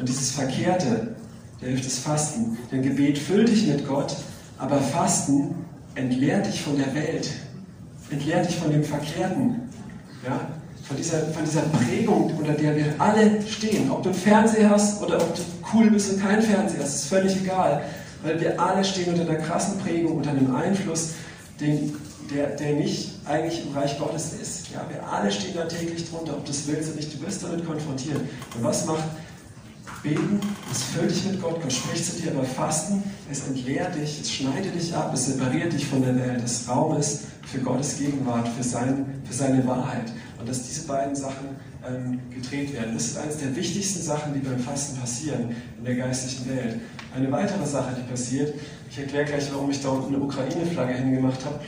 Und 0.00 0.08
dieses 0.08 0.32
Verkehrte, 0.32 1.14
da 1.60 1.66
hilft 1.66 1.86
das 1.86 1.98
Fasten. 1.98 2.58
Denn 2.72 2.82
Gebet 2.82 3.18
füllt 3.18 3.48
dich 3.48 3.66
mit 3.66 3.86
Gott, 3.86 4.16
aber 4.58 4.80
Fasten 4.80 5.54
entleert 5.94 6.46
dich 6.46 6.62
von 6.62 6.76
der 6.76 6.92
Welt, 6.94 7.30
entleert 8.10 8.48
dich 8.48 8.56
von 8.56 8.72
dem 8.72 8.82
Verkehrten. 8.82 9.60
Ja? 10.26 10.40
von 10.90 10.96
dieser, 10.96 11.20
von 11.28 11.44
dieser 11.44 11.60
Prägung, 11.60 12.36
unter 12.36 12.52
der 12.52 12.74
wir 12.74 12.94
alle 12.98 13.40
stehen. 13.46 13.88
Ob 13.92 14.02
du 14.02 14.08
einen 14.08 14.18
Fernseher 14.18 14.70
hast 14.70 15.00
oder 15.00 15.18
ob 15.18 15.36
du 15.36 15.42
cool 15.72 15.88
bist 15.88 16.12
und 16.12 16.20
keinen 16.20 16.42
Fernseher 16.42 16.82
hast, 16.82 16.94
ist 16.96 17.06
völlig 17.06 17.36
egal. 17.36 17.84
Weil 18.24 18.40
wir 18.40 18.60
alle 18.60 18.82
stehen 18.82 19.12
unter 19.12 19.22
einer 19.22 19.38
krassen 19.38 19.78
Prägung, 19.78 20.16
unter 20.16 20.30
einem 20.30 20.52
Einfluss, 20.52 21.10
den, 21.60 21.94
der, 22.34 22.48
der 22.56 22.72
nicht 22.72 23.20
eigentlich 23.24 23.64
im 23.64 23.72
Reich 23.72 24.00
Gottes 24.00 24.32
ist. 24.42 24.70
Ja, 24.74 24.84
wir 24.88 25.06
alle 25.06 25.30
stehen 25.30 25.54
da 25.54 25.66
täglich 25.66 26.10
drunter, 26.10 26.32
ob 26.32 26.44
du 26.44 26.50
es 26.50 26.66
willst 26.66 26.88
oder 26.88 26.96
nicht, 26.96 27.14
du 27.14 27.24
wirst 27.24 27.44
damit 27.44 27.64
konfrontiert. 27.64 28.18
Und 28.56 28.64
was 28.64 28.84
macht 28.84 29.04
Beten, 30.02 30.40
es 30.70 30.82
füllt 30.84 31.10
dich 31.10 31.24
mit 31.26 31.42
Gott, 31.42 31.60
Gott 31.60 31.72
spricht 31.72 32.04
zu 32.04 32.20
dir, 32.20 32.32
aber 32.32 32.44
Fasten, 32.44 33.02
es 33.30 33.46
entleert 33.46 33.94
dich, 33.94 34.20
es 34.20 34.32
schneidet 34.32 34.74
dich 34.74 34.94
ab, 34.94 35.10
es 35.12 35.26
separiert 35.26 35.72
dich 35.72 35.86
von 35.86 36.02
der 36.02 36.16
Welt, 36.16 36.42
es 36.42 36.66
Raum 36.68 36.96
ist 36.96 37.24
für 37.46 37.58
Gottes 37.58 37.98
Gegenwart, 37.98 38.48
für, 38.48 38.62
sein, 38.62 39.20
für 39.24 39.34
seine 39.34 39.66
Wahrheit. 39.66 40.12
Und 40.38 40.48
dass 40.48 40.62
diese 40.62 40.86
beiden 40.86 41.14
Sachen 41.14 41.48
ähm, 41.86 42.20
gedreht 42.30 42.72
werden. 42.72 42.94
Das 42.94 43.06
ist 43.06 43.18
eines 43.18 43.38
der 43.38 43.54
wichtigsten 43.54 44.02
Sachen, 44.02 44.32
die 44.32 44.40
beim 44.40 44.58
Fasten 44.58 44.98
passieren 44.98 45.54
in 45.78 45.84
der 45.84 45.96
geistlichen 45.96 46.48
Welt. 46.48 46.80
Eine 47.14 47.30
weitere 47.30 47.66
Sache, 47.66 47.94
die 47.98 48.10
passiert, 48.10 48.54
ich 48.90 48.98
erkläre 48.98 49.26
gleich, 49.26 49.52
warum 49.52 49.70
ich 49.70 49.82
da 49.82 49.90
unten 49.90 50.14
eine 50.14 50.24
Ukraine-Flagge 50.24 50.94
hingemacht 50.94 51.44
habe. 51.44 51.60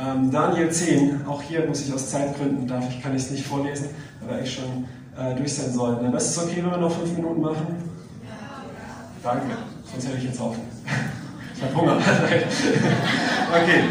Ähm, 0.00 0.30
Daniel 0.30 0.70
10, 0.70 1.26
auch 1.26 1.42
hier 1.42 1.66
muss 1.66 1.86
ich 1.86 1.92
aus 1.92 2.08
Zeitgründen, 2.08 2.66
darf 2.66 2.88
ich, 2.88 3.02
kann 3.02 3.14
ich 3.14 3.22
es 3.22 3.30
nicht 3.30 3.46
vorlesen, 3.46 3.88
weil 4.20 4.38
eigentlich 4.38 4.54
schon 4.54 4.86
äh, 5.18 5.34
durch 5.34 5.54
sein 5.54 5.72
sollten. 5.72 6.06
Aber 6.06 6.16
ist 6.16 6.30
es 6.30 6.38
okay, 6.38 6.56
wenn 6.56 6.70
wir 6.70 6.78
noch 6.78 6.92
fünf 6.92 7.12
Minuten 7.16 7.40
machen? 7.40 7.66
Danke, 9.22 9.46
sonst 9.90 10.06
hätte 10.06 10.18
ich 10.18 10.24
jetzt 10.24 10.40
auf. 10.40 10.56
Ich 11.56 11.66
habe 11.66 11.76
Hunger. 11.76 11.96
okay. 13.52 13.82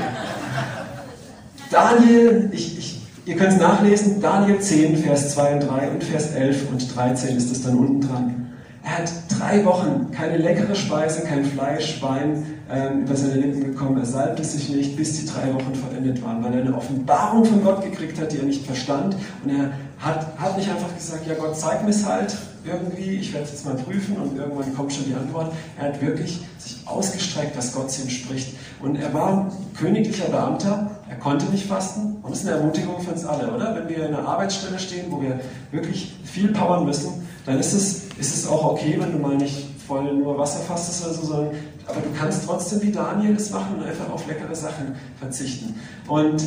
Daniel, 1.70 2.50
ich, 2.52 2.80
ich, 2.80 3.02
ihr 3.26 3.36
könnt 3.36 3.54
es 3.54 3.60
nachlesen, 3.60 4.20
Daniel 4.20 4.60
10, 4.60 4.98
Vers 4.98 5.36
2 5.36 5.54
und 5.54 5.60
3 5.68 5.92
und 5.92 6.04
Vers 6.04 6.32
11 6.32 6.72
und 6.72 6.96
13 6.96 7.38
ist 7.38 7.52
es 7.52 7.62
dann 7.62 7.78
unten 7.78 8.02
dran. 8.02 8.40
Er 8.84 8.98
hat 9.00 9.12
drei 9.30 9.64
Wochen 9.66 10.10
keine 10.12 10.38
leckere 10.38 10.74
Speise, 10.74 11.22
kein 11.22 11.46
Fleisch, 11.46 12.02
Wein 12.02 12.44
ähm, 12.72 13.02
über 13.02 13.16
seine 13.16 13.36
Lippen 13.36 13.64
gekommen. 13.64 13.98
Er 13.98 14.06
salbte 14.06 14.44
sich 14.44 14.70
nicht, 14.70 14.96
bis 14.96 15.20
die 15.20 15.28
drei 15.28 15.54
Wochen 15.54 15.76
vollendet 15.76 16.24
waren, 16.24 16.44
weil 16.44 16.54
er 16.56 16.62
eine 16.62 16.76
Offenbarung 16.76 17.46
von 17.46 17.64
Gott 17.64 17.84
gekriegt 17.84 18.20
hat, 18.20 18.32
die 18.32 18.38
er 18.38 18.46
nicht 18.46 18.66
verstand. 18.66 19.16
Und 19.44 19.52
er 19.52 19.72
hat, 20.00 20.40
hat 20.40 20.58
nicht 20.58 20.70
einfach 20.70 20.94
gesagt, 20.96 21.28
ja 21.28 21.36
Gott, 21.36 21.58
zeig 21.58 21.84
mir 21.84 21.90
es 21.90 22.06
halt 22.06 22.36
irgendwie, 22.66 23.18
ich 23.18 23.34
werde 23.34 23.46
es 23.46 23.52
jetzt 23.52 23.66
mal 23.66 23.76
prüfen 23.76 24.18
und 24.18 24.38
irgendwann 24.38 24.74
kommt 24.76 24.94
schon 24.94 25.06
die 25.06 25.14
Antwort. 25.14 25.54
Er 25.78 25.90
hat 25.90 26.02
wirklich 26.02 26.42
sich 26.58 26.78
ausgestreckt, 26.86 27.56
dass 27.56 27.74
Gott 27.74 27.92
zu 27.92 28.04
ihm 28.04 28.10
spricht. 28.10 28.56
Und 28.82 28.96
er 28.96 29.14
war 29.14 29.52
königlicher 29.78 30.26
Beamter, 30.26 30.92
er 31.10 31.16
konnte 31.18 31.46
nicht 31.48 31.68
fasten. 31.68 32.18
Und 32.22 32.32
das 32.32 32.42
ist 32.42 32.48
eine 32.48 32.58
Ermutigung 32.58 33.02
für 33.02 33.12
uns 33.12 33.26
alle, 33.26 33.54
oder? 33.54 33.76
Wenn 33.76 33.90
wir 33.90 34.08
in 34.08 34.16
einer 34.16 34.28
Arbeitsstelle 34.28 34.80
stehen, 34.80 35.06
wo 35.10 35.22
wir 35.22 35.40
wirklich 35.72 36.16
viel 36.24 36.52
powern 36.54 36.86
müssen, 36.86 37.28
dann 37.46 37.60
ist 37.60 37.74
es, 37.74 38.04
ist 38.18 38.36
es 38.36 38.48
auch 38.48 38.64
okay, 38.72 38.98
wenn 39.00 39.12
du 39.12 39.18
mal 39.18 39.36
nicht 39.36 39.68
voll 39.86 40.14
nur 40.14 40.38
Wasser 40.38 40.60
fastest 40.60 41.06
oder 41.06 41.14
so, 41.14 41.26
sondern 41.26 41.56
aber 41.88 42.02
du 42.02 42.10
kannst 42.18 42.46
trotzdem 42.46 42.82
wie 42.84 42.92
Daniel 42.92 43.34
das 43.34 43.50
machen 43.50 43.78
und 43.80 43.84
einfach 43.84 44.10
auf 44.12 44.28
leckere 44.28 44.56
Sachen 44.56 44.96
verzichten. 45.18 45.76
Und 46.08 46.44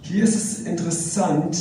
hier 0.00 0.24
ist 0.24 0.34
es 0.34 0.60
interessant, 0.60 1.58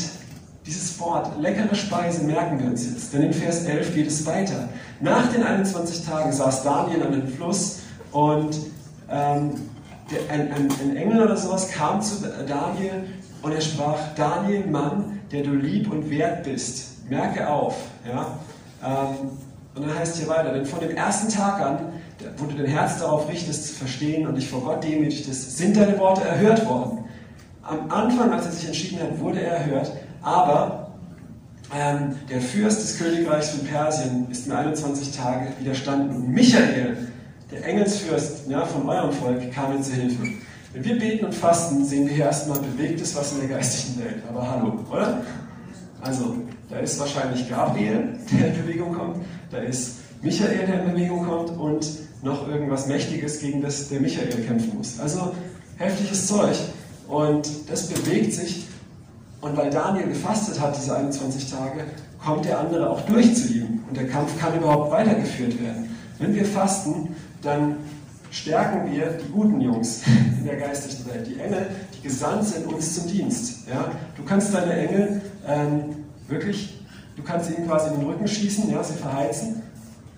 dieses 0.66 0.99
Wort, 0.99 1.39
leckere 1.39 1.74
Speise, 1.76 2.24
merken 2.24 2.59
wir 2.59 2.68
uns 2.68 2.86
jetzt. 2.86 3.14
Denn 3.14 3.24
in 3.24 3.34
Vers 3.34 3.66
11 3.66 3.95
geht 3.95 4.07
es 4.07 4.26
weiter. 4.26 4.70
Nach 4.99 5.32
den 5.32 5.43
21 5.43 6.05
Tagen 6.05 6.32
saß 6.32 6.64
Daniel 6.64 7.03
an 7.03 7.12
dem 7.14 7.28
Fluss 7.28 7.80
und 8.12 8.55
ähm, 9.09 9.53
der, 10.12 10.20
ein, 10.30 10.51
ein, 10.51 10.70
ein, 10.82 10.95
Engel 10.95 11.24
oder 11.24 11.36
sowas 11.36 11.70
kam 11.70 12.01
zu 12.01 12.24
Daniel 12.47 13.05
und 13.41 13.51
er 13.53 13.62
sprach, 13.62 13.97
Daniel, 14.16 14.68
Mann, 14.68 15.20
der 15.32 15.43
du 15.43 15.53
lieb 15.53 15.91
und 15.91 16.09
wert 16.09 16.43
bist, 16.43 17.09
merke 17.09 17.49
auf. 17.49 17.76
Ja? 18.07 18.38
Ähm, 18.86 19.32
und 19.74 19.88
dann 19.88 19.97
heißt 19.97 20.18
hier 20.18 20.28
weiter, 20.28 20.53
denn 20.53 20.66
von 20.66 20.80
dem 20.82 20.91
ersten 20.91 21.30
Tag 21.30 21.62
an, 21.62 21.80
wo 22.38 22.45
du 22.45 22.55
dein 22.55 22.68
Herz 22.68 22.99
darauf 22.99 23.28
richtest, 23.30 23.68
zu 23.68 23.74
verstehen 23.74 24.28
und 24.28 24.36
dich 24.36 24.47
vor 24.47 24.62
Gott 24.62 24.84
demütigst, 24.84 25.57
sind 25.57 25.76
deine 25.76 25.97
Worte 25.97 26.24
erhört 26.24 26.68
worden. 26.68 27.05
Am 27.64 27.89
Anfang, 27.89 28.32
als 28.34 28.45
er 28.45 28.51
sich 28.51 28.68
entschieden 28.68 29.01
hat, 29.01 29.20
wurde 29.20 29.41
er 29.41 29.57
erhört, 29.57 29.91
aber 30.22 30.91
ähm, 31.76 32.15
der 32.30 32.41
Fürst 32.41 32.82
des 32.84 32.97
Königreichs 32.97 33.49
von 33.49 33.65
Persien 33.65 34.28
ist 34.30 34.47
in 34.47 34.51
21 34.51 35.15
Tagen 35.15 35.47
widerstanden 35.59 36.15
und 36.15 36.30
Michael, 36.30 37.07
der 37.51 37.65
Engelsfürst 37.65 38.49
ja, 38.49 38.65
von 38.65 38.88
eurem 38.88 39.11
Volk, 39.11 39.51
kam 39.53 39.76
ihm 39.76 39.84
zu 39.84 39.93
Hilfe. 39.93 40.24
Wenn 40.74 40.86
wir 40.86 40.99
beten 40.99 41.26
und 41.26 41.36
fasten, 41.36 41.84
sehen 41.86 42.07
wir 42.07 42.13
hier 42.13 42.26
erstmal 42.26 42.59
bewegtes 42.59 43.15
was 43.15 43.34
in 43.34 43.39
der 43.39 43.49
geistigen 43.49 43.99
Welt. 44.03 44.24
Aber 44.30 44.49
hallo, 44.49 44.80
oder? 44.89 45.22
Also, 46.01 46.38
da 46.69 46.80
ist 46.80 46.99
wahrscheinlich 46.99 47.49
Gabriel, 47.49 48.17
der 48.32 48.47
in 48.47 48.65
Bewegung 48.65 48.93
kommt, 48.93 49.17
da 49.51 49.57
ist 49.57 49.97
Michael, 50.22 50.65
der 50.65 50.84
in 50.84 50.93
Bewegung 50.93 51.26
kommt 51.26 51.57
und 51.57 51.86
noch 52.24 52.47
irgendwas 52.47 52.88
Mächtiges, 52.88 53.39
gegen 53.39 53.61
das 53.61 53.89
der 53.89 53.99
Michael 53.99 54.30
kämpfen 54.30 54.78
muss. 54.78 54.99
Also 54.99 55.34
heftiges 55.78 56.28
Zeug. 56.28 56.55
Und 57.07 57.49
das 57.69 57.88
bewegt 57.88 58.34
sich. 58.34 58.67
Und 59.41 59.57
weil 59.57 59.71
Daniel 59.71 60.07
gefastet 60.07 60.59
hat, 60.59 60.77
diese 60.77 60.95
21 60.95 61.49
Tage, 61.49 61.85
kommt 62.23 62.45
der 62.45 62.59
andere 62.59 62.89
auch 62.89 63.01
durch 63.01 63.35
zu 63.35 63.51
ihm. 63.53 63.83
Und 63.87 63.97
der 63.97 64.07
Kampf 64.07 64.39
kann 64.39 64.55
überhaupt 64.55 64.91
weitergeführt 64.91 65.61
werden. 65.61 65.97
Wenn 66.19 66.35
wir 66.35 66.45
fasten, 66.45 67.15
dann 67.41 67.77
stärken 68.29 68.91
wir 68.91 69.07
die 69.11 69.31
guten 69.31 69.59
Jungs 69.59 70.03
in 70.39 70.45
der 70.45 70.57
geistlichen 70.57 71.05
Welt, 71.11 71.27
die 71.27 71.39
Engel, 71.39 71.67
die 71.97 72.07
gesandt 72.07 72.45
sind 72.45 72.71
uns 72.71 72.95
zum 72.95 73.07
Dienst. 73.07 73.67
Ja? 73.67 73.91
Du 74.15 74.23
kannst 74.23 74.53
deine 74.53 74.73
Engel 74.73 75.21
ähm, 75.47 75.95
wirklich, 76.27 76.79
du 77.15 77.23
kannst 77.23 77.49
ihnen 77.49 77.67
quasi 77.67 77.93
in 77.93 77.99
den 77.99 78.09
Rücken 78.09 78.27
schießen, 78.27 78.69
ja, 78.71 78.83
sie 78.83 78.93
verheizen. 78.93 79.63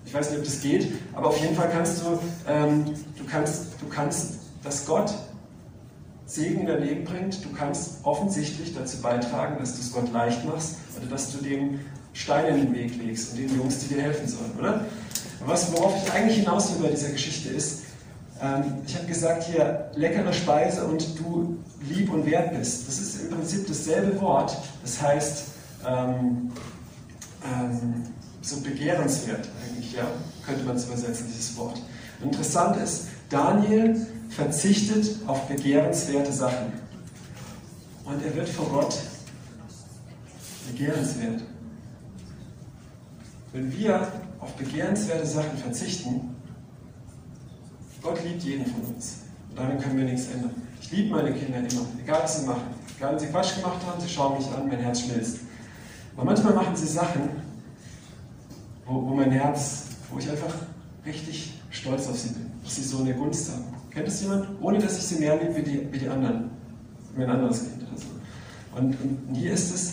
Ich 0.06 0.12
weiß 0.12 0.30
nicht, 0.30 0.38
ob 0.40 0.44
das 0.44 0.60
geht, 0.60 0.92
aber 1.14 1.28
auf 1.28 1.38
jeden 1.38 1.56
Fall 1.56 1.70
kannst 1.72 2.02
du, 2.02 2.18
ähm, 2.46 2.84
du 3.18 3.24
kannst, 3.24 3.72
du 3.80 3.88
kannst, 3.88 4.34
dass 4.62 4.86
Gott 4.86 5.12
Segen 6.34 6.62
in 6.62 6.66
dein 6.66 6.82
Leben 6.82 7.04
bringt. 7.04 7.44
Du 7.44 7.50
kannst 7.52 7.98
offensichtlich 8.02 8.74
dazu 8.74 9.00
beitragen, 9.00 9.56
dass 9.60 9.74
du 9.74 9.80
es 9.80 9.92
Gott 9.92 10.12
leicht 10.12 10.44
machst 10.44 10.76
oder 10.96 11.06
dass 11.06 11.30
du 11.30 11.38
dem 11.38 11.78
Steine 12.12 12.48
in 12.48 12.66
den 12.66 12.74
Weg 12.74 12.96
legst 13.00 13.32
und 13.32 13.38
den 13.38 13.56
Jungs, 13.56 13.78
die 13.78 13.94
dir 13.94 14.02
helfen 14.02 14.26
sollen, 14.26 14.52
oder? 14.58 14.84
Was, 15.46 15.72
worauf 15.72 15.94
ich 16.04 16.12
eigentlich 16.12 16.38
hinaus 16.38 16.72
will 16.72 16.82
bei 16.82 16.90
dieser 16.90 17.10
Geschichte 17.10 17.50
ist, 17.50 17.82
ähm, 18.42 18.64
ich 18.84 18.96
habe 18.96 19.06
gesagt 19.06 19.44
hier, 19.44 19.90
leckere 19.94 20.32
Speise 20.32 20.84
und 20.84 21.18
du 21.18 21.56
lieb 21.88 22.12
und 22.12 22.26
wert 22.26 22.56
bist. 22.56 22.88
Das 22.88 22.98
ist 22.98 23.22
im 23.22 23.30
Prinzip 23.30 23.66
dasselbe 23.68 24.20
Wort. 24.20 24.56
Das 24.82 25.00
heißt, 25.00 25.44
ähm, 25.86 26.50
ähm, 27.44 28.04
so 28.42 28.60
begehrenswert 28.60 29.48
eigentlich, 29.64 29.92
ja, 29.92 30.06
könnte 30.44 30.64
man 30.64 30.76
es 30.76 30.86
übersetzen, 30.86 31.26
dieses 31.28 31.56
Wort. 31.56 31.80
Interessant 32.22 32.76
ist, 32.76 33.06
Daniel 33.28 34.06
verzichtet 34.34 35.06
auf 35.26 35.46
begehrenswerte 35.46 36.32
Sachen. 36.32 36.72
Und 38.04 38.24
er 38.24 38.34
wird 38.34 38.48
vor 38.48 38.68
Gott 38.68 38.98
begehrenswert. 40.70 41.42
Wenn 43.52 43.72
wir 43.78 44.12
auf 44.40 44.52
begehrenswerte 44.54 45.26
Sachen 45.26 45.56
verzichten, 45.56 46.34
Gott 48.02 48.22
liebt 48.24 48.42
jeden 48.42 48.66
von 48.66 48.94
uns. 48.94 49.18
Und 49.48 49.58
daran 49.58 49.78
können 49.78 49.98
wir 49.98 50.04
nichts 50.04 50.26
ändern. 50.26 50.50
Ich 50.82 50.90
liebe 50.90 51.14
meine 51.14 51.32
Kinder 51.32 51.58
immer, 51.58 51.86
egal 52.02 52.24
was 52.24 52.40
sie 52.40 52.46
machen. 52.46 52.74
Egal, 52.98 53.12
wenn 53.12 53.18
sie 53.18 53.26
Quatsch 53.26 53.56
gemacht 53.56 53.78
haben, 53.86 54.00
sie 54.00 54.08
schauen 54.08 54.36
mich 54.36 54.46
an, 54.48 54.68
mein 54.68 54.80
Herz 54.80 55.00
schmilzt. 55.00 55.38
Aber 56.16 56.26
manchmal 56.26 56.54
machen 56.54 56.76
sie 56.76 56.86
Sachen, 56.86 57.30
wo, 58.84 58.94
wo 58.94 59.14
mein 59.14 59.30
Herz, 59.30 59.84
wo 60.10 60.18
ich 60.18 60.28
einfach 60.28 60.54
richtig 61.06 61.54
stolz 61.70 62.06
auf 62.08 62.18
sie 62.18 62.28
bin, 62.30 62.50
dass 62.62 62.76
sie 62.76 62.82
so 62.82 62.98
eine 62.98 63.14
Gunst 63.14 63.50
haben. 63.50 63.73
Kennt 63.94 64.08
das 64.08 64.22
jemand? 64.22 64.48
Ohne 64.60 64.78
dass 64.78 64.98
ich 64.98 65.04
sie 65.04 65.20
mehr 65.20 65.40
liebe 65.40 65.56
wie 65.56 65.62
die, 65.62 65.92
wie 65.92 65.98
die 65.98 66.08
anderen. 66.08 66.50
Wie 67.14 67.22
ein 67.22 67.30
anderes 67.30 67.60
Kind 67.60 67.82
oder. 67.82 68.80
Und, 68.80 68.96
und 69.00 69.34
hier 69.34 69.52
ist 69.52 69.72
es, 69.72 69.92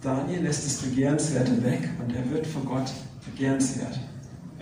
Daniel 0.00 0.42
lässt 0.42 0.64
das 0.66 0.76
Begehrenswerte 0.76 1.62
weg 1.64 1.88
und 2.00 2.14
er 2.14 2.30
wird 2.30 2.46
vor 2.46 2.62
Gott 2.62 2.92
begehrenswert. 3.24 3.98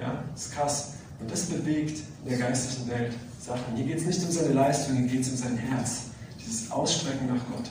Ja, 0.01 0.25
das 0.33 0.47
ist 0.47 0.55
krass. 0.55 0.95
Und 1.21 1.31
das 1.31 1.43
bewegt 1.43 2.01
in 2.25 2.31
der 2.31 2.39
geistlichen 2.39 2.89
Welt 2.91 3.13
Sachen. 3.41 3.77
Hier 3.77 3.87
geht 3.87 3.99
es 3.99 4.07
nicht 4.07 4.25
um 4.25 4.31
seine 4.31 4.55
Leistung, 4.55 4.97
hier 4.97 5.09
geht 5.09 5.21
es 5.23 5.31
um 5.31 5.37
sein 5.37 5.57
Herz. 5.57 6.05
Dieses 6.39 6.71
Ausstrecken 6.71 7.27
nach 7.27 7.43
Gott. 7.55 7.71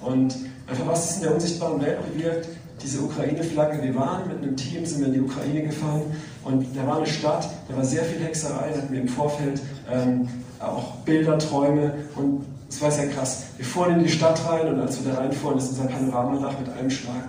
Und 0.00 0.36
einfach 0.66 0.86
was 0.86 1.10
ist 1.10 1.16
in 1.16 1.22
der 1.24 1.34
unsichtbaren 1.34 1.80
Welt 1.82 1.98
bewirkt, 2.12 2.48
diese 2.82 3.00
Ukraine-Flagge, 3.02 3.82
wir 3.82 3.94
waren 3.94 4.28
mit 4.28 4.38
einem 4.38 4.56
Team, 4.56 4.84
sind 4.86 5.00
wir 5.00 5.08
in 5.08 5.14
die 5.14 5.20
Ukraine 5.20 5.62
gefahren 5.62 6.02
und 6.44 6.66
da 6.74 6.86
war 6.86 6.96
eine 6.98 7.06
Stadt, 7.06 7.48
da 7.68 7.76
war 7.76 7.84
sehr 7.84 8.04
viel 8.04 8.24
Hexerei, 8.24 8.70
da 8.70 8.78
hatten 8.78 8.92
wir 8.92 9.00
im 9.00 9.08
Vorfeld 9.08 9.60
ähm, 9.90 10.28
auch 10.58 10.96
Bilder, 11.04 11.38
Träume 11.38 11.92
und 12.16 12.44
es 12.68 12.80
war 12.80 12.90
sehr 12.90 13.08
krass. 13.08 13.44
Wir 13.56 13.66
fuhren 13.66 13.98
in 13.98 14.04
die 14.04 14.08
Stadt 14.08 14.40
rein 14.48 14.72
und 14.72 14.80
als 14.80 15.04
wir 15.04 15.12
da 15.12 15.18
reinfuhren, 15.18 15.58
ist 15.58 15.70
unser 15.70 15.84
Panoramadach 15.84 16.58
mit 16.58 16.68
einem 16.68 16.90
Schlag 16.90 17.28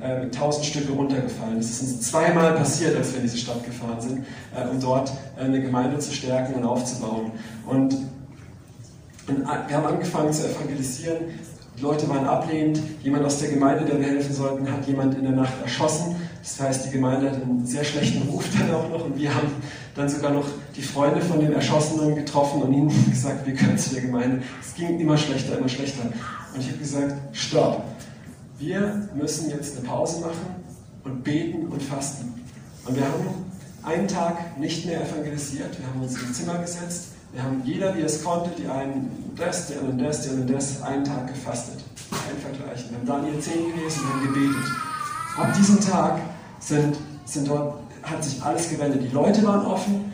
äh, 0.00 0.28
tausend 0.30 0.64
Stücke 0.66 0.92
runtergefallen. 0.92 1.56
Das 1.56 1.70
ist 1.70 1.82
uns 1.82 2.00
zweimal 2.02 2.54
passiert, 2.54 2.96
als 2.96 3.12
wir 3.12 3.18
in 3.18 3.24
diese 3.24 3.38
Stadt 3.38 3.64
gefahren 3.64 4.00
sind, 4.00 4.24
äh, 4.54 4.68
um 4.68 4.80
dort 4.80 5.12
äh, 5.36 5.42
eine 5.42 5.60
Gemeinde 5.60 5.98
zu 5.98 6.12
stärken 6.12 6.54
und 6.54 6.64
aufzubauen. 6.64 7.32
Und, 7.66 7.94
und 9.26 9.38
wir 9.68 9.76
haben 9.76 9.86
angefangen 9.86 10.32
zu 10.32 10.46
evangelisieren 10.46 11.16
die 11.76 11.82
Leute 11.82 12.08
waren 12.08 12.26
ablehnend. 12.26 12.80
Jemand 13.02 13.24
aus 13.24 13.40
der 13.40 13.50
Gemeinde, 13.50 13.84
der 13.84 13.98
wir 13.98 14.06
helfen 14.06 14.32
sollten, 14.32 14.70
hat 14.70 14.86
jemand 14.86 15.16
in 15.16 15.22
der 15.22 15.32
Nacht 15.32 15.54
erschossen. 15.62 16.16
Das 16.42 16.60
heißt, 16.60 16.86
die 16.86 16.90
Gemeinde 16.90 17.30
hat 17.30 17.42
einen 17.42 17.66
sehr 17.66 17.84
schlechten 17.84 18.28
Ruf 18.28 18.44
dann 18.56 18.72
auch 18.74 18.88
noch. 18.88 19.04
Und 19.04 19.18
wir 19.18 19.34
haben 19.34 19.48
dann 19.94 20.08
sogar 20.08 20.30
noch 20.30 20.46
die 20.76 20.82
Freunde 20.82 21.20
von 21.20 21.40
den 21.40 21.52
Erschossenen 21.52 22.14
getroffen 22.14 22.62
und 22.62 22.72
ihnen 22.72 23.04
gesagt, 23.10 23.46
wir 23.46 23.54
können 23.54 23.78
zu 23.78 23.94
der 23.94 24.02
Gemeinde. 24.02 24.42
Es 24.60 24.74
ging 24.74 25.00
immer 25.00 25.16
schlechter, 25.16 25.58
immer 25.58 25.68
schlechter. 25.68 26.02
Und 26.54 26.60
ich 26.60 26.68
habe 26.68 26.78
gesagt, 26.78 27.14
stopp. 27.32 27.82
Wir 28.58 29.08
müssen 29.14 29.50
jetzt 29.50 29.76
eine 29.76 29.86
Pause 29.86 30.20
machen 30.20 30.64
und 31.02 31.24
beten 31.24 31.66
und 31.66 31.82
fasten. 31.82 32.32
Und 32.86 32.96
wir 32.96 33.04
haben 33.04 33.26
einen 33.82 34.08
Tag 34.08 34.58
nicht 34.58 34.86
mehr 34.86 35.02
evangelisiert, 35.02 35.78
wir 35.78 35.86
haben 35.86 36.00
uns 36.00 36.20
ins 36.20 36.38
Zimmer 36.38 36.58
gesetzt, 36.58 37.13
wir 37.34 37.42
haben 37.42 37.62
jeder, 37.64 37.96
wie 37.96 38.02
es 38.02 38.22
konnte, 38.22 38.50
die 38.56 38.68
einen 38.68 39.34
das, 39.36 39.66
die 39.66 39.74
anderen 39.74 39.98
das, 39.98 40.22
die 40.22 40.30
anderen 40.30 40.52
das, 40.54 40.82
einen 40.82 41.04
Tag 41.04 41.26
gefastet. 41.26 41.82
Ein 42.12 42.40
Vergleichen. 42.40 42.90
Wir 42.90 42.98
haben 42.98 43.24
Daniel 43.24 43.40
10 43.40 43.74
gelesen 43.74 44.02
und 44.04 44.12
haben 44.12 44.32
gebetet. 44.32 44.64
Ab 45.36 45.52
diesem 45.52 45.80
Tag 45.80 46.20
sind, 46.60 46.96
sind 47.24 47.48
dort, 47.48 47.80
hat 48.04 48.22
sich 48.22 48.40
alles 48.40 48.70
gewendet. 48.70 49.02
Die 49.02 49.12
Leute 49.12 49.44
waren 49.44 49.66
offen, 49.66 50.12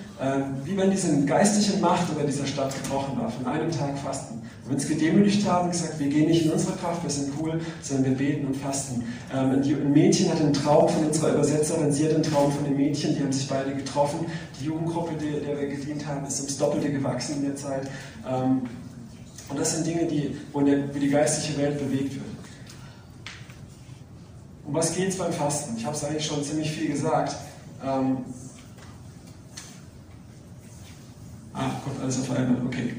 wie 0.65 0.77
wenn 0.77 0.91
diese 0.91 1.25
geistliche 1.25 1.79
Macht 1.79 2.11
über 2.11 2.25
dieser 2.25 2.47
Stadt 2.47 2.75
gebrochen 2.83 3.19
war, 3.19 3.31
von 3.31 3.47
einem 3.47 3.71
Tag 3.71 3.99
fasten. 3.99 4.43
Wir 4.67 4.75
uns 4.75 4.87
gedemütigt 4.87 5.49
haben 5.49 5.67
und 5.67 5.73
gesagt, 5.73 5.99
wir 5.99 6.09
gehen 6.09 6.29
nicht 6.29 6.45
in 6.45 6.53
unsere 6.53 6.77
Kraft, 6.77 7.03
wir 7.03 7.11
sind 7.11 7.33
cool, 7.41 7.61
sondern 7.83 8.11
wir 8.11 8.17
beten 8.17 8.47
und 8.47 8.57
fasten. 8.57 9.03
Ähm, 9.35 9.63
ein 9.63 9.93
Mädchen 9.93 10.31
hat 10.31 10.41
einen 10.41 10.53
Traum 10.53 10.89
von 10.89 11.07
unserer 11.07 11.35
Übersetzerin, 11.35 11.91
sie 11.91 12.05
hat 12.05 12.15
einen 12.15 12.23
Traum 12.23 12.53
von 12.53 12.65
dem 12.65 12.77
Mädchen, 12.77 13.17
die 13.17 13.23
haben 13.23 13.33
sich 13.33 13.49
beide 13.49 13.75
getroffen. 13.75 14.27
Die 14.61 14.67
Jugendgruppe, 14.67 15.13
der, 15.15 15.41
der 15.41 15.61
wir 15.61 15.69
gedient 15.69 16.07
haben, 16.07 16.27
ist 16.27 16.39
ums 16.39 16.59
Doppelte 16.59 16.93
gewachsen 16.93 17.37
in 17.37 17.43
der 17.47 17.57
Zeit. 17.57 17.89
Ähm, 18.29 18.63
und 19.49 19.59
das 19.59 19.75
sind 19.75 19.87
Dinge, 19.87 20.07
die, 20.07 20.37
wo, 20.53 20.61
der, 20.61 20.95
wo 20.95 20.99
die 20.99 21.09
geistliche 21.09 21.59
Welt 21.59 21.79
bewegt 21.79 22.15
wird. 22.15 22.25
Um 24.67 24.75
was 24.75 24.95
geht 24.95 25.09
es 25.09 25.17
beim 25.17 25.33
Fasten? 25.33 25.77
Ich 25.77 25.85
habe 25.85 25.97
es 25.97 26.05
eigentlich 26.05 26.27
schon 26.27 26.45
ziemlich 26.45 26.71
viel 26.71 26.91
gesagt. 26.91 27.35
Ähm 27.85 28.19
ah, 31.61 31.81
kommt 31.85 32.01
alles 32.01 32.21
auf 32.21 32.31
einmal, 32.37 32.65
okay. 32.67 32.95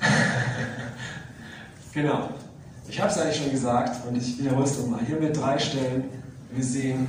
genau. 1.92 2.30
Ich 2.88 3.00
habe 3.00 3.10
es 3.10 3.18
eigentlich 3.18 3.36
schon 3.36 3.50
gesagt 3.50 4.06
und 4.06 4.16
ich 4.16 4.38
wiederhole 4.38 4.64
es 4.64 4.78
nochmal. 4.78 5.00
Hier 5.04 5.20
wir 5.20 5.32
drei 5.32 5.58
Stellen. 5.58 6.04
Wir 6.52 6.64
sehen, 6.64 7.08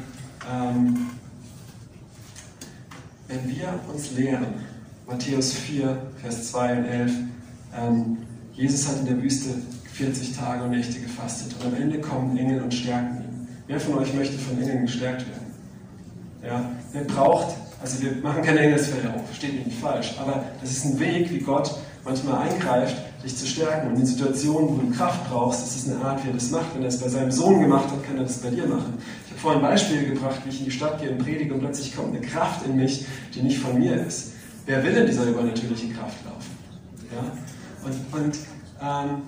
ähm, 0.51 1.07
wenn 3.27 3.47
wir 3.47 3.79
uns 3.93 4.11
lehren, 4.11 4.47
Matthäus 5.05 5.53
4, 5.53 5.97
Vers 6.21 6.51
2 6.51 6.77
und 6.77 6.85
11, 6.85 7.11
ähm, 7.75 8.17
Jesus 8.53 8.87
hat 8.87 8.99
in 8.99 9.05
der 9.05 9.21
Wüste 9.21 9.49
40 9.93 10.35
Tage 10.35 10.63
und 10.63 10.71
Nächte 10.71 10.99
gefastet 10.99 11.55
und 11.59 11.67
am 11.67 11.81
Ende 11.81 12.01
kommen 12.01 12.37
Engel 12.37 12.61
und 12.61 12.73
stärken 12.73 13.17
ihn. 13.17 13.47
Wer 13.67 13.79
von 13.79 13.99
euch 13.99 14.13
möchte 14.13 14.37
von 14.37 14.61
Engeln 14.61 14.85
gestärkt 14.85 15.25
werden? 15.29 15.53
Ja, 16.43 16.71
wer 16.93 17.03
braucht, 17.03 17.55
also 17.81 18.01
wir 18.01 18.15
machen 18.23 18.41
keine 18.43 18.59
Engelsverheerung, 18.59 19.23
versteht 19.25 19.55
mich 19.55 19.65
nicht 19.67 19.79
falsch, 19.79 20.15
aber 20.19 20.45
das 20.61 20.71
ist 20.71 20.85
ein 20.85 20.99
Weg, 20.99 21.29
wie 21.31 21.39
Gott 21.39 21.75
manchmal 22.03 22.49
eingreift, 22.49 22.95
dich 23.23 23.37
zu 23.37 23.45
stärken. 23.45 23.89
Und 23.89 23.99
in 23.99 24.05
Situationen, 24.05 24.69
wo 24.69 24.81
du 24.81 24.91
Kraft 24.91 25.29
brauchst, 25.29 25.67
ist 25.67 25.75
es 25.75 25.91
eine 25.91 26.03
Art, 26.03 26.23
wie 26.23 26.29
er 26.29 26.33
das 26.33 26.49
macht. 26.49 26.73
Wenn 26.73 26.81
er 26.81 26.87
es 26.87 26.99
bei 26.99 27.09
seinem 27.09 27.31
Sohn 27.31 27.59
gemacht 27.61 27.91
hat, 27.91 28.03
kann 28.05 28.17
er 28.17 28.23
das 28.23 28.37
bei 28.37 28.49
dir 28.49 28.65
machen. 28.65 28.97
Ich 29.25 29.31
habe 29.31 29.41
vorhin 29.41 29.61
Beispiele 29.61 30.05
gebracht, 30.05 30.41
wie 30.45 30.49
ich 30.49 30.59
in 30.59 30.65
die 30.65 30.71
Stadt 30.71 30.99
gehe 30.99 31.11
und 31.11 31.19
predige 31.19 31.53
und 31.53 31.59
plötzlich 31.59 31.95
kommt 31.95 32.15
eine 32.15 32.25
Kraft 32.25 32.65
in 32.65 32.77
mich, 32.77 33.05
die 33.35 33.41
nicht 33.41 33.59
von 33.59 33.77
mir 33.77 33.95
ist. 34.05 34.31
Wer 34.65 34.83
will 34.83 34.95
in 34.95 35.05
dieser 35.05 35.25
übernatürlichen 35.25 35.95
Kraft 35.95 36.17
laufen? 36.25 36.57
Ja? 37.13 37.31
Und, 37.85 38.23
und 38.23 38.37
ähm, 38.81 39.21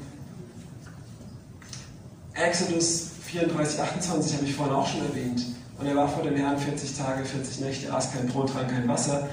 Exodus 2.33 3.11
34, 3.25 3.81
28 3.81 4.37
habe 4.37 4.45
ich 4.45 4.55
vorhin 4.55 4.75
auch 4.75 4.87
schon 4.87 5.01
erwähnt. 5.01 5.45
Und 5.79 5.85
er 5.87 5.95
war 5.95 6.09
vor 6.09 6.23
dem 6.23 6.35
Herrn 6.35 6.57
40 6.57 6.97
Tage, 6.97 7.23
40 7.23 7.61
Nächte, 7.61 7.93
aß 7.93 8.11
kein 8.13 8.27
Brot, 8.27 8.51
trank 8.51 8.69
kein 8.69 8.87
Wasser. 8.87 9.29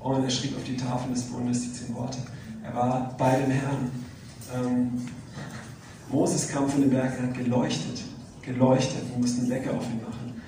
Und 0.00 0.24
er 0.24 0.30
schrieb 0.30 0.56
auf 0.56 0.64
die 0.64 0.76
Tafel 0.76 1.12
des 1.12 1.24
Bundes 1.24 1.60
die 1.60 1.72
zehn 1.74 1.94
Worte. 1.94 2.18
Er 2.64 2.74
war 2.74 3.14
bei 3.18 3.36
dem 3.36 3.50
Herrn. 3.50 3.90
Ähm, 4.54 5.06
Moses 6.10 6.48
kam 6.48 6.68
von 6.68 6.80
dem 6.80 6.90
Berg, 6.90 7.12
er 7.18 7.28
hat 7.28 7.34
geleuchtet. 7.34 8.02
Geleuchtet. 8.42 9.10
Wir 9.10 9.18
mussten 9.18 9.46
Lecke 9.46 9.70
auf 9.70 9.84
ihn 9.84 10.00
machen. 10.00 10.40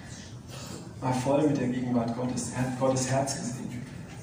War 1.01 1.13
voll 1.13 1.47
mit 1.47 1.59
der 1.59 1.69
Gegenwart 1.69 2.17
Gottes. 2.17 2.53
Er 2.57 2.63
hat 2.63 2.81
Gottes 2.81 3.11
Herz 3.11 3.37
gesehen. 3.37 3.63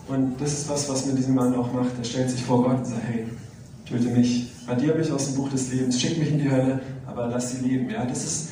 Und 0.08 0.42
das 0.42 0.54
ist 0.54 0.70
was, 0.70 0.90
was 0.90 1.06
mit 1.06 1.20
diesem 1.20 1.36
Mann 1.36 1.54
auch 1.54 1.72
macht. 1.72 1.92
Er 2.00 2.04
stellt 2.04 2.32
sich 2.32 2.42
vor 2.42 2.64
Gott 2.64 2.80
und 2.80 2.86
sagt: 2.86 3.04
Hey, 3.08 3.28
töte 3.88 4.08
mich, 4.10 4.52
radiere 4.68 4.98
mich 4.98 5.12
aus 5.12 5.28
dem 5.28 5.36
Buch 5.36 5.50
des 5.50 5.72
Lebens, 5.72 6.02
schick 6.02 6.18
mich 6.18 6.32
in 6.32 6.40
die 6.40 6.50
Hölle, 6.50 6.82
aber 7.06 7.28
lass 7.28 7.52
sie 7.52 7.68
leben. 7.68 7.88
Ja, 7.90 8.04
das 8.06 8.24
ist, 8.24 8.50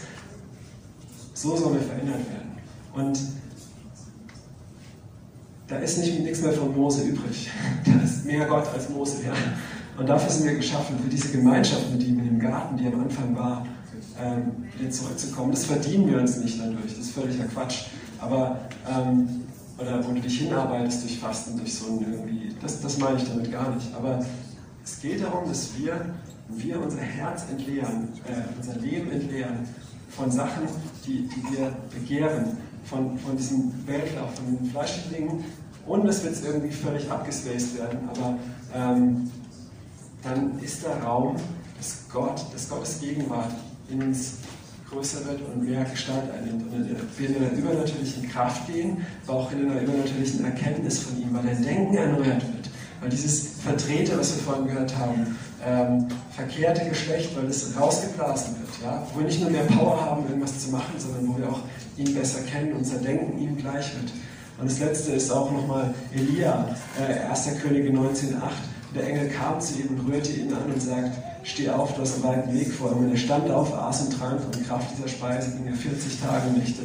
so 1.33 1.57
sollen 1.57 1.73
wir 1.73 1.81
verändert 1.81 2.29
werden. 2.29 2.46
Und 2.93 3.19
da 5.67 5.77
ist 5.77 5.97
nicht, 5.97 6.19
nichts 6.21 6.41
mehr 6.41 6.53
von 6.53 6.75
Mose 6.75 7.03
übrig. 7.03 7.49
Da 7.85 8.03
ist 8.03 8.25
mehr 8.25 8.45
Gott 8.45 8.67
als 8.73 8.89
Mose. 8.89 9.17
Ja. 9.25 9.33
Und 9.97 10.07
dafür 10.07 10.29
sind 10.29 10.45
wir 10.45 10.55
geschaffen, 10.55 10.97
für 10.99 11.09
diese 11.09 11.29
Gemeinschaft 11.29 11.91
mit 11.91 12.03
ihm 12.03 12.19
in 12.19 12.25
dem 12.25 12.39
Garten, 12.39 12.77
die 12.77 12.85
am 12.87 12.99
Anfang 13.01 13.35
war, 13.35 13.65
ähm, 14.19 14.65
wieder 14.77 14.89
zurückzukommen. 14.89 15.51
Das 15.51 15.65
verdienen 15.65 16.09
wir 16.09 16.19
uns 16.19 16.37
nicht 16.37 16.59
dadurch, 16.59 16.95
das 16.95 17.05
ist 17.05 17.11
völliger 17.11 17.45
Quatsch. 17.45 17.85
Aber, 18.19 18.59
ähm, 18.89 19.43
oder 19.77 20.05
wo 20.07 20.13
du 20.13 20.21
dich 20.21 20.39
hinarbeitest 20.39 21.03
durch 21.03 21.19
Fasten, 21.19 21.57
durch 21.57 21.73
so 21.73 21.87
ein 21.87 22.11
irgendwie, 22.11 22.55
das, 22.61 22.81
das 22.81 22.97
meine 22.97 23.17
ich 23.17 23.27
damit 23.27 23.51
gar 23.51 23.73
nicht. 23.75 23.93
Aber 23.95 24.25
es 24.83 24.99
geht 25.01 25.21
darum, 25.21 25.47
dass 25.47 25.77
wir, 25.77 26.05
wir 26.49 26.81
unser 26.81 27.01
Herz 27.01 27.43
entleeren, 27.49 28.09
äh, 28.25 28.55
unser 28.57 28.79
Leben 28.79 29.11
entleeren 29.11 29.67
von 30.09 30.31
Sachen, 30.31 30.63
die, 31.05 31.27
die 31.27 31.57
wir 31.57 31.75
begehren, 31.93 32.57
von, 32.89 33.17
von 33.19 33.37
diesem 33.37 33.71
Weltlauf, 33.85 34.35
von 34.35 34.57
den 34.57 34.71
fleischlichen 34.71 35.13
Dingen, 35.13 35.45
ohne 35.85 36.05
dass 36.05 36.23
wir 36.23 36.31
jetzt 36.31 36.45
irgendwie 36.45 36.71
völlig 36.71 37.09
abgespaced 37.09 37.77
werden. 37.77 37.99
Aber 38.09 38.37
ähm, 38.75 39.29
dann 40.23 40.59
ist 40.59 40.83
der 40.83 41.01
Raum, 41.03 41.35
dass 41.77 42.05
Gott, 42.11 42.45
dass 42.53 42.69
Gottes 42.69 42.99
Gegenwart 42.99 43.53
in 43.89 44.01
uns 44.03 44.33
größer 44.89 45.25
wird 45.25 45.41
und 45.41 45.63
mehr 45.63 45.83
Gestalt 45.85 46.31
einnimmt. 46.31 46.63
Und 46.73 46.89
wir 47.17 47.29
in 47.29 47.35
einer 47.35 47.51
übernatürlichen 47.51 48.29
Kraft 48.29 48.67
gehen, 48.67 49.05
aber 49.27 49.39
auch 49.39 49.51
in 49.51 49.69
einer 49.69 49.81
übernatürlichen 49.81 50.45
Erkenntnis 50.45 50.99
von 50.99 51.21
ihm, 51.21 51.33
weil 51.33 51.43
dein 51.43 51.61
Denken 51.61 51.95
erneuert 51.95 52.41
wird. 52.41 52.69
Weil 53.01 53.09
dieses 53.09 53.61
Vertreter, 53.63 54.17
was 54.17 54.35
wir 54.35 54.43
vorhin 54.43 54.67
gehört 54.67 54.97
haben, 54.97 55.37
ähm, 55.65 56.07
verkehrte 56.31 56.87
Geschlecht, 56.89 57.35
weil 57.35 57.45
es 57.45 57.77
rausgeblasen 57.77 58.55
wird, 58.59 58.69
ja? 58.83 59.05
wo 59.13 59.19
wir 59.19 59.27
nicht 59.27 59.41
nur 59.41 59.51
mehr 59.51 59.63
Power 59.63 59.99
haben, 60.03 60.27
irgendwas 60.27 60.59
zu 60.59 60.71
machen, 60.71 60.93
sondern 60.97 61.27
wo 61.27 61.37
wir 61.37 61.49
auch 61.49 61.61
ihn 61.97 62.13
besser 62.13 62.41
kennen, 62.41 62.73
unser 62.73 62.97
Denken 62.97 63.39
ihm 63.39 63.57
gleich 63.57 63.93
wird. 63.95 64.11
Und 64.59 64.69
das 64.69 64.79
letzte 64.79 65.11
ist 65.11 65.31
auch 65.31 65.51
nochmal 65.51 65.93
Elia, 66.13 66.75
äh, 66.99 67.29
1. 67.29 67.59
Könige 67.61 67.91
19,8. 67.91 68.51
Der 68.95 69.07
Engel 69.07 69.29
kam 69.29 69.59
zu 69.61 69.79
ihm 69.79 69.89
und 69.89 70.11
rührte 70.11 70.31
ihn 70.31 70.51
an 70.53 70.71
und 70.73 70.81
sagt, 70.81 71.11
steh 71.43 71.69
auf, 71.69 71.93
du 71.93 72.01
hast 72.01 72.15
einen 72.15 72.23
weiten 72.23 72.53
Weg 72.53 72.71
vor 72.73 72.91
ihm. 72.91 73.05
Und 73.05 73.11
er 73.11 73.17
stand 73.17 73.49
auf, 73.51 73.73
aß 73.73 74.01
und 74.01 74.17
trank 74.17 74.41
von 74.41 74.63
Kraft 74.65 74.87
dieser 74.95 75.07
Speise, 75.07 75.51
ging 75.51 75.67
er 75.67 75.75
40 75.75 76.19
Tage 76.19 76.47
und 76.47 76.57
Nächte 76.57 76.81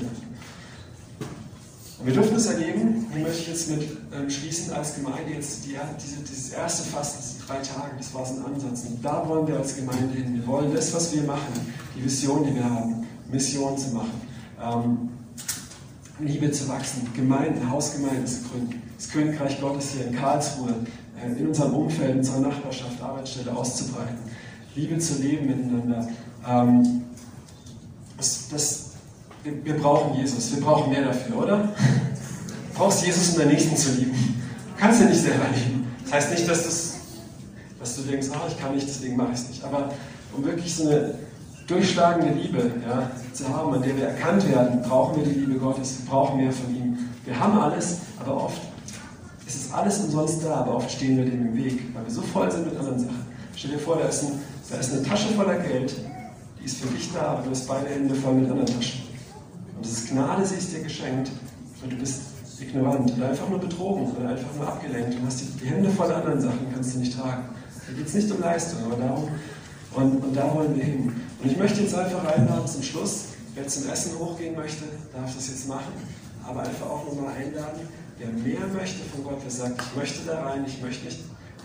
und 2.02 2.08
wir 2.08 2.14
dürfen 2.14 2.34
es 2.34 2.46
erleben, 2.46 3.06
und 3.14 3.22
möchte 3.22 3.42
ich 3.42 3.48
jetzt 3.48 3.70
mit 3.70 3.82
ähm, 4.12 4.28
schließen 4.28 4.72
als 4.72 4.96
Gemeinde 4.96 5.34
jetzt 5.34 5.64
die, 5.64 5.76
diese, 6.02 6.16
dieses 6.28 6.52
erste 6.52 6.90
Fasten, 6.90 7.22
diese 7.22 7.46
drei 7.46 7.58
Tage, 7.58 7.92
das 7.96 8.12
war 8.12 8.26
so 8.26 8.34
ein 8.34 8.44
Ansatz. 8.44 8.86
Und 8.86 9.04
da 9.04 9.24
wollen 9.28 9.46
wir 9.46 9.58
als 9.58 9.76
Gemeinde 9.76 10.12
hin. 10.12 10.34
Wir 10.34 10.46
wollen 10.48 10.74
das, 10.74 10.92
was 10.92 11.14
wir 11.14 11.22
machen, 11.22 11.52
die 11.96 12.02
Vision, 12.04 12.44
die 12.44 12.56
wir 12.56 12.64
haben, 12.64 13.06
Mission 13.30 13.78
zu 13.78 13.90
machen, 13.90 14.20
ähm, 14.62 15.10
Liebe 16.20 16.50
zu 16.52 16.68
wachsen, 16.68 17.08
Gemeinden, 17.14 17.70
Hausgemeinden 17.70 18.26
zu 18.26 18.42
gründen, 18.44 18.82
das 18.96 19.10
Königreich 19.10 19.60
Gottes 19.60 19.92
hier 19.92 20.06
in 20.06 20.14
Karlsruhe, 20.14 20.74
äh, 21.20 21.38
in 21.38 21.48
unserem 21.48 21.74
Umfeld, 21.74 22.12
in 22.12 22.18
unserer 22.18 22.40
Nachbarschaft, 22.40 23.02
Arbeitsstelle 23.02 23.54
auszubreiten, 23.54 24.18
Liebe 24.74 24.98
zu 24.98 25.20
leben 25.20 25.46
miteinander. 25.46 26.08
Ähm, 26.46 27.02
das, 28.16 28.48
das 28.50 28.90
wir, 29.42 29.64
wir 29.64 29.76
brauchen 29.76 30.14
Jesus, 30.14 30.54
wir 30.54 30.62
brauchen 30.62 30.90
mehr 30.90 31.04
dafür, 31.04 31.38
oder? 31.38 31.58
Du 31.58 32.78
brauchst 32.78 33.04
Jesus, 33.04 33.30
um 33.30 33.38
deinen 33.38 33.52
Nächsten 33.52 33.76
zu 33.76 33.92
lieben. 33.92 34.12
Du 34.12 34.80
kannst 34.80 35.00
ihn 35.00 35.08
nicht 35.08 35.22
selber 35.22 35.46
lieben. 35.54 35.86
Das 36.04 36.12
heißt 36.12 36.30
nicht, 36.30 36.48
dass, 36.48 36.64
das, 36.64 36.94
dass 37.78 37.96
du 37.96 38.02
denkst, 38.02 38.28
ah, 38.32 38.46
ich 38.48 38.58
kann 38.58 38.74
nicht, 38.74 38.86
deswegen 38.86 39.16
mache 39.16 39.32
ich 39.32 39.40
es 39.40 39.48
nicht. 39.48 39.64
Aber 39.64 39.92
um 40.36 40.44
wirklich 40.44 40.74
so 40.74 40.88
eine 40.88 41.14
durchschlagende 41.66 42.34
Liebe 42.34 42.70
ja, 42.86 43.10
zu 43.32 43.48
haben, 43.48 43.74
an 43.74 43.82
der 43.82 43.96
wir 43.96 44.08
erkannt 44.08 44.48
werden, 44.48 44.82
brauchen 44.82 45.16
wir 45.16 45.24
die 45.24 45.40
Liebe 45.40 45.58
Gottes, 45.58 45.98
wir 46.00 46.10
brauchen 46.10 46.38
mehr 46.38 46.52
von 46.52 46.74
ihm. 46.74 46.98
Wir 47.24 47.38
haben 47.38 47.58
alles, 47.58 47.98
aber 48.20 48.44
oft 48.44 48.60
ist 49.46 49.66
es 49.66 49.72
alles 49.72 50.00
umsonst 50.00 50.44
da, 50.44 50.56
aber 50.56 50.76
oft 50.76 50.90
stehen 50.90 51.16
wir 51.16 51.24
dem 51.24 51.48
im 51.48 51.56
Weg, 51.56 51.94
weil 51.94 52.04
wir 52.04 52.10
so 52.10 52.22
voll 52.22 52.50
sind 52.50 52.66
mit 52.66 52.76
anderen 52.78 52.98
Sachen. 52.98 53.26
Stell 53.54 53.72
dir 53.72 53.78
vor, 53.78 53.96
da 53.96 54.08
ist, 54.08 54.24
ein, 54.24 54.40
da 54.70 54.76
ist 54.76 54.92
eine 54.92 55.02
Tasche 55.02 55.28
voller 55.34 55.58
Geld, 55.58 55.94
die 56.60 56.64
ist 56.64 56.78
für 56.78 56.88
dich 56.88 57.12
da, 57.12 57.20
aber 57.20 57.42
du 57.42 57.50
hast 57.50 57.66
beide 57.68 57.88
Hände 57.88 58.14
voll 58.14 58.34
mit 58.34 58.50
anderen 58.50 58.66
Taschen. 58.66 59.02
Und 59.76 59.84
das 59.84 59.92
ist 59.92 60.10
Gnade, 60.10 60.44
sie 60.44 60.56
ist 60.56 60.72
dir 60.72 60.82
geschenkt. 60.82 61.30
Und 61.82 61.92
du 61.92 61.96
bist 61.96 62.22
ignorant 62.60 63.12
oder 63.16 63.30
einfach 63.30 63.48
nur 63.48 63.58
betrogen 63.58 64.12
oder 64.12 64.30
einfach 64.30 64.54
nur 64.56 64.68
abgelenkt 64.68 65.16
und 65.16 65.26
hast 65.26 65.40
die, 65.40 65.58
die 65.60 65.66
Hände 65.66 65.90
voll 65.90 66.12
anderen 66.12 66.40
Sachen, 66.40 66.66
kannst 66.72 66.94
du 66.94 67.00
nicht 67.00 67.16
tragen. 67.18 67.44
Da 67.86 67.92
geht 67.92 68.06
es 68.06 68.14
nicht 68.14 68.30
um 68.30 68.40
Leistung, 68.40 68.84
aber 68.84 68.96
darum. 68.96 69.28
Und, 69.94 70.24
und 70.24 70.36
da 70.36 70.54
wollen 70.54 70.74
wir 70.76 70.84
hin. 70.84 71.12
Und 71.43 71.51
ich 71.51 71.59
möchte 71.59 71.80
jetzt 71.82 71.95
einfach 71.95 72.24
einladen 72.24 72.66
zum 72.68 72.82
Schluss, 72.82 73.24
wer 73.55 73.66
zum 73.66 73.88
Essen 73.90 74.18
hochgehen 74.18 74.55
möchte, 74.55 74.84
darf 75.12 75.34
das 75.34 75.49
jetzt 75.49 75.68
machen. 75.68 75.93
Aber 76.45 76.62
einfach 76.62 76.86
auch 76.86 77.05
nochmal 77.07 77.34
einladen, 77.34 77.88
wer 78.18 78.28
mehr 78.28 78.66
möchte 78.68 79.01
von 79.05 79.24
Gott, 79.24 79.38
wer 79.43 79.51
sagt, 79.51 79.80
ich 79.80 79.97
möchte 79.97 80.24
da 80.26 80.43
rein, 80.45 80.64
ich 80.66 80.80
möchte 80.80 81.05
mich 81.05 81.18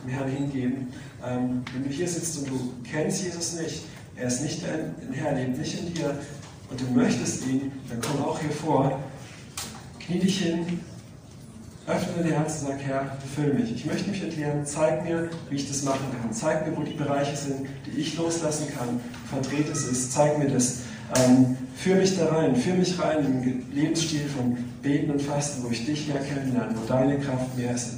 dem 0.03 0.09
Herrn 0.09 0.29
hingeben. 0.29 0.87
Ähm, 1.25 1.63
wenn 1.73 1.83
du 1.83 1.89
hier 1.89 2.07
sitzt 2.07 2.39
und 2.39 2.49
du 2.49 2.73
kennst 2.83 3.23
Jesus 3.23 3.53
nicht, 3.53 3.83
er 4.15 4.27
ist 4.27 4.41
nicht 4.41 4.63
dein 4.63 5.13
Herr, 5.13 5.35
lebt 5.35 5.57
nicht 5.59 5.79
in 5.79 5.93
dir, 5.93 6.17
und 6.69 6.81
du 6.81 6.85
möchtest 6.93 7.45
ihn, 7.45 7.71
dann 7.89 8.01
komm 8.01 8.25
auch 8.25 8.39
hier 8.39 8.51
vor, 8.51 8.99
knie 9.99 10.19
dich 10.19 10.39
hin 10.41 10.81
öffne 11.87 12.21
dein 12.21 12.33
Herz 12.33 12.61
und 12.61 12.67
sag, 12.67 12.79
Herr, 12.81 13.17
füll 13.33 13.53
mich. 13.53 13.73
Ich 13.73 13.85
möchte 13.85 14.09
mich 14.09 14.21
entleeren. 14.21 14.65
Zeig 14.65 15.05
mir, 15.05 15.29
wie 15.49 15.55
ich 15.55 15.67
das 15.67 15.83
machen 15.83 16.05
kann. 16.21 16.33
Zeig 16.33 16.67
mir, 16.67 16.75
wo 16.75 16.83
die 16.83 16.93
Bereiche 16.93 17.35
sind, 17.35 17.65
die 17.85 18.01
ich 18.01 18.17
loslassen 18.17 18.67
kann. 18.77 18.99
Verdreht 19.29 19.69
es 19.71 19.85
ist. 19.85 20.11
Zeig 20.11 20.37
mir 20.37 20.49
das. 20.49 20.79
Ähm, 21.15 21.55
führ 21.75 21.95
mich 21.95 22.17
da 22.17 22.25
rein. 22.25 22.55
Führ 22.57 22.75
mich 22.75 23.01
rein 23.01 23.25
in 23.25 23.41
den 23.41 23.71
Lebensstil 23.73 24.27
von 24.27 24.57
Beten 24.81 25.11
und 25.11 25.21
Fasten, 25.21 25.63
wo 25.63 25.69
ich 25.69 25.85
dich 25.85 26.07
mehr 26.09 26.21
kennenlerne, 26.21 26.75
wo 26.75 26.85
deine 26.85 27.19
Kraft 27.19 27.57
mehr 27.57 27.73
ist. 27.73 27.93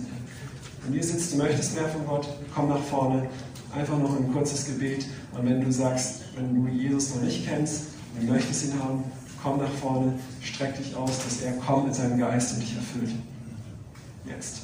Wenn 0.83 0.95
du 0.95 1.03
sitzt, 1.03 1.33
du 1.33 1.37
möchtest 1.37 1.75
mehr 1.75 1.89
von 1.89 2.05
Gott, 2.05 2.29
komm 2.53 2.69
nach 2.69 2.83
vorne. 2.83 3.27
Einfach 3.75 3.97
noch 3.97 4.15
ein 4.17 4.31
kurzes 4.31 4.65
Gebet. 4.65 5.05
Und 5.35 5.49
wenn 5.49 5.61
du 5.61 5.71
sagst, 5.71 6.21
wenn 6.35 6.53
du 6.53 6.69
Jesus 6.69 7.15
noch 7.15 7.23
nicht 7.23 7.47
kennst 7.47 7.85
und 8.15 8.27
du 8.27 8.33
möchtest 8.33 8.65
ihn 8.65 8.83
haben, 8.83 9.03
komm 9.41 9.57
nach 9.57 9.71
vorne, 9.81 10.13
streck 10.43 10.77
dich 10.77 10.95
aus, 10.95 11.23
dass 11.23 11.41
er 11.41 11.53
kommt 11.53 11.87
mit 11.87 11.95
seinem 11.95 12.19
Geist 12.19 12.53
und 12.53 12.61
dich 12.61 12.75
erfüllt 12.75 13.09
jetzt. 14.25 14.61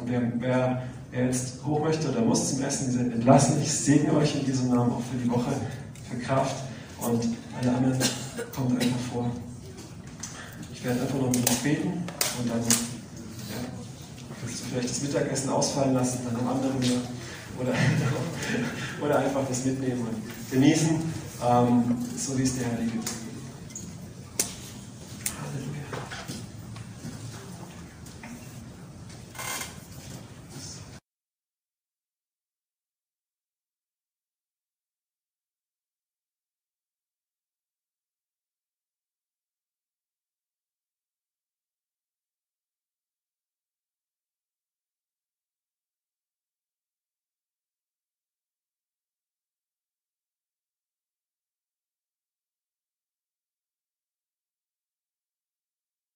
Und 0.00 0.10
wer, 0.10 0.32
wer, 0.38 0.82
jetzt 1.12 1.64
hoch 1.64 1.82
möchte 1.82 2.08
oder 2.08 2.20
muss 2.20 2.50
zum 2.50 2.62
Essen, 2.62 2.86
die 2.86 2.92
sind 2.92 3.12
entlassen. 3.12 3.60
Ich 3.62 3.72
segne 3.72 4.12
euch 4.14 4.34
in 4.36 4.44
diesem 4.44 4.68
Namen 4.68 4.92
auch 4.92 5.02
für 5.02 5.16
die 5.16 5.30
Woche, 5.30 5.52
für 6.08 6.18
Kraft. 6.18 6.56
Und 7.00 7.24
alle 7.60 7.76
anderen 7.76 7.98
kommt 8.54 8.80
einfach 8.80 9.00
vor. 9.12 9.30
Ich 10.72 10.84
werde 10.84 11.00
einfach 11.02 11.18
noch 11.18 11.28
mit 11.28 11.50
euch 11.50 11.58
beten 11.58 11.88
und 11.88 12.48
dann 12.48 12.60
ja, 12.60 13.56
willst 14.44 14.60
du 14.60 14.64
vielleicht 14.66 14.90
das 14.90 15.02
Mittagessen 15.02 15.50
ausfallen 15.50 15.94
lassen, 15.94 16.20
dann 16.24 16.40
am 16.40 16.48
anderen 16.48 16.80
wieder. 16.80 17.00
Oder, 17.60 17.72
oder 19.04 19.18
einfach 19.18 19.46
das 19.48 19.64
mitnehmen 19.64 20.00
und 20.00 20.50
genießen, 20.50 20.90
ähm, 21.46 21.96
so 22.16 22.38
wie 22.38 22.42
es 22.42 22.56
der 22.56 22.68
Herr 22.68 22.80
liebt. 22.80 23.10